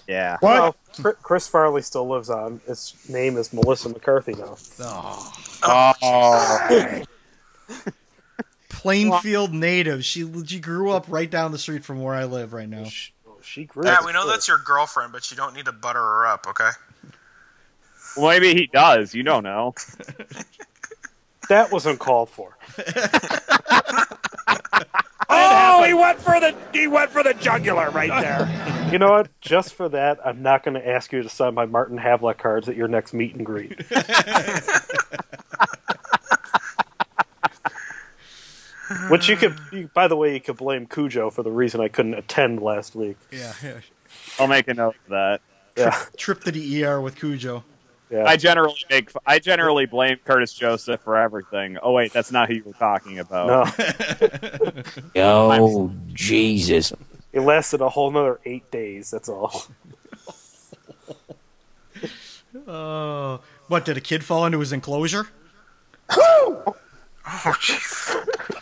[0.07, 0.39] Yeah.
[0.43, 0.77] Well,
[1.23, 2.61] Chris Farley still lives on.
[2.67, 4.57] His name is Melissa McCarthy now.
[4.81, 5.97] Oh.
[6.03, 7.03] oh.
[8.69, 10.05] Plainfield native.
[10.05, 12.87] She she grew up right down the street from where I live right now.
[13.43, 13.87] She grew.
[13.87, 16.71] yeah, we know that's your girlfriend, but you don't need to butter her up, okay?
[18.17, 19.15] Well, maybe he does.
[19.15, 19.75] You don't know.
[21.51, 22.57] That was uncalled for.
[25.33, 28.77] Oh, he went for the he went for the jugular right there.
[28.91, 29.29] You know what?
[29.41, 32.69] Just for that, I'm not going to ask you to sign my Martin Havlat cards
[32.69, 33.81] at your next meet and greet.
[39.09, 41.87] Which you could, you, by the way, you could blame Cujo for the reason I
[41.87, 43.17] couldn't attend last week.
[43.31, 43.53] Yeah.
[43.63, 43.79] yeah.
[44.41, 45.41] I'll make a note of that.
[45.77, 47.63] Yeah, Trip to the ER with Cujo.
[48.11, 48.25] Yeah.
[48.27, 49.11] I generally make.
[49.27, 51.79] I generally blame Curtis Joseph for everything.
[51.83, 53.79] Oh wait, that's not who you were talking about.
[53.79, 54.83] no,
[55.17, 56.93] Oh, Jesus.
[57.33, 59.11] it lasted a whole nother eight days.
[59.11, 59.65] That's all.
[62.67, 65.29] Oh, what did a kid fall into his enclosure?
[66.11, 66.75] Oh,
[67.25, 68.60] jeez.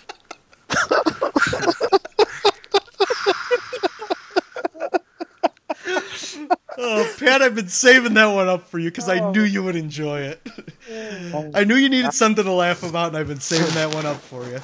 [6.81, 9.75] Oh, Pat, I've been saving that one up for you because I knew you would
[9.75, 10.41] enjoy it.
[11.55, 14.19] I knew you needed something to laugh about, and I've been saving that one up
[14.19, 14.61] for you.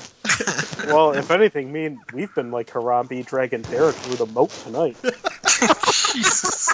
[0.95, 4.97] well, if anything, me and we've been like Harambe dragging Derek through the moat tonight.
[6.13, 6.73] Jesus.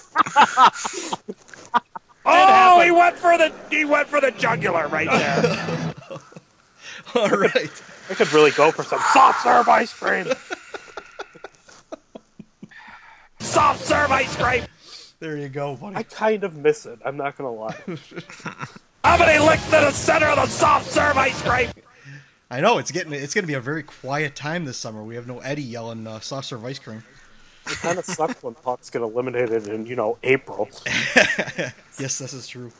[2.27, 5.95] Oh, he went for the he went for the jugular right there.
[7.15, 7.83] All right.
[8.11, 10.27] I could really go for some soft serve ice cream.
[13.41, 14.65] Soft serve ice cream.
[15.21, 15.97] There you go, buddy.
[15.97, 16.99] I kind of miss it.
[17.05, 17.77] I'm not gonna lie.
[19.05, 21.71] How many licks to the center of the soft serve ice cream?
[22.51, 25.05] I know it's getting it's going to be a very quiet time this summer.
[25.05, 27.05] We have no Eddie yelling uh, soft serve ice cream.
[27.67, 30.69] It kind of sucks when Pucks get eliminated in you know April.
[30.87, 32.73] yes, this is true.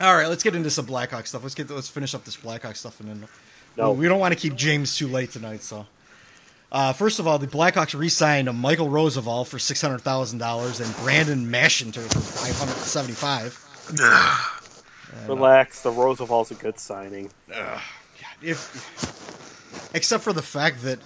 [0.00, 1.42] All right, let's get into some Blackhawk stuff.
[1.42, 3.28] Let's get let's finish up this Blackhawk stuff, and then
[3.76, 3.92] No.
[3.92, 5.62] we don't want to keep James too late tonight.
[5.62, 5.86] So,
[6.72, 10.94] uh, first of all, the Blackhawks re-signed Michal Rozsival for six hundred thousand dollars and
[10.96, 13.68] Brandon Mashinter for 575.
[15.28, 17.30] Relax, the Rozsival's a good signing.
[18.40, 20.98] If except for the fact that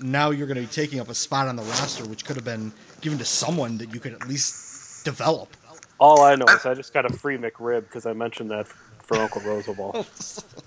[0.00, 2.44] now you're going to be taking up a spot on the roster, which could have
[2.44, 5.56] been given to someone that you could at least develop.
[5.98, 8.66] All I know is I just got a free McRib because I mentioned that
[9.06, 9.94] for Uncle Rozsival.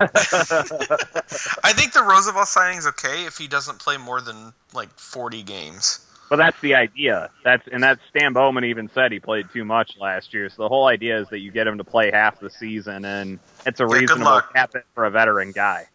[1.64, 5.42] I think the Rozsival signing is okay if he doesn't play more than like 40
[5.42, 6.00] games.
[6.30, 7.30] But that's the idea.
[7.42, 10.50] That's and that's Stan Bowman even said he played too much last year.
[10.50, 13.38] So the whole idea is that you get him to play half the season, and
[13.64, 15.86] it's a Yeah, reasonable cap it for a veteran guy.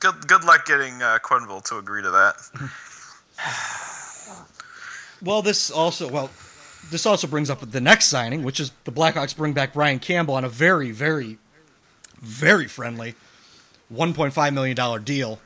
[0.00, 2.36] Good good luck getting uh, Quenneville to agree to that.
[5.22, 6.30] Well, this also well,
[6.90, 10.34] this also brings up the next signing, which is the Blackhawks bring back Brian Campbell
[10.34, 11.38] on a very, very,
[12.20, 13.14] very friendly,
[13.88, 15.40] one point five million dollar deal,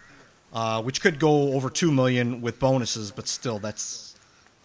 [0.53, 4.17] uh, which could go over two million with bonuses, but still, that's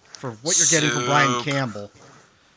[0.03, 1.91] for what you're getting from Brian Campbell.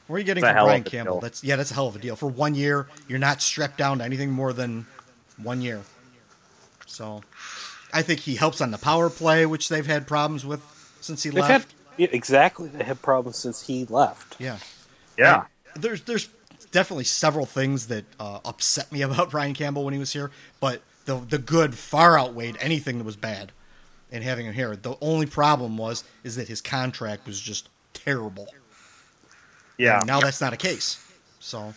[0.09, 1.15] What are you getting It's from Brian Campbell?
[1.15, 1.21] deal.
[1.21, 2.89] That's yeah, that's a hell of a deal for one year.
[3.09, 4.87] You're not strapped down to anything more than
[5.43, 5.81] one year.
[6.87, 7.23] So,
[7.93, 10.61] I think he helps on the power play, which they've had problems with
[11.01, 11.73] since he They've left.
[11.99, 12.69] had exactly.
[12.69, 14.37] They had problems since he left.
[14.39, 14.59] Yeah.
[15.17, 15.45] Yeah.
[15.75, 16.29] There's there's
[16.73, 20.83] definitely several things that uh, upset me about Brian Campbell when he was here, but
[21.05, 23.53] the the good far outweighed anything that was bad
[24.11, 24.75] in having him here.
[24.77, 28.49] The only problem was is that his contract was just terrible.
[29.79, 29.99] Yeah.
[29.99, 31.05] And now that's not a case.
[31.41, 31.75] So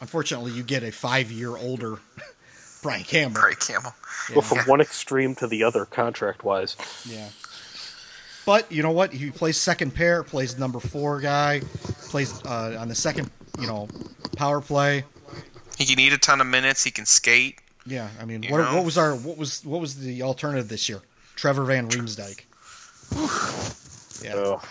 [0.00, 1.98] unfortunately, you get a five year older
[2.82, 3.40] Brian Campbell.
[3.40, 3.94] Brian Campbell.
[4.34, 6.76] Go from one extreme to the other, contract wise.
[7.08, 7.28] Yeah.
[8.44, 9.12] But you know what?
[9.12, 11.62] He plays second pair, plays number four guy,
[12.08, 13.88] plays uh, on the second, you know,
[14.36, 15.04] power play.
[15.78, 16.84] He can eat a ton of minutes.
[16.84, 17.58] He can skate.
[17.86, 21.00] Yeah, I mean, what, what was our what was what was the alternative this year?
[21.34, 22.44] Trevor Van Riemsdyk.
[24.24, 24.34] Yeah.
[24.34, 24.64] Ugh.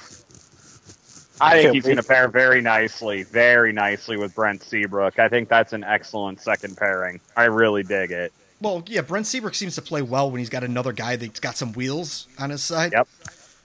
[1.42, 5.18] I think he's going to pair very nicely, very nicely with Brent Seabrook.
[5.18, 7.20] I think that's an excellent second pairing.
[7.36, 8.32] I really dig it.
[8.62, 11.58] Well, yeah, Brent Seabrook seems to play well when he's got another guy that's got
[11.58, 12.92] some wheels on his side.
[12.92, 13.08] Yep.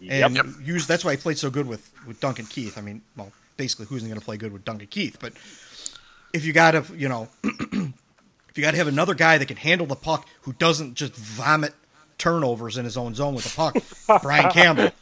[0.09, 0.47] And Yep.
[0.64, 2.78] use that's why he played so good with with Duncan Keith.
[2.78, 5.18] I mean, well, basically, who's going to play good with Duncan Keith?
[5.20, 5.32] But
[6.32, 9.56] if you got to, you know, if you got to have another guy that can
[9.56, 11.74] handle the puck, who doesn't just vomit
[12.18, 14.90] turnovers in his own zone with the puck, Brian Campbell.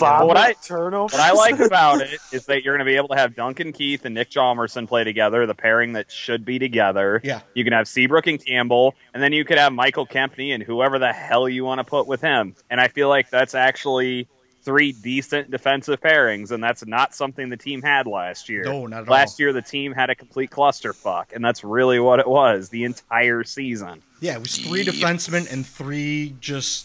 [0.00, 1.14] But what I turnover.
[1.14, 3.72] what I like about it is that you're going to be able to have Duncan
[3.72, 7.20] Keith and Nick Hjalmarsson play together, the pairing that should be together.
[7.22, 7.40] Yeah.
[7.52, 10.98] You can have Seabrook and Campbell, and then you could have Michal Kempny and whoever
[10.98, 12.54] the hell you want to put with him.
[12.70, 14.28] And I feel like that's actually
[14.68, 18.64] three decent defensive pairings, and that's not something the team had last year.
[18.64, 22.20] No, not at last year, the team had a complete clusterfuck, and that's really what
[22.20, 24.02] it was the entire season.
[24.20, 26.84] Yeah, it was three defensemen and three just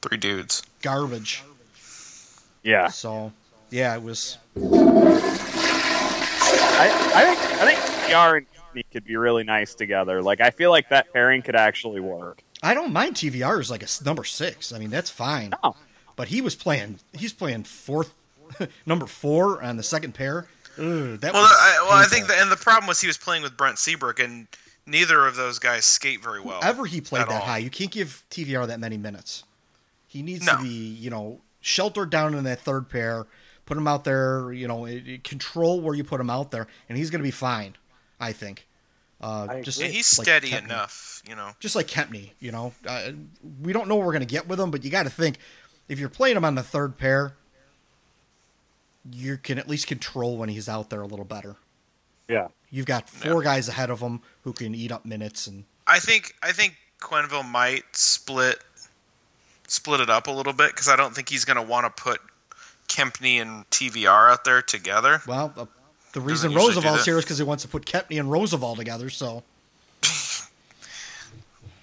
[0.00, 0.62] Three dudes.
[0.80, 1.42] garbage.
[2.62, 2.88] Yeah.
[2.88, 3.32] So,
[3.68, 4.38] yeah, it was.
[4.56, 4.60] I,
[7.14, 7.78] I think I think
[8.10, 10.22] PR and Kempny could be really nice together.
[10.22, 12.42] Like I feel like that pairing could actually work.
[12.62, 14.72] I don't mind TVR as like a number six.
[14.72, 15.52] I mean, that's fine.
[15.62, 15.76] No.
[16.18, 16.98] But he was playing.
[17.16, 18.12] He's playing fourth,
[18.86, 20.46] number four on the second pair.
[20.76, 23.16] Ugh, that Well, was I, well, I think the, and the problem was he was
[23.16, 24.48] playing with Brent Seabrook, and
[24.84, 26.58] neither of those guys skate very well.
[26.62, 27.40] Ever he played that all.
[27.40, 29.44] high, you can't give TVR that many minutes.
[30.08, 30.56] He needs No.
[30.56, 33.26] to be, you know, sheltered down in that third pair.
[33.64, 36.66] Put him out there, you know, it- it- control where you put him out there,
[36.88, 37.76] and he's going to be fine.
[38.18, 38.66] I think.
[39.20, 40.64] Uh, just Yeah, he's like steady Kempny.
[40.64, 41.50] enough, you know.
[41.60, 42.72] just like Kempny, you know.
[42.86, 43.10] Uh,
[43.62, 45.38] we don't know what we're going to get with him, but you got to think
[45.88, 47.34] if you're playing him on the third pair,
[49.10, 51.56] you can at least control when he's out there a little better.
[52.28, 52.48] Yeah.
[52.70, 56.34] You've got four guys ahead of him who can eat up minutes, and I think
[56.42, 58.58] I think Quenneville might split
[59.66, 62.02] split it up a little bit because I don't think he's going to want to
[62.02, 62.20] put
[62.88, 65.22] Kempny and TVR out there together.
[65.26, 65.66] Well, uh,
[66.12, 69.08] the reason usually Rozsival's here is because he wants to put Kempny and Roosevelt together.
[69.08, 69.42] So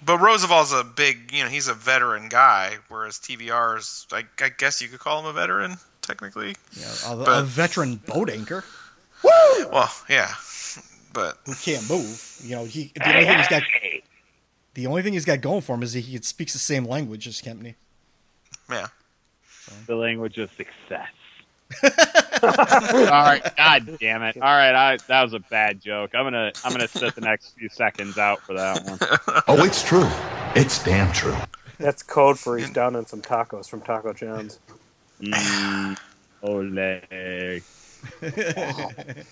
[0.06, 4.50] But Rozsival's a big, you know, he's a veteran guy, whereas TVR is, I, I
[4.56, 6.54] guess you could call him a veteran, technically.
[6.78, 8.64] yeah, a, But- a veteran boat anchor
[9.24, 9.30] Woo!
[9.72, 10.30] Well, yeah,
[11.12, 12.36] but who can't move.
[12.44, 13.62] You know, he the only thing he's got.
[14.74, 17.26] The only thing he's got going for him is that he speaks the same language
[17.26, 17.74] as Kempny.
[18.70, 18.88] yeah.
[19.86, 21.08] The language of success.
[21.82, 21.90] All
[23.08, 24.36] right, God damn it!
[24.36, 26.14] All right, I, that was a bad joke.
[26.14, 28.98] I'm gonna I'm gonna sit the next few seconds out for that one.
[29.48, 30.08] Oh, it's true.
[30.54, 31.36] It's damn true.
[31.78, 34.60] That's code for he's down in some tacos from Taco John's.
[35.20, 35.98] Mm,
[36.42, 37.60] ole.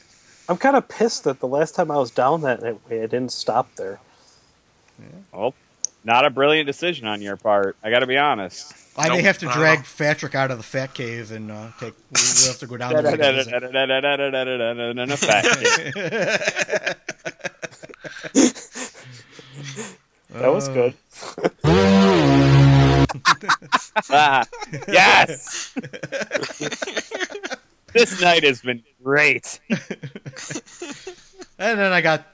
[0.48, 3.32] I'm kind of pissed that the last time I was down that way, I didn't
[3.32, 4.00] stop there.
[5.32, 5.54] Well,
[6.04, 7.76] not a brilliant decision on your part.
[7.82, 8.72] I got to be honest.
[8.96, 9.84] I may have to not at drag all.
[9.98, 11.94] Patrick out of the fat cave and uh, take.
[12.12, 13.02] We'll we'll have to go down there.
[13.10, 13.50] to go visit.
[15.18, 15.44] Fat
[20.30, 20.94] That was Uh, good.
[24.10, 24.44] Ah,
[24.88, 25.72] yes.
[27.92, 29.60] this night has been great.
[31.58, 32.26] And then I got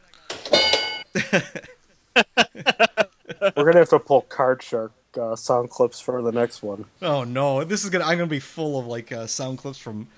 [3.40, 6.84] We're gonna have to pull Card Shark uh, sound clips for the next one.
[7.02, 8.04] Oh no, this is gonna.
[8.04, 10.08] I'm gonna be full of like uh, sound clips from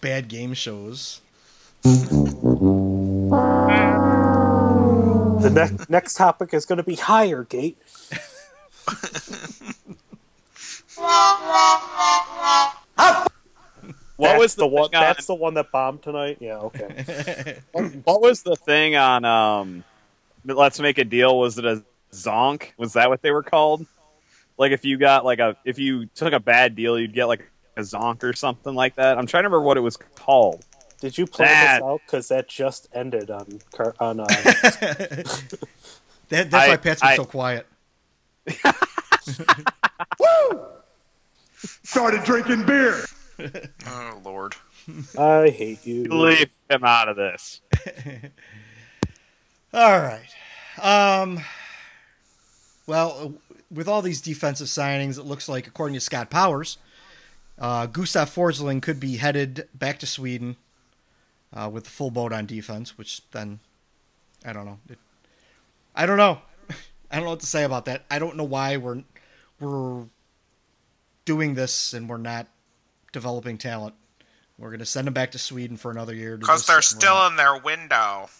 [0.00, 1.20] bad game shows.
[5.42, 7.78] The next next topic is gonna be higher gate.
[14.16, 14.84] What That's was the, the one?
[14.84, 16.38] on- That's the one that bombed tonight.
[16.40, 16.56] Yeah.
[16.58, 17.58] Okay.
[18.04, 19.84] What was the thing on um
[20.46, 21.38] Let's Make a Deal?
[21.38, 21.82] Was it a
[22.16, 22.70] zonk?
[22.76, 23.86] Was that what they were called?
[24.58, 27.48] Like if you got like a if you took a bad deal, you'd get like
[27.76, 29.18] a zonk or something like that.
[29.18, 30.64] I'm trying to remember what it was called.
[31.00, 32.00] Did you play That- this out?
[32.06, 33.60] Because that just ended on
[34.00, 34.20] on.
[34.20, 34.26] Uh,
[36.28, 37.66] That, that's I- why Pat's been I- so quiet.
[40.18, 40.66] Woo!
[41.84, 43.04] Started drinking beer.
[43.86, 44.54] Oh Lord.
[45.18, 46.04] I hate you.
[46.04, 47.60] Leave him out of this.
[49.74, 50.26] All right.
[50.82, 51.40] Um.
[52.86, 53.34] Well,
[53.70, 56.78] with all these defensive signings, it looks like, according to Scott Powers,
[57.58, 60.56] uh, Gustav Forsling could be headed back to Sweden
[61.52, 62.96] uh, with the full boat on defense.
[62.96, 63.60] Which then,
[64.44, 64.78] I don't know.
[64.88, 64.98] It,
[65.94, 66.40] I don't know.
[67.10, 68.04] I don't know what to say about that.
[68.10, 69.02] I don't know why we're
[69.58, 70.04] we're
[71.24, 72.46] doing this and we're not
[73.12, 73.94] developing talent.
[74.58, 76.36] We're going to send them back to Sweden for another year.
[76.36, 78.30] Because they're still in their window.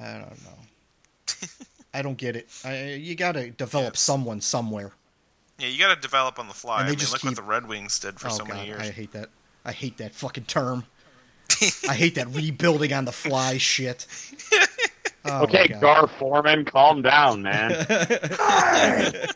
[0.00, 1.48] I don't know.
[1.94, 2.48] I don't get it.
[2.64, 4.90] I, you got to develop someone somewhere.
[5.58, 6.80] Yeah, you got to develop on the fly.
[6.80, 8.44] And I they mean, just look keep- what the Red Wings did for oh so
[8.44, 8.80] God, many years.
[8.80, 9.28] I hate that.
[9.64, 10.84] I hate that fucking term.
[11.88, 14.06] I hate that rebuilding on the fly shit.
[15.26, 15.68] Oh, okay.
[15.68, 17.70] Gar Forman, calm down, man.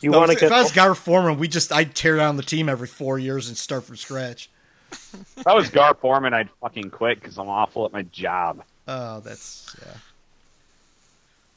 [0.00, 0.46] You No, want to if, get?
[0.46, 3.46] if I was Gar Forman, we just I'd tear down the team every four years
[3.48, 4.50] and start from scratch.
[4.90, 8.64] if I was Gar Forman, I'd fucking quit because I'm awful at my job.
[8.88, 9.92] Oh, that's yeah.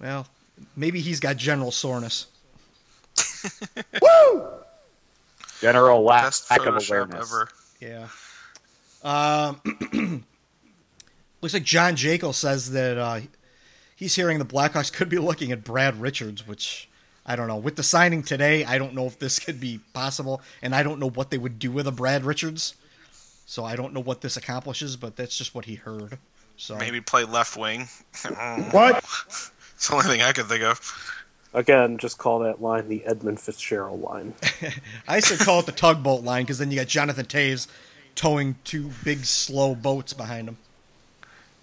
[0.05, 0.27] Well,
[0.75, 2.27] maybe he's got general soreness.
[3.99, 4.47] Woo!
[5.61, 7.33] General lack, lack of awareness.
[7.33, 7.49] ever.
[7.81, 8.07] Yeah.
[9.03, 10.23] Um,
[11.41, 13.21] looks like John Jaeckel says that uh,
[13.95, 16.87] he's hearing the Blackhawks could be looking at Brad Richards, which
[17.25, 17.57] I don't know.
[17.57, 20.99] With the signing today, I don't know if this could be possible, and I don't
[20.99, 22.75] know what they would do with a Brad Richards.
[23.47, 26.19] So I don't know what this accomplishes, but that's just what he heard.
[26.57, 27.87] So Maybe play left wing.
[28.71, 29.03] What?
[29.75, 30.79] It's the only thing I could think of.
[31.53, 34.33] Again, just call that line the Edmund Fitzgerald line.
[35.07, 37.67] I should call it the tugboat line because then you got Jonathan Toews
[38.15, 40.57] towing two big slow boats behind him.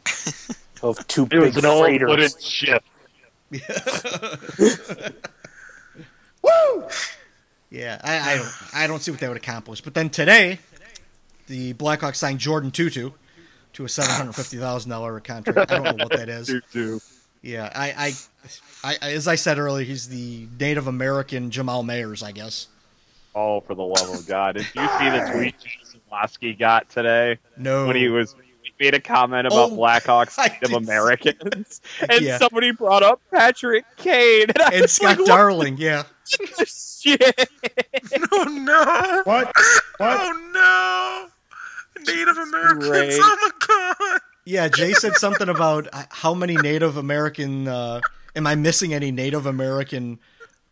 [0.82, 2.09] Of two It big was an old freighters.
[2.09, 2.82] wooden ship.
[7.70, 9.80] Yeah, I, I don't I don't see what that would accomplish.
[9.80, 10.59] But then today,
[11.47, 13.14] the Blackhawks signed Jordin Tootoo
[13.72, 15.70] to a seven hundred fifty thousand dollar contract.
[15.72, 16.51] I don't know what that is.
[16.51, 17.02] Tootoo.
[17.43, 18.14] Yeah, I,
[18.85, 22.69] I, I, as I said earlier, he's the Native American Jamal Mayers, I guess.
[23.35, 24.55] Oh, for the love of God!
[24.56, 25.70] Did you see the tweet Jay
[26.12, 27.39] Zawaski got today?
[27.56, 27.86] No.
[27.86, 28.36] When he was
[28.78, 32.39] made a comment about Oh, Blackhawks Native Americans, and Yeah.
[32.39, 36.02] somebody brought up Patrick Kane, and, I And Scott like, Darling, yeah.
[36.39, 37.51] What the shit?
[38.32, 39.23] Oh no!
[39.24, 39.47] What?
[39.47, 39.52] What?
[40.01, 41.28] Oh
[42.06, 42.12] no!
[42.12, 42.89] Native Americans!
[42.89, 43.19] Great.
[43.20, 44.20] Oh my god!
[44.44, 47.69] Yeah, Jay said something about uh, how many Native American.
[47.69, 48.01] Uh,
[48.35, 50.19] am I missing any Native American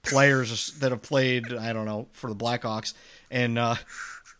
[0.02, 1.52] players that have played?
[1.54, 2.94] I don't know for the Blackhawks,
[3.30, 3.76] and uh,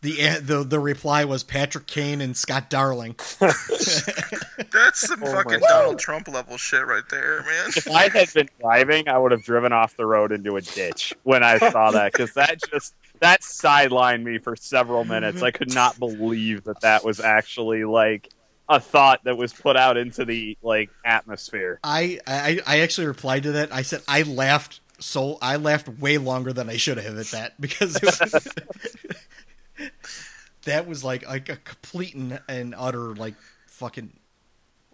[0.01, 3.15] The the the reply was Patrick Kane and Scott Darling.
[3.39, 7.69] That's some Oh fucking Donald Trump level shit right there, man.
[7.75, 11.13] If I had been driving, I would have driven off the road into a ditch
[11.21, 15.43] when I saw that because that just that sidelined me for several minutes.
[15.43, 18.29] I could not believe that that was actually like
[18.69, 21.79] a thought that was put out into the like atmosphere.
[21.83, 23.73] I, I I actually replied to that.
[23.73, 27.53] I said I laughed so I laughed way longer than I should have at that
[27.61, 28.47] because it was,
[30.65, 33.35] that was like like a complete and, and utter like
[33.67, 34.11] fucking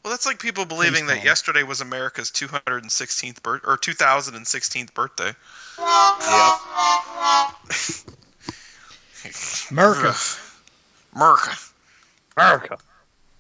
[0.03, 5.33] Well, that's like people believing that yesterday was America's 216th birth or 2016th birthday.
[9.71, 10.15] America.
[11.13, 11.51] America.
[12.37, 12.77] America.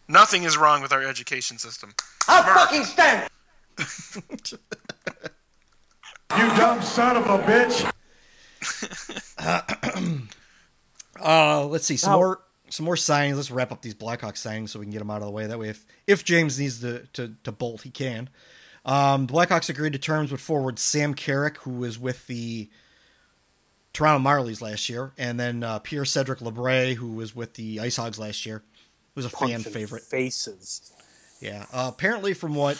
[0.07, 1.93] Nothing is wrong with our education system.
[2.27, 3.29] I'll fucking stand
[3.77, 4.53] it.
[6.37, 7.89] You dumb son of a bitch.
[11.19, 13.35] Uh, let's see some Now- more some more signings.
[13.37, 15.47] Let's wrap up these Blackhawks signings so we can get them out of the way.
[15.47, 18.29] That way, if if James needs to to, to bolt, he can.
[18.85, 22.69] Um, the Blackhawks agreed to terms with forward Sam Carrick, who was with the
[23.93, 27.95] Toronto Marlies last year, and then uh, Pierre Cedric Labrie, who was with the Ice
[27.97, 28.61] Hogs last year,
[29.17, 30.03] was a fan favorite.
[30.03, 30.93] Faces.
[31.41, 31.65] Yeah.
[31.73, 32.77] Uh, apparently, from what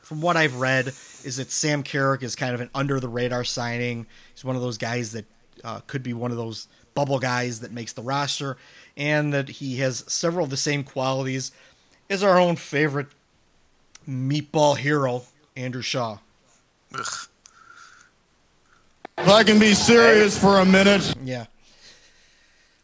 [0.00, 3.44] from what I've read, is that Sam Carrick is kind of an under the radar
[3.44, 4.06] signing.
[4.34, 5.26] He's one of those guys that
[5.62, 8.56] uh, could be one of those bubble guys that makes the roster,
[8.96, 11.52] and that he has several of the same qualities
[12.10, 13.08] as our own favorite
[14.08, 15.22] meatball hero,
[15.56, 16.18] Andrew Shaw.
[16.94, 17.06] Ugh.
[19.16, 21.14] If I can be serious for a minute.
[21.22, 21.46] Yeah.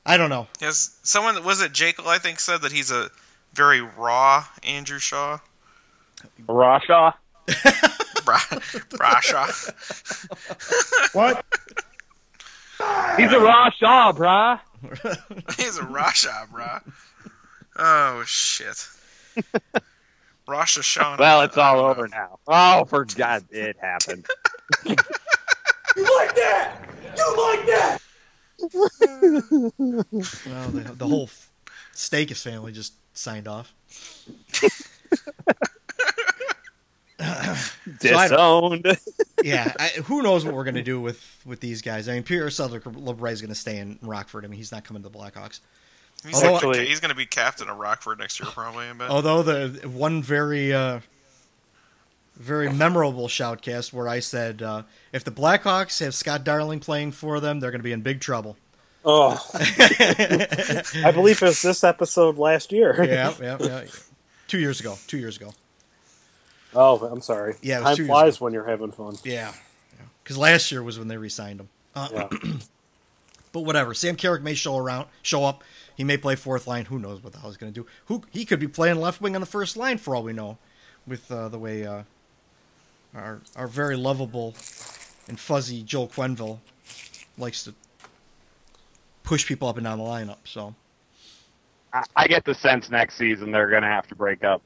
[0.06, 0.48] I don't know.
[0.60, 3.10] Yes, someone was it Jaeckel I think said that he's a
[3.52, 5.38] very raw Andrew Shaw.
[6.46, 7.14] Rasha.
[8.24, 8.36] Bra-
[8.96, 9.74] Brasha.
[11.14, 11.44] What?
[13.16, 14.60] He's a raw Shaw, brah.
[15.58, 16.80] he's a raw Shaw, bruh.
[17.76, 18.88] Oh shit.
[20.48, 21.18] Rosh Hashanah.
[21.18, 22.38] Well, it's all over now.
[22.48, 24.26] Oh, for God, it happened.
[24.84, 24.96] You
[26.18, 26.76] like that?
[27.16, 27.98] You like that?
[28.62, 30.04] Well,
[30.70, 31.50] the, the whole f-
[31.92, 33.72] Stakes family just signed off.
[38.00, 38.96] So I Disowned.
[39.42, 42.08] yeah, I, who knows what we're going to do with with these guys?
[42.08, 44.44] I mean, Pierre Cedric Labrie is going to stay in Rockford.
[44.44, 45.60] I mean, he's not coming to the Blackhawks.
[46.24, 48.86] He's, Although- actually, he's going to be captain of Rockford next year, probably.
[48.86, 49.10] I bet.
[49.10, 51.00] Although the one very uh,
[52.40, 57.38] very memorable shoutcast where I said uh, if the Blackhawks have Scott Darling playing for
[57.38, 58.56] them, they're going to be in big trouble.
[59.04, 63.02] Oh, I believe it was this episode last year.
[63.04, 63.84] yeah, yeah, yeah.
[64.48, 64.96] Two years ago.
[65.06, 65.52] Two years ago.
[66.74, 67.54] Oh, I'm sorry.
[67.62, 69.16] Yeah, time flies when you're having fun.
[69.24, 69.52] Yeah,
[70.22, 71.68] because last year was when they re-signed him.
[71.94, 72.28] Uh, Yeah.
[73.52, 73.94] but whatever.
[73.94, 75.64] Sam Carrick may show around, show up.
[75.96, 76.84] He may play fourth line.
[76.86, 77.86] Who knows what the hell he's going to do?
[78.06, 80.58] Who he could be playing left wing on the first line for all we know,
[81.06, 82.02] with uh, the way uh,
[83.14, 84.54] our our very lovable
[85.28, 86.58] and fuzzy Joel Quenneville
[87.38, 87.74] likes to
[89.22, 90.38] push people up and down the lineup.
[90.44, 90.74] So
[92.16, 94.62] I- get the sense next season they're going to have to break up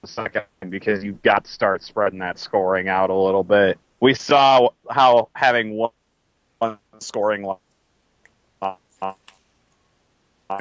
[0.00, 3.78] the second because you've got to start spreading that scoring out a little bit.
[4.00, 5.90] We saw how having one
[6.58, 7.56] one scoring line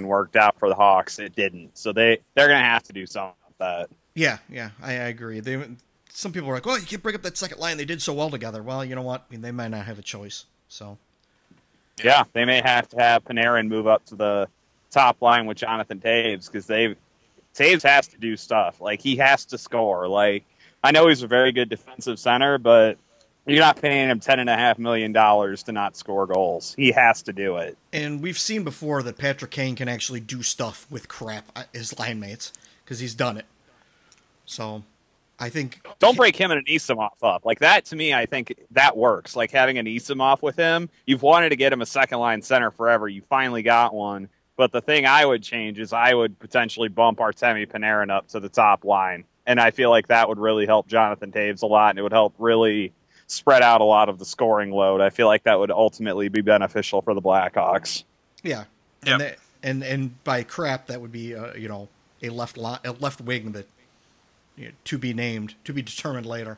[0.01, 1.19] worked out for the Hawks.
[1.19, 3.95] It didn't, so they they're going to have to do something about that.
[4.15, 5.39] yeah, yeah, I, I agree.
[5.39, 5.61] They
[6.13, 7.77] some people are like, "Oh, you can't break up that second line.
[7.77, 9.25] They did so well together." Well, you know what?
[9.29, 10.45] I mean, they might not have a choice.
[10.67, 10.97] So
[12.03, 14.47] Yeah, they may have to have Panarin move up to the
[14.89, 16.95] top line with Jonathan Toews because they
[17.55, 18.79] Toews has to do stuff.
[18.81, 20.07] Like he has to score.
[20.07, 20.43] Like
[20.83, 22.97] I know he's a very good defensive center, but
[23.45, 26.73] you're not paying him ten and a half million dollars to not score goals.
[26.77, 27.77] He has to do it.
[27.91, 31.97] And we've seen before that Patrick Kane can actually do stuff with crap uh, his
[31.99, 33.45] line mates because he's done it.
[34.45, 34.83] So
[35.41, 37.45] I think Don't break him and Anisimov up.
[37.45, 39.35] Like that to me, I think that works.
[39.35, 43.07] Like having Anisimov with him, you've wanted to get him a second line center forever.
[43.07, 44.29] You finally got one.
[44.55, 48.39] But the thing I would change is I would potentially bump Artemi Panarin up to
[48.39, 49.23] the top line.
[49.47, 52.11] And I feel like that would really help Jonathan Toews a lot and it would
[52.11, 52.93] help really
[53.25, 55.01] spread out a lot of the scoring load.
[55.01, 58.03] I feel like that would ultimately be beneficial for the Blackhawks.
[58.43, 58.65] yeah,
[59.03, 61.87] and that, and and by crap that would be uh, you know
[62.21, 63.67] a left li- a left wing that
[64.57, 66.57] you know, to be named to be determined later.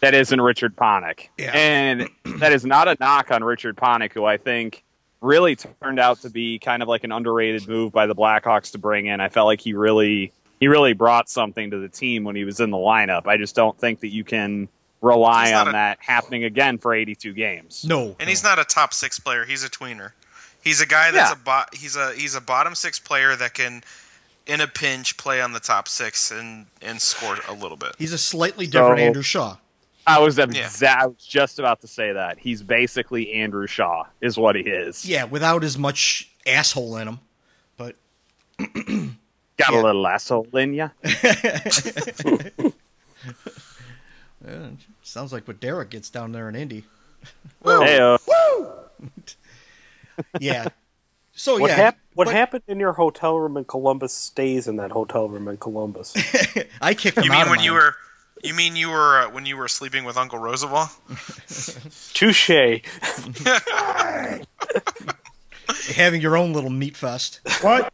[0.00, 1.28] that isn't Richard Panik.
[1.36, 1.50] Yeah.
[1.54, 2.08] And
[2.38, 4.82] that is not a knock on Richard Panik, who I think
[5.20, 8.78] really turned out to be kind of like an underrated move by the Blackhawks to
[8.78, 9.20] bring in.
[9.20, 12.60] I felt like he really he really brought something to the team when he was
[12.60, 13.26] in the lineup.
[13.26, 14.68] I just don't think that you can
[15.02, 17.84] rely on a- that happening again for 82 games.
[17.86, 19.44] No, And he's not a top six player.
[19.46, 20.12] He's a tweener.
[20.62, 21.36] He's a guy that's Yeah.
[21.40, 21.74] a bot.
[21.74, 23.82] He's a he's a bottom six player that can,
[24.50, 27.94] in a pinch, play on the top six and and score a little bit.
[27.98, 29.56] He's a slightly different So- Andrew Shaw.
[30.06, 32.38] I was exa- I was just about to say that.
[32.38, 35.04] He's basically Andrew Shaw, is what he is.
[35.06, 37.20] Yeah, without as much asshole in him.
[37.76, 37.96] But
[38.58, 40.88] Got a little asshole in ya.
[44.46, 44.70] Yeah,
[45.02, 46.84] sounds like what Derek gets down there in Indy.
[47.62, 48.16] Hey, uh,
[50.40, 50.68] Yeah.
[51.40, 54.76] So what yeah, hap- what but happened in your hotel room in Columbus stays in
[54.76, 56.14] that hotel room in Columbus.
[56.82, 57.94] I kicked him You out mean of when you were?
[58.44, 60.90] You mean you were uh, when you were sleeping with Uncle Roosevelt?
[62.12, 62.50] Touche.
[65.94, 67.40] having your own little meat fest.
[67.62, 67.90] What?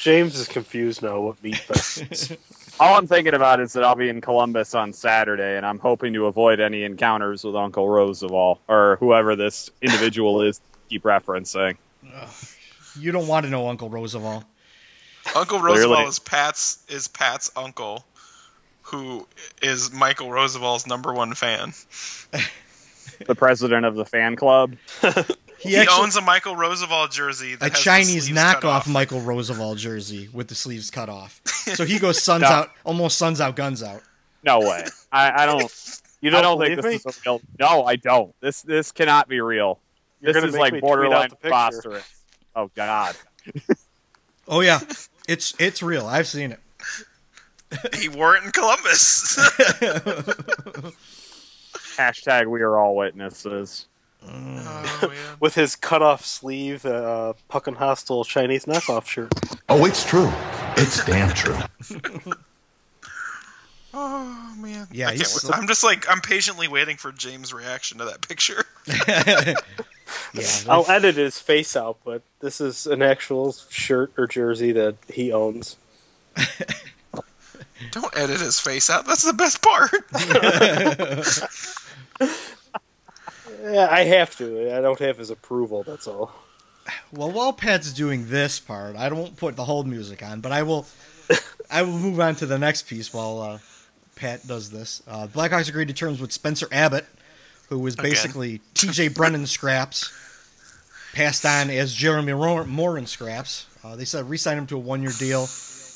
[0.00, 1.20] James is confused now.
[1.20, 2.36] What meat fest is.
[2.80, 6.12] All I'm thinking about is that I'll be in Columbus on Saturday, and I'm hoping
[6.14, 10.60] to avoid any encounters with Uncle Roosevelt or whoever this individual is.
[10.88, 11.76] Keep referencing.
[12.98, 14.44] You don't want to know Uncle Roosevelt.
[15.34, 15.80] Uncle Clearly.
[15.82, 18.04] Roosevelt is Pat's is Pat's uncle,
[18.82, 19.26] who
[19.62, 21.72] is Michal Rozsival's number one fan.
[23.26, 24.74] The president of the fan club.
[25.64, 27.54] He, He, actually, owns a Michal Rozsival jersey.
[27.56, 28.88] That a has Chinese sleeves cut knockoff off.
[28.88, 31.40] Michal Rozsival jersey with the sleeves cut off.
[31.44, 32.48] So he goes suns No.
[32.48, 34.02] out, almost suns out, guns out.
[34.44, 34.84] No way.
[35.10, 35.62] I, I don't.
[36.20, 37.40] You don't don't think believe this is real.
[37.58, 38.34] No, I don't.
[38.40, 39.78] This this cannot be real.
[40.20, 41.48] You're this gonna is like me tweet out borderline the picture.
[41.48, 42.22] preposterous.
[42.54, 43.16] Oh God.
[44.46, 44.80] Oh yeah,
[45.26, 46.06] it's it's real.
[46.06, 46.60] I've seen it.
[47.98, 49.36] He wore it in Columbus.
[51.96, 53.86] Hashtag we are all witnesses.
[54.26, 59.32] Oh, with his cut off sleeve, uh, Puckin Hostile Chinese knockoff shirt.
[59.68, 60.30] Oh, it's true.
[60.76, 61.58] It's damn true.
[63.96, 64.88] Oh man.
[64.90, 65.54] Yeah, I can't he's- wait.
[65.56, 68.64] I'm just like I'm patiently waiting for James' reaction to that picture.
[70.34, 74.96] Yeah, I'll edit his face out, but this is an actual shirt or jersey that
[75.08, 75.76] he owns.
[77.92, 79.06] Don't edit his face out.
[79.06, 79.92] That's the best part.
[83.64, 84.76] Yeah, I have to.
[84.76, 85.82] I don't have his approval.
[85.82, 86.32] That's all.
[87.10, 90.62] Well, while Pat's doing this part, I don't put the whole music on, but I
[90.62, 90.86] will.
[91.70, 93.58] I will move on to the next piece while uh,
[94.16, 95.02] Pat does this.
[95.08, 97.06] Uh, Blackhawks agreed to terms with Spencer Abbott,
[97.70, 99.08] who was basically T.J.
[99.08, 100.12] Brennan scraps,
[101.14, 103.66] passed on as Jeremy Ro- Morin scraps.
[103.82, 105.48] Uh, they said re-sign him to a one-year deal.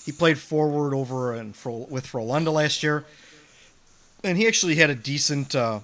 [0.06, 3.04] He played forward over in Fro- with Frolunda last year,
[4.24, 5.80] and he actually had a decent uh,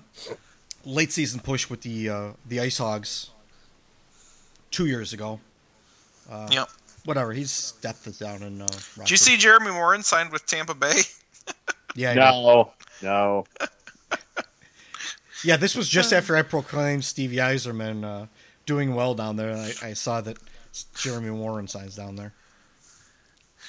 [0.85, 3.31] late season push with the uh, the Ice Hogs
[4.71, 5.41] two years ago.
[6.31, 6.69] Uh, Yep.
[7.05, 7.33] Whatever.
[7.35, 8.63] He's depth is down in.
[8.63, 8.67] Uh,
[8.99, 11.01] Did you see Jeremy Morin signed with Tampa Bay?
[11.97, 12.11] Yeah.
[12.11, 12.21] I did.
[12.21, 13.45] No, no.
[15.45, 15.57] Yeah.
[15.59, 18.27] This was just after I proclaimed Stevie Yzerman uh,
[18.67, 19.55] doing well down there.
[19.55, 20.39] I, I saw that
[20.97, 22.33] Jeremy Morin signs down there.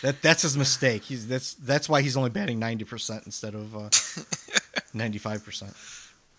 [0.02, 1.04] That that's his mistake.
[1.04, 3.90] He's that's that's why he's only batting ninety percent instead of uh,
[4.94, 5.74] ninety five percent.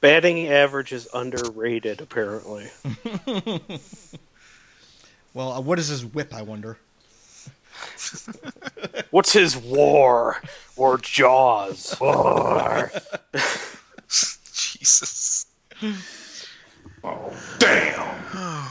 [0.06, 2.68] Batting average is underrated, apparently.
[5.34, 6.32] Well, uh, what is his whip?
[6.32, 6.78] I wonder.
[9.10, 10.40] What's his war
[10.76, 11.94] or Jaws?
[12.00, 12.90] War.
[14.08, 15.44] Jesus.
[17.04, 18.68] Oh, damn.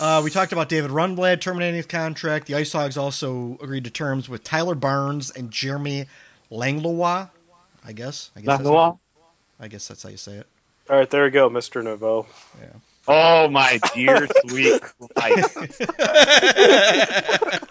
[0.00, 2.48] Uh, we talked about David Rundblad terminating his contract.
[2.48, 6.06] The Ice Hogs also agreed to terms with Tyler Barnes and Jeremy
[6.50, 7.28] Langlois.
[7.84, 8.30] I guess.
[8.34, 8.48] I guess.
[8.48, 8.96] Langlois?
[9.60, 10.46] I guess that's how you say it.
[10.90, 11.82] All right, there we go, Mr.
[11.82, 12.26] Neveau.
[13.08, 15.58] Oh my dear sweet Christ.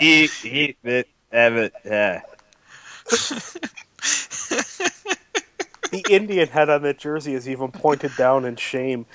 [0.00, 2.22] Eat, eat it, have yeah.
[5.92, 9.06] The Indian head on that jersey is even pointed down in shame.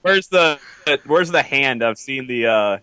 [0.00, 0.58] Where's the
[1.04, 1.84] Where's the hand?
[1.84, 2.78] I've seen the uh,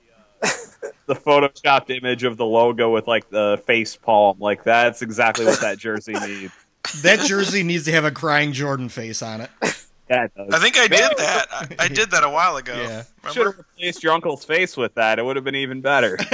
[1.05, 4.37] the photoshopped image of the logo with like the face palm.
[4.39, 6.53] Like that's exactly what that jersey needs.
[7.01, 9.49] That jersey needs to have a crying Jordan face on it.
[10.09, 10.53] Yeah, it does.
[10.53, 11.47] I think I did that.
[11.51, 12.73] I, I did that a while ago.
[12.73, 13.03] Yeah.
[13.31, 15.19] Should have replaced your uncle's face with that.
[15.19, 16.17] It would have been even better.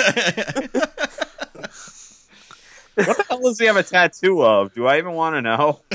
[2.96, 4.74] what the hell does he have a tattoo of?
[4.74, 5.82] Do I even want to know?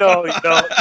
[0.00, 0.72] no, you don't.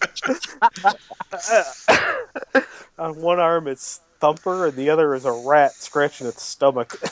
[2.98, 6.94] On one arm it's Thumper, and the other is a rat scratching its stomach.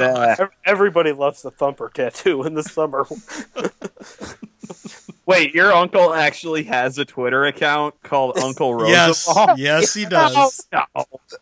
[0.00, 3.06] Ev- Everybody loves the thumper tattoo in the summer.
[5.28, 8.88] Wait, your uncle actually has a Twitter account called Uncle Rose.
[8.88, 9.28] Yes,
[9.58, 10.66] yes, he does.
[10.72, 10.86] No,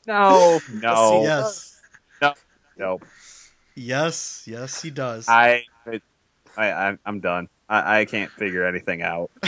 [0.04, 1.22] no, no.
[1.22, 1.80] Yes,
[2.20, 2.34] no,
[2.76, 3.00] no.
[3.76, 5.28] yes, yes, he does.
[5.28, 5.62] I,
[6.56, 7.48] I, I'm, I'm done.
[7.68, 9.30] I, I can't figure anything out.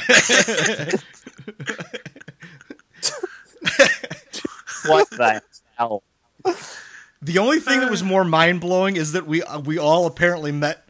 [4.86, 5.42] what the
[5.76, 6.04] hell?
[7.20, 8.06] The only thing that was uh.
[8.06, 10.87] more mind blowing is that we we all apparently met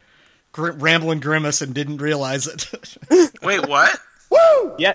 [0.59, 2.67] Gr- Ramblin' Grimace and didn't realize it.
[3.41, 3.97] Wait, what?
[4.29, 4.75] Woo!
[4.77, 4.93] Yeah,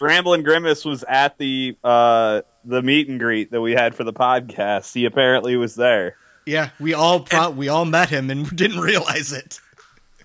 [0.00, 4.12] Rambling Grimace was at the uh, the meet and greet that we had for the
[4.12, 4.92] podcast.
[4.92, 6.16] He apparently was there.
[6.44, 9.60] yeah, we all pro- we all met him and didn't realize it.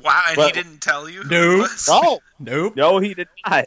[0.04, 1.22] Wow, and But- he didn't tell you?
[1.22, 2.22] Who it Nope.
[2.40, 2.76] No, Nope.
[2.76, 3.66] no, he did not.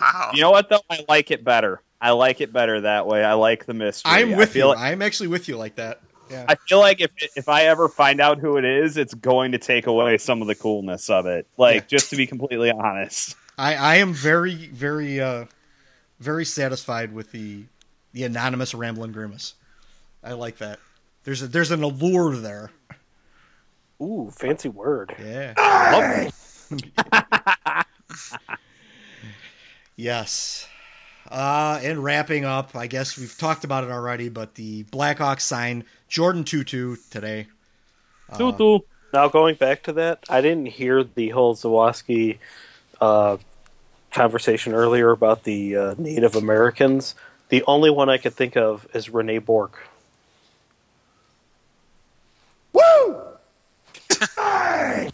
[0.00, 0.30] Wow.
[0.34, 0.80] You know what though?
[0.90, 1.80] I like it better.
[2.00, 3.24] I like it better that way.
[3.24, 4.12] I like the mystery.
[4.12, 4.74] I'm I with feel you.
[4.74, 6.00] Like, I'm actually with you like that.
[6.34, 6.46] Yeah.
[6.48, 9.58] I feel like if if I ever find out who it is, it's going to
[9.58, 11.46] take away some of the coolness of it.
[11.56, 13.36] Like just to be completely honest.
[13.56, 15.44] I, I am very, very, uh,
[16.18, 17.64] very satisfied with the
[18.12, 19.54] the anonymous rambling Grimace.
[20.22, 20.80] I like that.
[21.22, 22.70] There's a, there's an allure there.
[24.02, 25.14] Ooh, fancy word.
[25.20, 26.30] Yeah.
[29.96, 30.68] yes.
[31.30, 35.84] Uh, and wrapping up, I guess we've talked about it already, but the Blackhawks signed
[36.14, 37.48] Jordin Tootoo today.
[38.30, 38.82] Uh, Tootoo.
[39.12, 42.38] Now going back to that, I didn't hear the whole Zawaski
[43.00, 43.38] uh,
[44.12, 47.16] conversation earlier about the uh, Native Americans.
[47.48, 49.88] The only one I could think of is Rene Bourque.
[52.72, 53.20] Woo!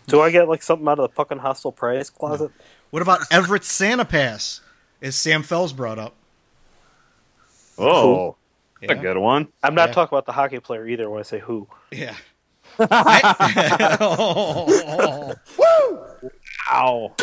[0.07, 2.51] Do I get like something out of the fucking hostile prize closet?
[2.91, 4.61] What about Everett Sanipass?
[5.01, 6.15] As Sam Fells brought up.
[7.79, 8.40] Oh, that's
[8.81, 8.93] Yeah.
[8.93, 9.49] a good one.
[9.63, 9.95] I'm not Yeah.
[9.95, 11.69] talking about the hockey player either when I say who.
[11.91, 12.15] Yeah.
[12.79, 13.35] I-
[16.73, 17.15] Ow.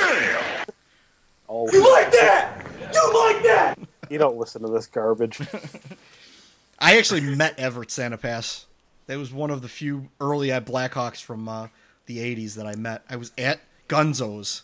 [1.49, 2.65] Oh, You like that?
[2.93, 3.79] You like that?
[4.09, 5.39] you don't listen to this garbage.
[6.79, 8.65] I actually met Everett Sanipass.
[9.07, 11.69] That was one of the few early Blackhawks from uh,
[12.05, 13.03] the '80s that I met.
[13.09, 14.63] I was at Gunzo's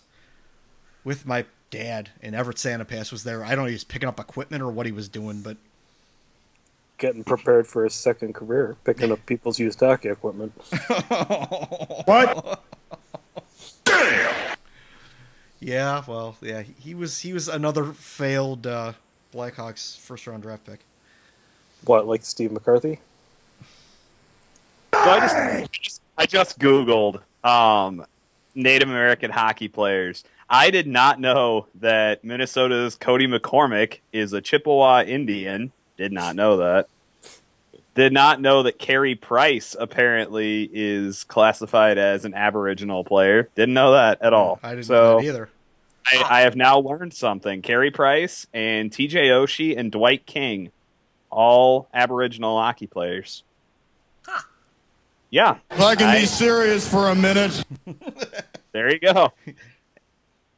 [1.05, 3.43] with my dad, and Everett Sanipass was there.
[3.43, 5.57] I don't know if he was picking up equipment or what he was doing, but
[6.99, 10.53] Getting prepared for his second career, picking up people's used hockey equipment.
[12.05, 12.61] What?
[13.83, 14.55] Damn.
[15.59, 18.93] yeah, well, yeah, he- he was he was another failed uh,
[19.33, 20.79] Blackhawks first round draft pick.
[21.85, 22.99] What, like Steve McCarthy?
[24.93, 28.05] So I just, I just I just googled um,
[28.55, 30.23] Native American hockey players.
[30.49, 35.71] I did not know that Minnesota's Cody McCormick is a Chippewa Indian.
[35.97, 36.87] Did not know that.
[37.95, 43.49] Did not know that Carey Price apparently is classified as an Aboriginal player.
[43.55, 44.59] Didn't know that at all.
[44.63, 45.49] I didn't so know that either.
[46.11, 47.61] I, I have now learned something.
[47.61, 50.71] Carey Price and TJ Oshie and Dwight King,
[51.29, 53.43] all Aboriginal hockey players.
[55.29, 55.57] Yeah.
[55.71, 57.63] If I can I- be serious for a minute.
[58.73, 59.31] There you go.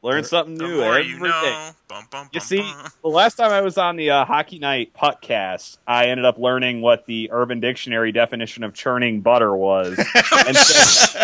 [0.06, 1.24] Learn something The new more every you day.
[1.28, 1.70] know.
[1.88, 2.86] Bum, bum, You bum, see, bum.
[3.02, 6.80] the last time I was on the uh, Hockey Night podcast, I ended up learning
[6.80, 9.98] what the Urban Dictionary definition of churning butter was.
[10.46, 11.18] and so,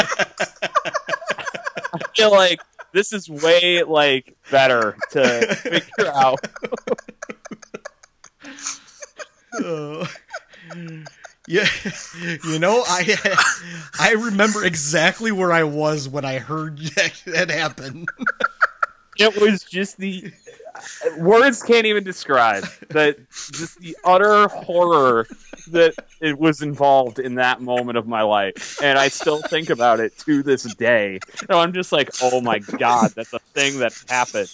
[1.94, 2.60] I feel like
[2.92, 6.40] this is way like better to figure out.
[9.64, 10.06] Uh,
[11.46, 11.68] yeah,
[12.44, 13.16] you know, I
[14.00, 18.06] I remember exactly where I was when I heard that, that happen.
[19.18, 20.32] It was just the
[21.18, 25.26] words can't even describe that just the utter horror
[25.68, 30.00] that it was involved in that moment of my life and i still think about
[30.00, 33.92] it to this day and i'm just like oh my god that's a thing that
[34.08, 34.48] happened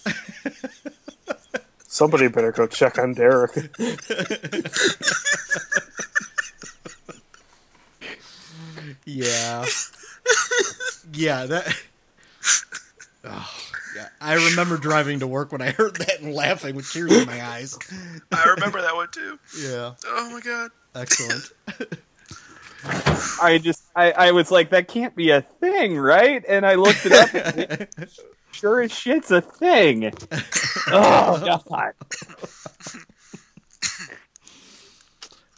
[1.90, 3.70] Somebody better go check on Derek.
[9.04, 9.64] Yeah,
[11.12, 11.74] yeah, that.
[13.24, 13.67] Oh, yeah,
[14.20, 17.44] I remember driving to work when I heard that and laughing with tears in my
[17.44, 17.78] eyes.
[18.32, 19.38] I remember that one too.
[19.60, 20.70] Yeah, Oh my god.
[20.94, 21.50] excellent.
[23.42, 27.04] i just I, I was like that can't be a thing right and i looked
[27.06, 28.20] it up and it,
[28.52, 30.12] sure as shit's a thing
[30.86, 31.92] oh god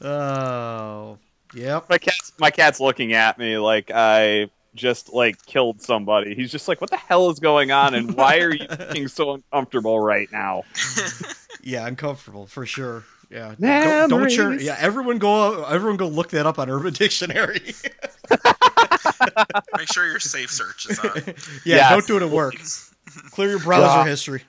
[0.03, 1.19] Oh,
[1.55, 1.89] yep.
[1.91, 6.35] my cat's my cat's looking at me like I just like killed somebody.
[6.35, 7.95] He's just like, "What the hell is going on?
[7.95, 10.63] And why are you looking so uncomfortable right now?"
[11.63, 13.05] Yeah, uncomfortable for sure.
[13.31, 14.59] Yeah, don't, don't churn.
[14.63, 15.63] Yeah, everyone go.
[15.65, 17.75] Everyone go look that up on Urban Dictionary.
[19.77, 21.11] Make sure your safe search is on.
[21.27, 21.91] Yeah, Yes.
[21.91, 22.55] don't do it at work.
[23.33, 24.43] Clear your browser history.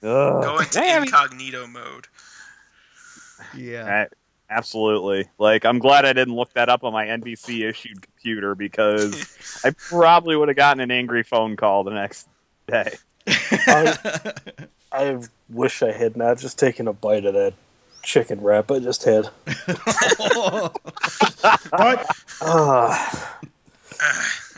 [0.00, 2.08] Go into Yeah, I mean- incognito mode.
[3.56, 3.88] Yeah.
[3.88, 4.08] Right.
[4.54, 5.28] Absolutely.
[5.38, 9.34] Like, I'm glad I didn't look that up on my NBC issued computer because
[9.64, 12.28] I probably would have gotten an angry phone call the next
[12.66, 12.92] day.
[13.26, 14.32] I,
[14.92, 15.18] I
[15.48, 17.54] wish I had not just taken a bite of that
[18.02, 19.26] chicken wrap I just had.
[21.70, 22.06] what?
[22.42, 23.38] Ah.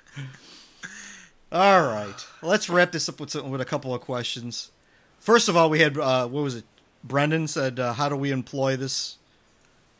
[1.52, 2.26] All right.
[2.42, 4.72] Let's wrap this up with, some- with a couple of questions.
[5.20, 6.64] First of all, we had, uh, what was it?
[7.04, 9.18] Brendan said, uh, How do we employ this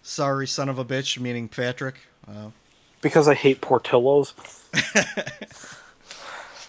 [0.05, 1.97] sorry son of a bitch, meaning Patrick?
[2.28, 2.51] Uh,
[3.01, 4.35] because I hate Portillo's.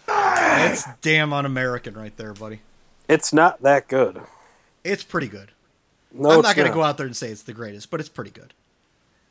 [0.07, 2.61] that's damn un American right there, buddy.
[3.07, 4.21] It's not that good.
[4.83, 5.51] It's pretty good.
[6.11, 8.09] No, I'm not going to go out there and say it's the greatest, but it's
[8.09, 8.53] pretty good.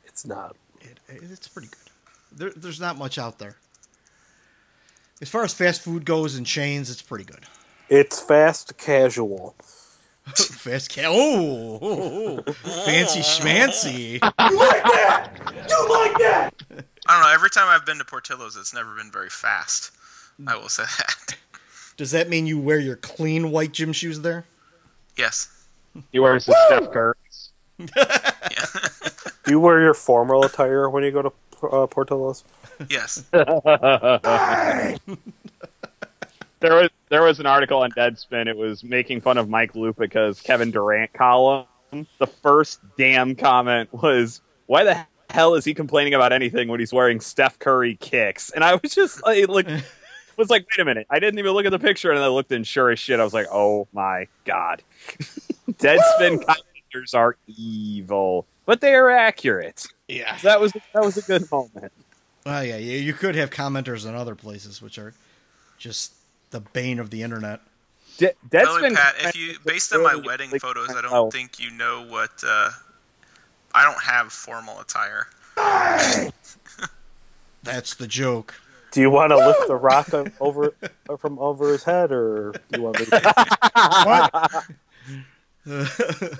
[0.05, 0.55] It's not.
[0.81, 1.91] It, it's pretty good.
[2.31, 3.57] There, there's not much out there.
[5.21, 7.45] As far as fast food goes and chains, it's pretty good.
[7.89, 9.55] It's fast casual.
[10.35, 12.51] fast ca- oh, oh, oh.
[12.53, 14.19] fancy schmancy.
[14.49, 15.31] You like that?
[15.69, 16.53] You like that?
[17.07, 17.33] I don't know.
[17.33, 19.91] Every time I've been to Portillo's, it's never been very fast.
[20.47, 21.35] I will say that.
[21.97, 24.45] Does that mean you wear your clean white gym shoes there?
[25.15, 25.49] Yes.
[26.11, 27.51] He wears his Steph Curry's.
[27.77, 31.31] Do you wear your formal attire when you go to
[31.67, 32.43] uh, Portillo's?
[32.89, 33.23] Yes.
[36.59, 38.47] There was there was an article on Deadspin.
[38.47, 41.65] It was making fun of Mike Lupica's Kevin Durant column.
[41.91, 46.93] The first damn comment was, "Why the hell is he complaining about anything when he's
[46.93, 49.67] wearing Steph Curry kicks?" And I was just like, look,
[50.37, 51.07] was like, wait a minute.
[51.09, 53.23] I didn't even look at the picture, and I looked, and sure as shit, I
[53.23, 54.81] was like, oh my god,
[55.71, 59.85] Deadspin commenters are evil, but they are accurate.
[60.07, 61.91] Yeah, that was that was a good moment.
[62.45, 62.97] Oh yeah, yeah.
[62.97, 65.13] You could have commenters in other places, which are
[65.77, 66.14] just
[66.55, 67.59] the bane of the internet.
[68.17, 71.29] De- Really, Pat, if you based on my wedding photos, I don't Oh.
[71.29, 72.31] think you know what.
[72.47, 72.69] Uh,
[73.73, 75.27] I don't have formal attire.
[77.63, 78.55] That's the joke.
[78.91, 80.07] Do you want to lift the rock
[80.39, 80.73] over
[81.19, 84.63] from over his head, or do you want me to?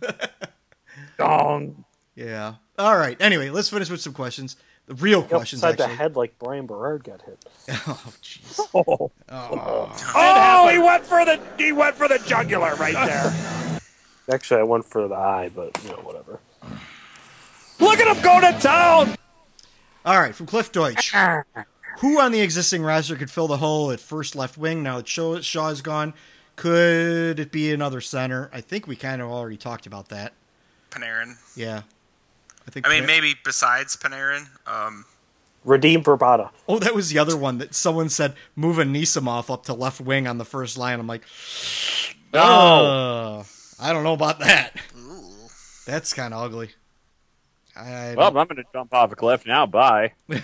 [1.18, 1.84] Dong.
[2.14, 2.54] Yeah.
[2.78, 3.16] All right.
[3.20, 4.54] Anyway, let's finish with some questions.
[4.90, 7.44] The real questions, Upside the head like Bryan Berard got hit.
[7.86, 8.58] Oh, jeez.
[8.74, 9.12] Oh.
[9.28, 13.80] Oh, oh he went for the he went for the jugular right there.
[14.34, 16.40] Actually, I went for the eye, but you know whatever.
[17.78, 19.14] Look at him go to town.
[20.04, 21.14] All right, from Cliff Deutsch.
[22.00, 25.06] Who on the existing roster could fill the hole at first left wing now that
[25.06, 26.14] Shaw, Shaw is gone?
[26.56, 28.50] Could it be another center?
[28.52, 30.32] I think we kind of already talked about that.
[30.90, 31.36] Panarin.
[31.54, 31.82] Yeah.
[32.70, 34.46] I think I mean, Pan- maybe besides Panarin.
[34.64, 35.04] Um,
[35.64, 36.50] Redeem Verbata.
[36.68, 40.28] Oh, that was the other one that someone said move Anisimov up to left wing
[40.28, 41.00] on the first line.
[41.00, 41.22] I'm like,
[42.32, 42.40] No.
[42.40, 43.42] "Uh,
[43.80, 44.76] I don't know about that.
[45.84, 46.70] That's kind of ugly.
[47.74, 49.66] I Well, I'm going to jump off a cliff now.
[49.66, 50.12] Bye.
[50.30, 50.36] I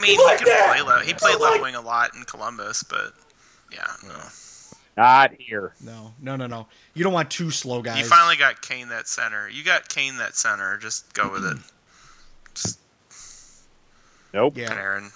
[0.00, 1.06] mean, he could play left.
[1.06, 3.12] He played left wing a lot in Columbus, but
[3.72, 4.16] yeah, no.
[4.96, 5.74] Not here.
[5.84, 6.66] no, no, no, no.
[6.94, 7.98] You don't want two slow guys.
[7.98, 9.48] You finally got Kane that center.
[9.48, 10.78] You got Kane that center.
[10.78, 11.58] Just go with it.
[14.32, 14.56] Nope.
[14.56, 14.68] Yeah.
[14.68, 15.10] Panarin.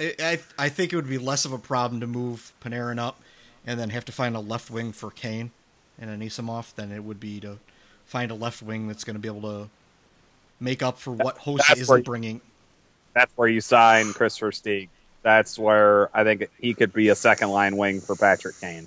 [0.00, 0.14] I,
[0.58, 3.20] I I think it would be less of a problem to move Panarin up
[3.66, 5.50] and then have to find a left wing for Kane
[5.98, 7.58] and Anisimov than it would be to
[8.04, 9.68] find a left wing that's going to be able to
[10.60, 12.40] make up for what Hossa That's isn't where- bringing.
[13.14, 14.88] That's where you sign Kris Versteeg.
[15.22, 18.86] That's where I think he could be a second line wing for Patrick Kane.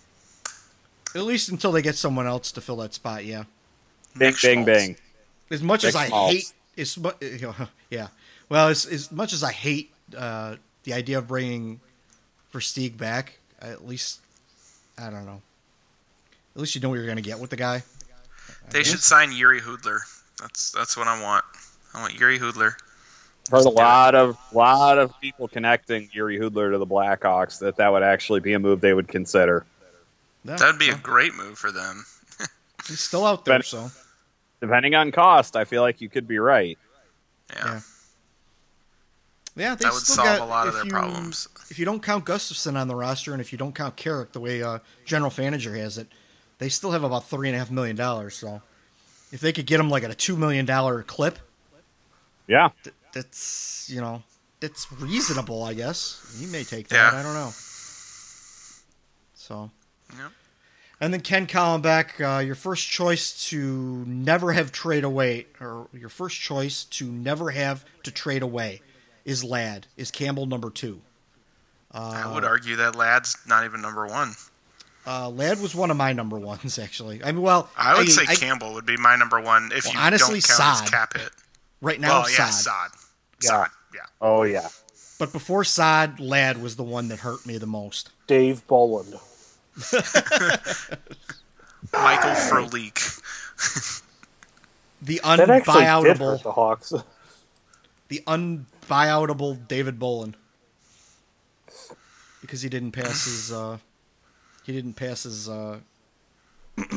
[1.16, 3.26] At least until they get someone else to fill that spot.
[3.26, 3.44] Yeah.
[4.18, 4.96] Bing, bang bang.
[5.50, 6.34] As much as I Schmaltz.
[6.34, 7.12] hate, as mu-
[7.90, 8.08] yeah.
[8.50, 11.80] Well, as, as much as I hate uh, the idea of bringing
[12.54, 14.20] Versteeg back, at least
[14.98, 15.42] I don't know.
[16.56, 17.84] At least you know what you're going to get with the guy.
[18.72, 20.00] They should sign Jiri Hudler.
[20.40, 21.46] That's that's what I want.
[21.94, 22.74] I want Jiri Hudler.
[23.50, 27.92] Heard a lot of lot of people connecting Jiri Hudler to the Blackhawks that that
[27.92, 29.66] would actually be a move they would consider.
[30.46, 32.06] That'd be a great move for them.
[32.88, 33.90] He's still out there, But- so
[34.62, 36.78] Depending on cost, I feel like you could be right.
[37.56, 37.80] Yeah.
[39.56, 41.48] yeah, they That would still solve got, a lot of their you- problems.
[41.70, 44.40] If you don't count Gustafson on the roster, and if you don't count Carrick the
[44.42, 46.08] way uh, General Fanager has it,
[46.58, 48.36] they still have about three and a half million dollars.
[48.36, 48.62] So,
[49.32, 51.40] if they could get him like at a two million dollar clip,
[52.48, 52.70] Yeah.
[52.84, 54.24] th- that's you know
[54.60, 56.36] that's reasonable, I guess.
[56.38, 57.14] He may take that.
[57.14, 57.20] Yeah.
[57.20, 57.52] I don't know.
[59.36, 59.72] So,
[60.18, 60.32] Yep.
[61.02, 66.10] And then Ken Callenbeck, uh, your first choice to never have trade away, or your
[66.10, 68.82] first choice to never have to trade away,
[69.24, 69.88] is Ladd.
[69.96, 71.02] Is Campbell number two?
[71.92, 74.34] Uh, I would argue that Ladd's not even number one.
[75.08, 77.24] Uh, Ladd was one of my number ones, actually.
[77.24, 80.00] I mean, well, I would say Campbell would be my number one if Well, you
[80.00, 80.82] honestly, don't count Saad.
[80.82, 81.30] his cap hit.
[81.82, 82.54] Right now, well, yeah, Saad.
[82.54, 82.92] Saad.
[83.40, 83.70] Saad.
[83.96, 84.02] Yeah.
[84.22, 84.68] Oh yeah.
[85.18, 88.10] But before Saad, Ladd was the one that hurt me the most.
[88.28, 89.16] Dave Bolland.
[91.94, 93.22] Michael Frolik.
[95.02, 96.94] The That unbuyoutable, the Hawks.
[98.10, 100.36] the unbuyoutable David Bolland,
[102.42, 103.78] because he didn't pass his, uh,
[104.66, 105.80] he didn't pass his, uh,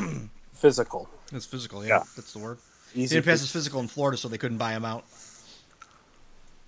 [0.53, 1.09] Physical.
[1.31, 1.83] his physical.
[1.83, 2.03] Yeah, Yeah.
[2.15, 2.57] that's the word.
[2.93, 5.05] Easy he didn't pass his physical in Florida, so they couldn't buy him out.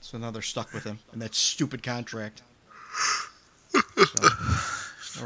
[0.02, 2.42] So now they're stuck with him and that stupid contract.
[3.98, 4.75] So, now we're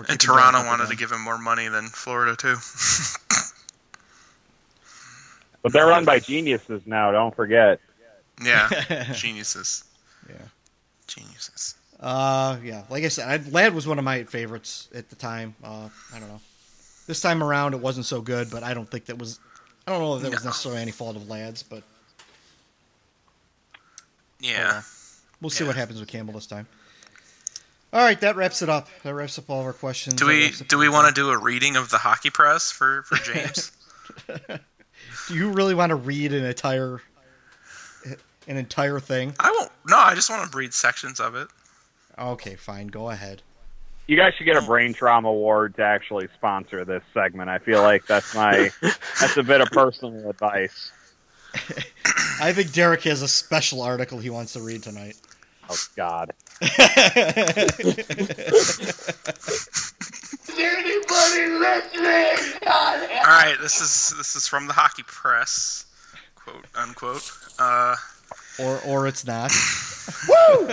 [0.10, 0.90] And Toronto wanted again.
[0.92, 2.56] to give him more money than Florida too.
[5.62, 7.12] But they're run by geniuses now.
[7.12, 7.82] Don't forget.
[8.42, 8.70] yeah,
[9.14, 9.84] geniuses.
[10.30, 10.36] Yeah.
[11.08, 11.76] Geniuses.
[12.00, 12.84] Uh, yeah.
[12.90, 15.56] Like I said, I, Ladd was one of my favorites at the time.
[15.62, 16.40] Uh, I don't know.
[17.08, 19.40] This time around, it wasn't so good, but I don't think that was.
[19.86, 21.84] I don't know if that was necessarily any fault of Ladd's, but
[24.40, 24.82] Yeah.
[25.42, 26.68] we'll see what happens with Campbell this time.
[27.92, 28.88] All right, that wraps it up.
[29.04, 30.16] That wraps up all of our questions.
[30.16, 33.16] Do we do we want to do a reading of the hockey press for for
[33.34, 33.72] James?
[35.28, 37.02] Do you really want to read an entire
[38.48, 39.34] an entire thing?
[39.40, 39.72] I won't.
[39.88, 41.48] No, I just want to read sections of it.
[42.18, 42.88] Okay, fine.
[42.88, 43.42] Go ahead.
[44.06, 44.66] You guys should get a oh.
[44.66, 47.50] brain trauma award to actually sponsor this segment.
[47.50, 48.70] I feel like that's my
[49.20, 50.92] that's a bit of personal advice.
[52.42, 55.16] I think Derek has a special article he wants to read tonight.
[55.70, 56.34] Oh God.
[60.58, 62.62] Anybody listening?
[62.68, 65.86] All right, this is this is from the hockey press,
[66.36, 67.30] quote unquote.
[67.58, 67.96] Uh,
[68.60, 69.52] Or or it's not.
[70.28, 70.68] Woo!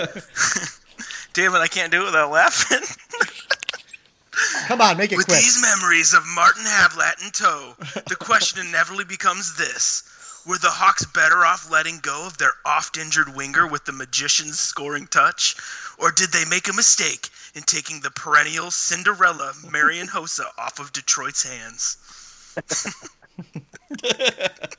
[1.34, 2.80] David, I can't do it without laughing.
[4.68, 5.18] Come on, make it quick.
[5.18, 5.38] With quick.
[5.38, 7.74] these memories of Martin Havlat in tow,
[8.08, 10.02] the question inevitably becomes this.
[10.46, 14.60] Were the Hawks better off letting go of their oft injured winger with the magician's
[14.60, 15.56] scoring touch?
[15.98, 20.92] Or did they make a mistake in taking the perennial Cinderella Marian Hossa off of
[20.92, 21.96] Detroit's hands?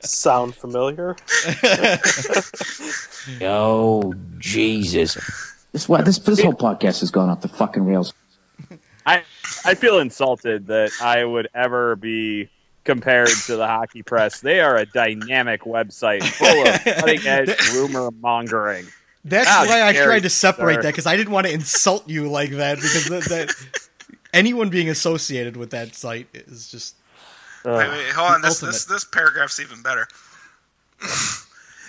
[0.00, 1.16] Sound familiar?
[3.42, 5.18] Oh, Jesus.
[5.72, 8.14] This, what, this, this whole podcast has gone off the fucking rails.
[9.04, 9.22] I
[9.64, 12.48] I feel insulted that I would ever be
[12.88, 14.40] compared to the hockey press.
[14.40, 18.86] They are a dynamic website full of cutting edge rumor mongering.
[19.26, 20.82] That's How why I dare tried to separate sir.
[20.82, 23.54] that because I didn't want to insult you like that because that, that
[24.32, 26.96] anyone being associated with that site is just.
[27.66, 28.40] Wait, wait, hold on.
[28.40, 30.08] the This, this this paragraph's even better.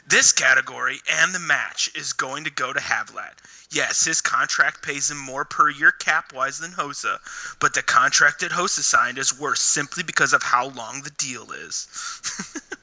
[0.09, 3.33] this category and the match is going to go to Havlat.
[3.71, 7.19] Yes, his contract pays him more per year cap wise than Hossa,
[7.59, 11.51] but the contract that Hossa signed is worse simply because of how long the deal
[11.51, 11.87] is.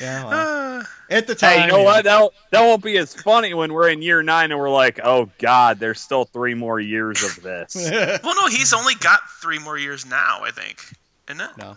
[0.00, 1.52] Yeah, well, uh, at the time.
[1.52, 1.84] Hey, you know yeah.
[1.84, 2.04] what?
[2.04, 5.30] That that won't be as funny when we're in year nine and we're like, oh
[5.38, 7.74] God, there's still three more years of this.
[8.24, 10.80] well, no, he's only got three more years now, I think.
[11.28, 11.56] Isn't it?
[11.56, 11.76] No.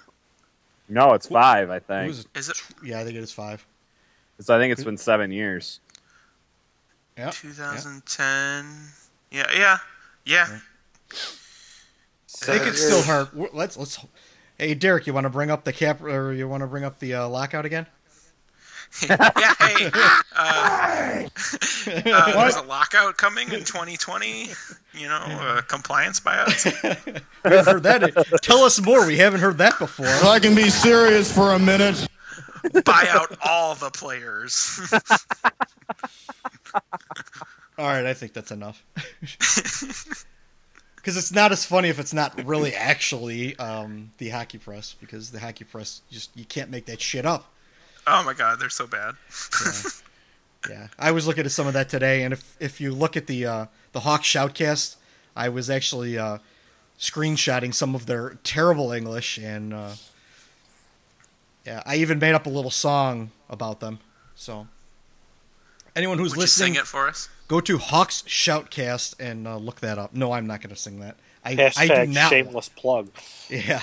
[0.89, 2.07] no, it's five, I think.
[2.07, 3.64] Who's- Is it Yeah, I think it is five.
[4.38, 5.80] 'Cause I think it's been seven years.
[7.18, 7.31] Yeah.
[7.31, 8.65] 2010?
[9.31, 9.77] Yeah, yeah,
[10.26, 10.59] yeah.
[12.45, 13.55] They could still hurt.
[13.55, 13.97] Let's let's.
[14.57, 16.99] Hey, Derek, you want to bring up the cap or you want to bring up
[16.99, 17.88] the uh, lockout again?
[19.09, 21.26] yeah, hey, uh, uh,
[21.85, 24.49] there's a lockout coming in 2020.
[24.93, 26.65] You know, uh, compliance buyouts.
[27.43, 28.39] We haven't heard that.
[28.41, 29.05] Tell us more.
[29.05, 30.05] We haven't heard that before.
[30.05, 32.07] If I can be serious for a minute.
[32.85, 34.80] Buy out all the players.
[37.77, 38.84] All right, I think that's enough.
[40.95, 44.94] Because it's not as funny if it's not really actually um, the hockey press.
[44.99, 47.49] Because the hockey press just you can't make that shit up.
[48.07, 49.15] oh my god, they're so bad.
[50.69, 53.27] Yeah, I was looking at some of that today, and if if you look at
[53.27, 54.98] the uh, the Hawk Shoutcast,
[55.34, 56.39] I was actually uh,
[56.99, 59.91] screenshotting some of their terrible English, and uh,
[61.68, 63.99] yeah, I even made up a little song about them.
[64.35, 64.68] So
[65.98, 67.27] anyone who's Would you listening, sing it for us?
[67.49, 70.14] go to Hawks Shoutcast and uh, look that up.
[70.14, 71.18] No, I'm not going to sing that.
[71.44, 72.30] I, I Hashtag do not.
[72.30, 73.10] shameless plug.
[73.49, 73.81] Yeah,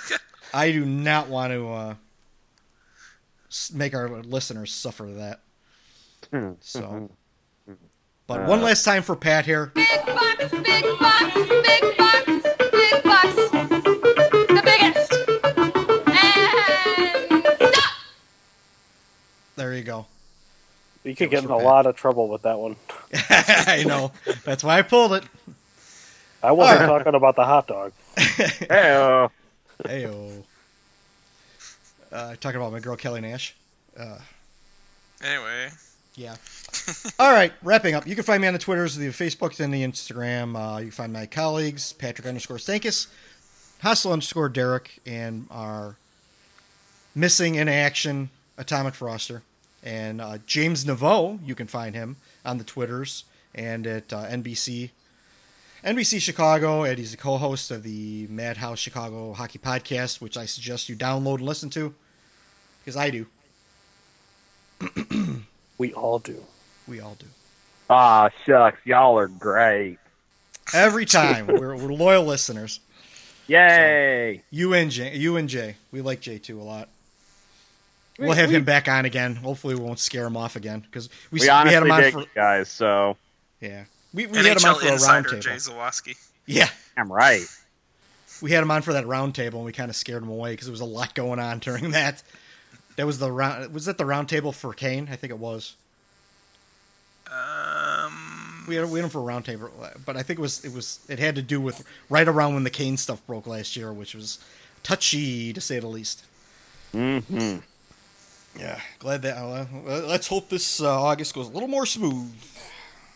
[0.54, 1.94] I do not want to uh,
[3.74, 5.40] make our listeners suffer that.
[6.60, 7.10] So,
[8.26, 9.72] but one last time for Pat here.
[9.74, 11.95] Big bucks, big bucks, big
[19.58, 20.06] you go.
[21.04, 21.64] You could get in a Pat.
[21.64, 22.76] lot of trouble with that one.
[23.30, 24.12] I know.
[24.44, 25.24] That's why I pulled it.
[26.42, 26.98] I wasn't All right.
[26.98, 27.92] talking about the hot dog.
[28.16, 29.30] Heyo.
[29.84, 30.42] Heyo.
[32.12, 33.54] Uh, talking about my girl Kelly Nash.
[33.98, 34.18] Uh,
[35.24, 35.70] Anyway,
[36.14, 36.36] yeah.
[37.18, 38.06] All right, wrapping up.
[38.06, 40.54] You can find me on the Twitters, the Facebook, and the Instagram.
[40.54, 43.06] Uh, you can find my colleagues, Patrick underscore Stankus,
[43.80, 45.96] Hustle underscore Derek, and our
[47.14, 48.28] missing in action
[48.58, 49.42] Atomic Froster.
[49.82, 53.24] And uh, James Neveau, you can find him on the Twitters
[53.54, 54.90] and at uh, NBC.
[55.84, 60.88] NBC Chicago, and he's the co-host of the Madhouse Chicago Hockey Podcast, which I suggest
[60.88, 61.94] you download and listen to,
[62.80, 63.26] because I do.
[65.78, 66.42] We all do.
[66.88, 67.26] We all do.
[67.90, 69.98] Ah, shucks, y'all are great.
[70.72, 72.80] Every time we're, we're loyal listeners.
[73.46, 74.42] Yay!
[74.50, 76.88] You and Jay, you and Jay, we like Jay too a lot.
[78.18, 79.36] We- We'll have we- him back on again.
[79.36, 82.12] Hopefully, we won't scare him off again because we, We, we honestly had him on
[82.24, 83.16] for guys, so
[83.60, 83.84] yeah
[84.14, 84.92] we, we had him on for a round
[85.26, 85.58] insider Jay table.
[85.60, 86.16] Zawaski.
[86.46, 87.42] Yeah, I'm right.
[88.40, 90.52] we had him on for that round table and we kind of scared him away
[90.52, 92.22] because there was a lot going on during that.
[92.96, 93.74] That was the round.
[93.74, 95.08] Was that the round table for Kane?
[95.12, 95.74] I think it was.
[97.30, 99.70] Um, We had, we had him for a round table,
[100.04, 102.64] but I think it was it was it had to do with right around when
[102.64, 104.38] the Kane stuff broke last year, which was
[104.82, 106.24] touchy to say the least.
[106.94, 107.58] Mm-hmm.
[108.58, 109.36] Yeah, glad that.
[109.36, 109.66] Uh,
[110.06, 112.32] let's hope this uh, August goes a little more smooth.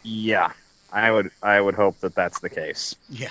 [0.03, 0.53] Yeah,
[0.93, 1.31] I would.
[1.43, 2.95] I would hope that that's the case.
[3.09, 3.31] Yeah.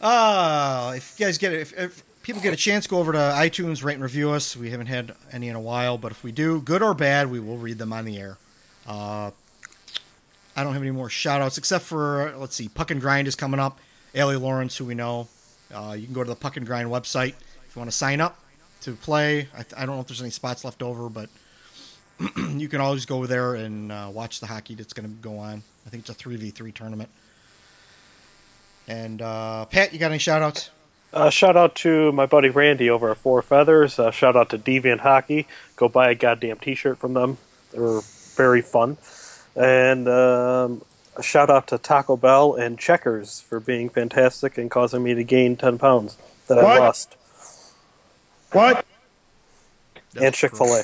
[0.00, 3.18] Uh, if you guys get it, if, if people get a chance, go over to
[3.18, 4.56] iTunes, rate and review us.
[4.56, 7.40] We haven't had any in a while, but if we do, good or bad, we
[7.40, 8.38] will read them on the air.
[8.86, 9.32] Uh,
[10.56, 13.34] I don't have any more shout outs except for, let's see, Puck and Grind is
[13.34, 13.78] coming up.
[14.14, 15.28] Allie Lawrence, who we know.
[15.72, 17.34] Uh, you can go to the Puck and Grind website
[17.66, 18.38] if you want to sign up
[18.82, 19.48] to play.
[19.56, 21.28] I, I don't know if there's any spots left over, but
[22.36, 25.62] you can always go there and uh, watch the hockey that's going to go on.
[25.86, 27.08] I think it's a 3v3 tournament.
[28.86, 30.70] And uh, Pat, you got any shout outs?
[31.12, 33.98] Uh, shout out to my buddy Randy over at Four Feathers.
[33.98, 35.46] Uh, shout out to Deviant Hockey.
[35.76, 37.38] Go buy a goddamn T-shirt from them.
[37.72, 38.00] They're
[38.36, 38.98] very fun.
[39.56, 40.82] And um,
[41.16, 45.24] a shout out to Taco Bell and Checkers for being fantastic and causing me to
[45.24, 47.16] gain ten pounds that I lost.
[48.52, 48.84] What?
[50.20, 50.82] and Chick Fil A.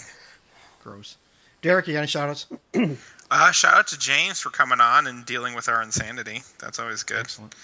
[0.82, 1.16] Gross.
[1.62, 2.46] Derek, you got any shout outs?
[3.30, 6.42] Uh, shout out to James for coming on and dealing with our insanity.
[6.60, 7.20] That's always good.
[7.20, 7.54] Excellent.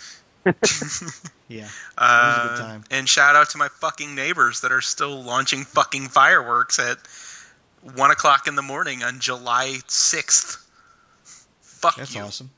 [1.48, 1.68] Yeah.
[1.98, 2.84] Uh, It was a good time.
[2.90, 6.96] And shout out to my fucking neighbors that are still launching fucking fireworks at
[7.94, 10.66] one o'clock in the morning on July sixth.
[11.60, 12.22] Fuck That's you.
[12.22, 12.50] awesome.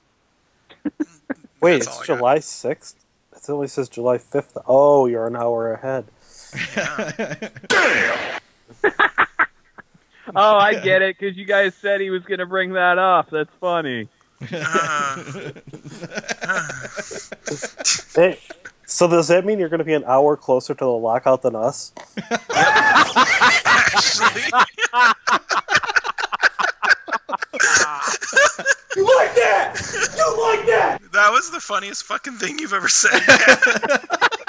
[1.60, 2.96] Wait, That's it's July sixth.
[3.34, 4.56] It only says July fifth.
[4.66, 6.04] Oh, you're an hour ahead.
[10.34, 13.30] Oh, I get it because you guys said he was going to bring that up.
[13.30, 14.08] That's funny.
[18.14, 18.38] Hey,
[18.86, 21.56] so does that mean you're going to be an hour closer to the lockout than
[21.56, 21.92] us?
[28.94, 29.74] You like that?
[30.16, 30.98] You like that?
[31.12, 33.20] That was the funniest fucking thing you've ever said.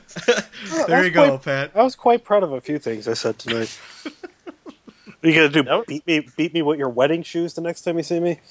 [0.86, 1.72] There you go, Pat.
[1.74, 3.78] I was quite proud of a few things I said tonight.
[5.24, 7.96] Are you gonna do beat me beat me with your wedding shoes the next time
[7.96, 8.40] you see me?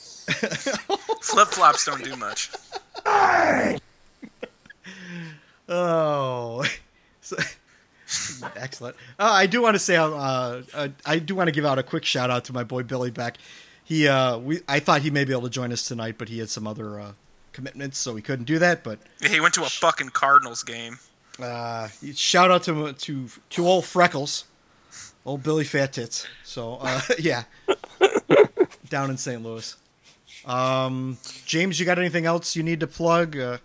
[1.22, 2.50] Flip flops don't do much.
[5.70, 6.64] Oh,
[7.22, 7.38] So-
[8.58, 8.96] excellent.
[9.18, 10.08] Uh, I do want to say, uh,
[10.74, 13.10] uh, I do want to give out a quick shout out to my boy Billy
[13.12, 13.38] Beck.
[13.84, 16.40] He, uh, we, I thought he may be able to join us tonight, but he
[16.40, 17.12] had some other uh,
[17.54, 18.84] commitments, so he couldn't do that.
[18.84, 21.00] But He went to a fucking Cardinals game.
[21.44, 24.46] Uh, shout out to to to old Freckles,
[25.26, 26.28] old Billy Fat Tits.
[26.44, 27.44] So uh, yeah,
[28.90, 29.42] down in St.
[29.42, 29.76] Louis.
[30.46, 33.58] Um, James, you got anything else you need to plug, uh,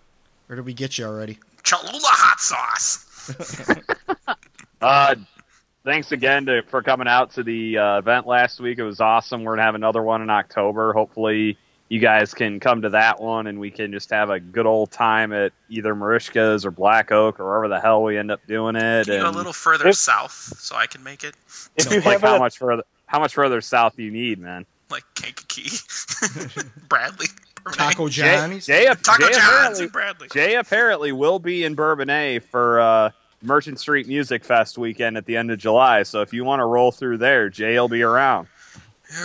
[0.49, 1.39] or did we get you already?
[1.63, 3.03] Cholula hot sauce.
[4.81, 5.15] Uh,
[5.85, 8.79] thanks again to, for coming out to the uh, event last week.
[8.79, 9.43] It was awesome.
[9.43, 10.93] We're gonna have another one in October.
[10.93, 11.57] Hopefully,
[11.89, 14.91] you guys can come to that one, and we can just have a good old
[14.91, 18.75] time at either Marishka's or Black Oak or wherever the hell we end up doing
[18.77, 19.05] it.
[19.07, 21.35] Can you go a little further south so I can make it?
[21.77, 22.83] If you like have how it, much further?
[23.07, 24.67] How much further south do you need, man?
[24.91, 25.71] Like Kankakee,
[26.89, 27.27] Bradley,
[27.73, 28.67] Taco Jay, Johnny's.
[28.67, 30.29] Jay, Taco Jay John's apparently, and Bradley.
[30.33, 33.11] Jay apparently will be in Bourbonnais for uh,
[33.43, 36.03] Merchant Street Music Fest weekend at the end of July.
[36.03, 38.49] So if you want to roll through there, Jay will be around.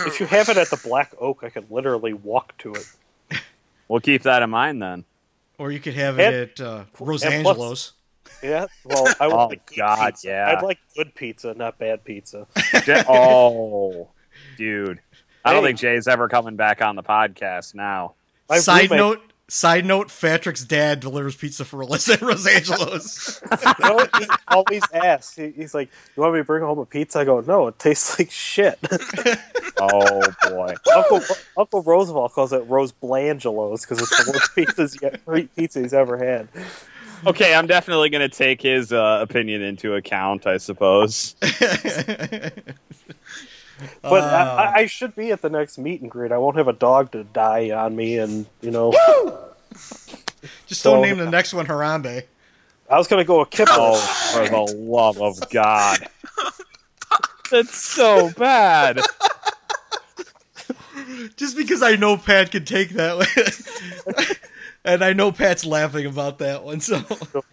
[0.06, 2.86] If you have it at the Black Oak, I could literally walk to it.
[3.88, 5.04] We'll keep that in mind then.
[5.58, 7.92] Or you could have And- it at uh, and Rosangelo's.
[8.42, 8.66] Yeah.
[8.84, 10.28] Well, I would Oh, like good God, pizza.
[10.28, 10.54] yeah.
[10.56, 12.46] I'd like good pizza, not bad pizza.
[12.86, 14.08] Ja- oh,
[14.56, 14.98] dude.
[15.44, 15.70] I don't Hey.
[15.70, 18.14] think Jay's ever coming back on the podcast now.
[18.48, 19.31] My side roommate- note.
[19.54, 23.38] Side note: Patrick's dad delivers pizza for Alyssa in Los Angeles.
[23.78, 25.36] You know, he always asks.
[25.36, 27.78] He, he's like, "You want me to bring home a pizza?" I go, "No, it
[27.78, 28.78] tastes like shit."
[29.78, 30.74] Oh boy.
[30.96, 31.20] Uncle
[31.58, 35.92] Uncle Roosevelt calls it Rose Blangelos because it's the worst pizza he's, yet- pizza he's
[35.92, 36.48] ever had.
[37.26, 41.36] Okay, I'm definitely going to take his uh, opinion into account, I suppose.
[44.02, 44.72] But Uh.
[44.74, 46.32] I, I should be at the next meet and greet.
[46.32, 48.92] I won't have a dog to die on me, and you know.
[50.66, 52.24] Just don't So- name the next one Harambe.
[52.90, 53.70] I was gonna go with Kipper.
[53.74, 53.96] Oh,
[54.34, 55.98] for the love of God.
[57.50, 59.00] That's so bad.
[61.36, 64.26] Just because I know Pat can take that one.
[64.84, 67.02] and I know Pat's laughing about that one, so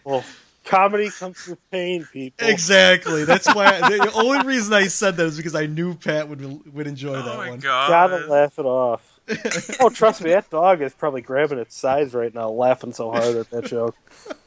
[0.04, 0.24] Well,
[0.70, 2.48] comedy comes through pain, people.
[2.48, 3.26] exactly.
[3.26, 6.88] That's why the only reason I said that is because I knew Pat would would
[6.88, 7.60] enjoy Oh that my one.
[7.60, 7.90] god.
[7.90, 9.20] Gotta laugh it off.
[9.80, 13.36] oh, trust me, that dog is probably grabbing its sides right now, laughing so hard
[13.36, 13.96] at that joke.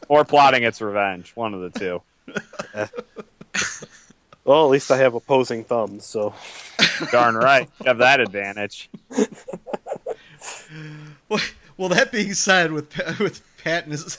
[0.09, 1.31] Or plotting its revenge.
[1.37, 2.03] One of the two.
[4.45, 6.35] Well, at least I have opposing thumbs, so.
[7.11, 7.71] Darn right.
[7.81, 8.91] You have that advantage.
[11.29, 11.41] Well,
[11.79, 14.19] well, that being said, with with Pat and his,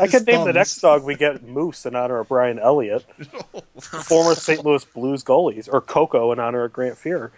[0.00, 3.04] I his could name the next dog we get Moose in honor of Brian Elliott,
[4.04, 4.64] former St.
[4.64, 7.30] Louis Blues goalies, or Coco in honor of Grant Fuhr.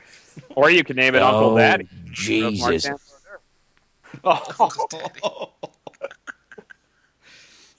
[0.55, 1.89] Or you could name it Uncle Oh, Daddy.
[2.13, 2.89] Jesus.
[4.25, 5.53] Oh,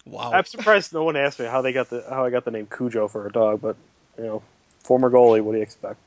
[0.06, 0.34] Wow.
[0.34, 2.68] I'm surprised no one asked me how they got the how I got the name
[2.68, 3.77] Cujo for a dog, but
[4.18, 4.43] you know,
[4.84, 5.41] former goalie.
[5.41, 5.99] What do you expect?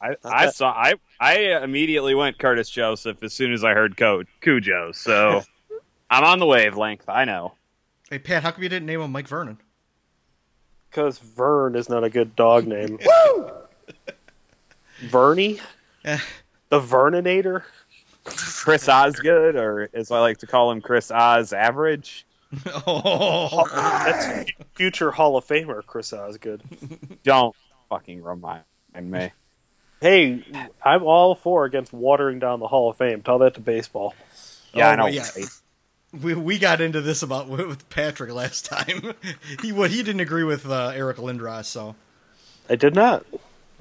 [0.00, 0.70] I, I saw.
[0.70, 4.92] I I immediately went Curtis Joseph as soon as I heard Co- Cujo.
[4.92, 5.42] So
[6.10, 7.08] I'm on the wavelength.
[7.08, 7.54] I know.
[8.10, 9.58] Hey Pat, how come you didn't name him Mike Vernon?
[10.90, 12.98] Because Vern is not a good dog name.
[13.34, 13.50] Woo!
[15.04, 15.60] Vernie,
[16.04, 16.18] Eh.
[16.68, 17.62] the Verninator.
[18.24, 22.26] Chris Osgood, or as I like to call him, Chris Oz Average.
[22.86, 26.62] Oh, That's future Hall of Famer Chris Osgood.
[27.24, 27.54] Don't
[27.88, 28.64] fucking remind
[29.00, 29.30] me.
[30.00, 30.42] Hey,
[30.84, 33.22] I'm all for against watering down the Hall of Fame.
[33.22, 34.14] Tell that to baseball.
[34.74, 35.06] Yeah, Oh, I know.
[35.06, 35.24] yeah.
[36.22, 39.14] We we got into this about with Patrick last time.
[39.62, 41.94] he what he didn't agree with uh, Eric Lindros, so
[42.68, 43.24] I did not.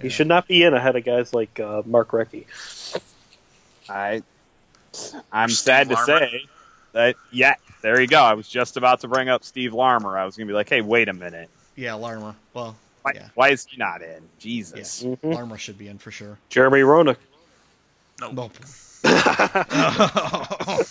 [0.02, 2.46] He should not be in ahead of guys like uh, Mark Recchi.
[3.90, 4.22] I
[5.32, 6.46] I'm Steve sad to say
[6.94, 8.22] that yeah, there you go.
[8.22, 10.18] I was just about to bring up Steve Larmer.
[10.18, 11.50] I was gonna be like, hey, wait a minute.
[11.76, 12.36] yeah, Larmer.
[12.54, 13.28] Well, Why, Yeah.
[13.36, 14.08] why is he not in?
[14.10, 15.06] yeah, Jesus.
[15.22, 16.38] Larmer should be in for sure.
[16.50, 17.18] Jeremy Roenick.
[18.22, 18.30] No.
[18.32, 18.52] Well,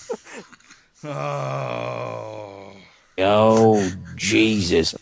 [1.05, 2.73] oh.
[3.21, 4.95] Oh, Jesus.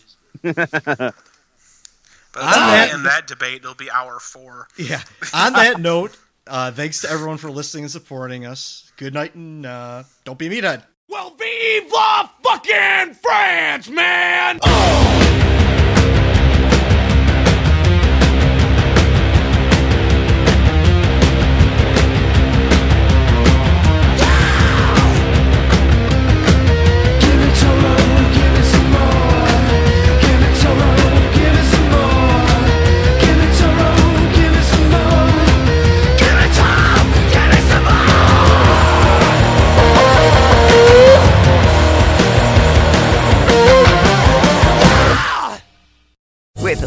[0.42, 1.14] But
[2.42, 4.68] On that- in that debate, it'll be hour four.
[4.76, 5.02] Yeah.
[5.32, 6.16] On that note,
[6.46, 8.90] uh, thanks to everyone for listening and supporting us.
[8.96, 10.84] Good night and uh, don't be a meathead.
[11.08, 14.56] Well, vive la fucking France, man!
[14.62, 15.45] With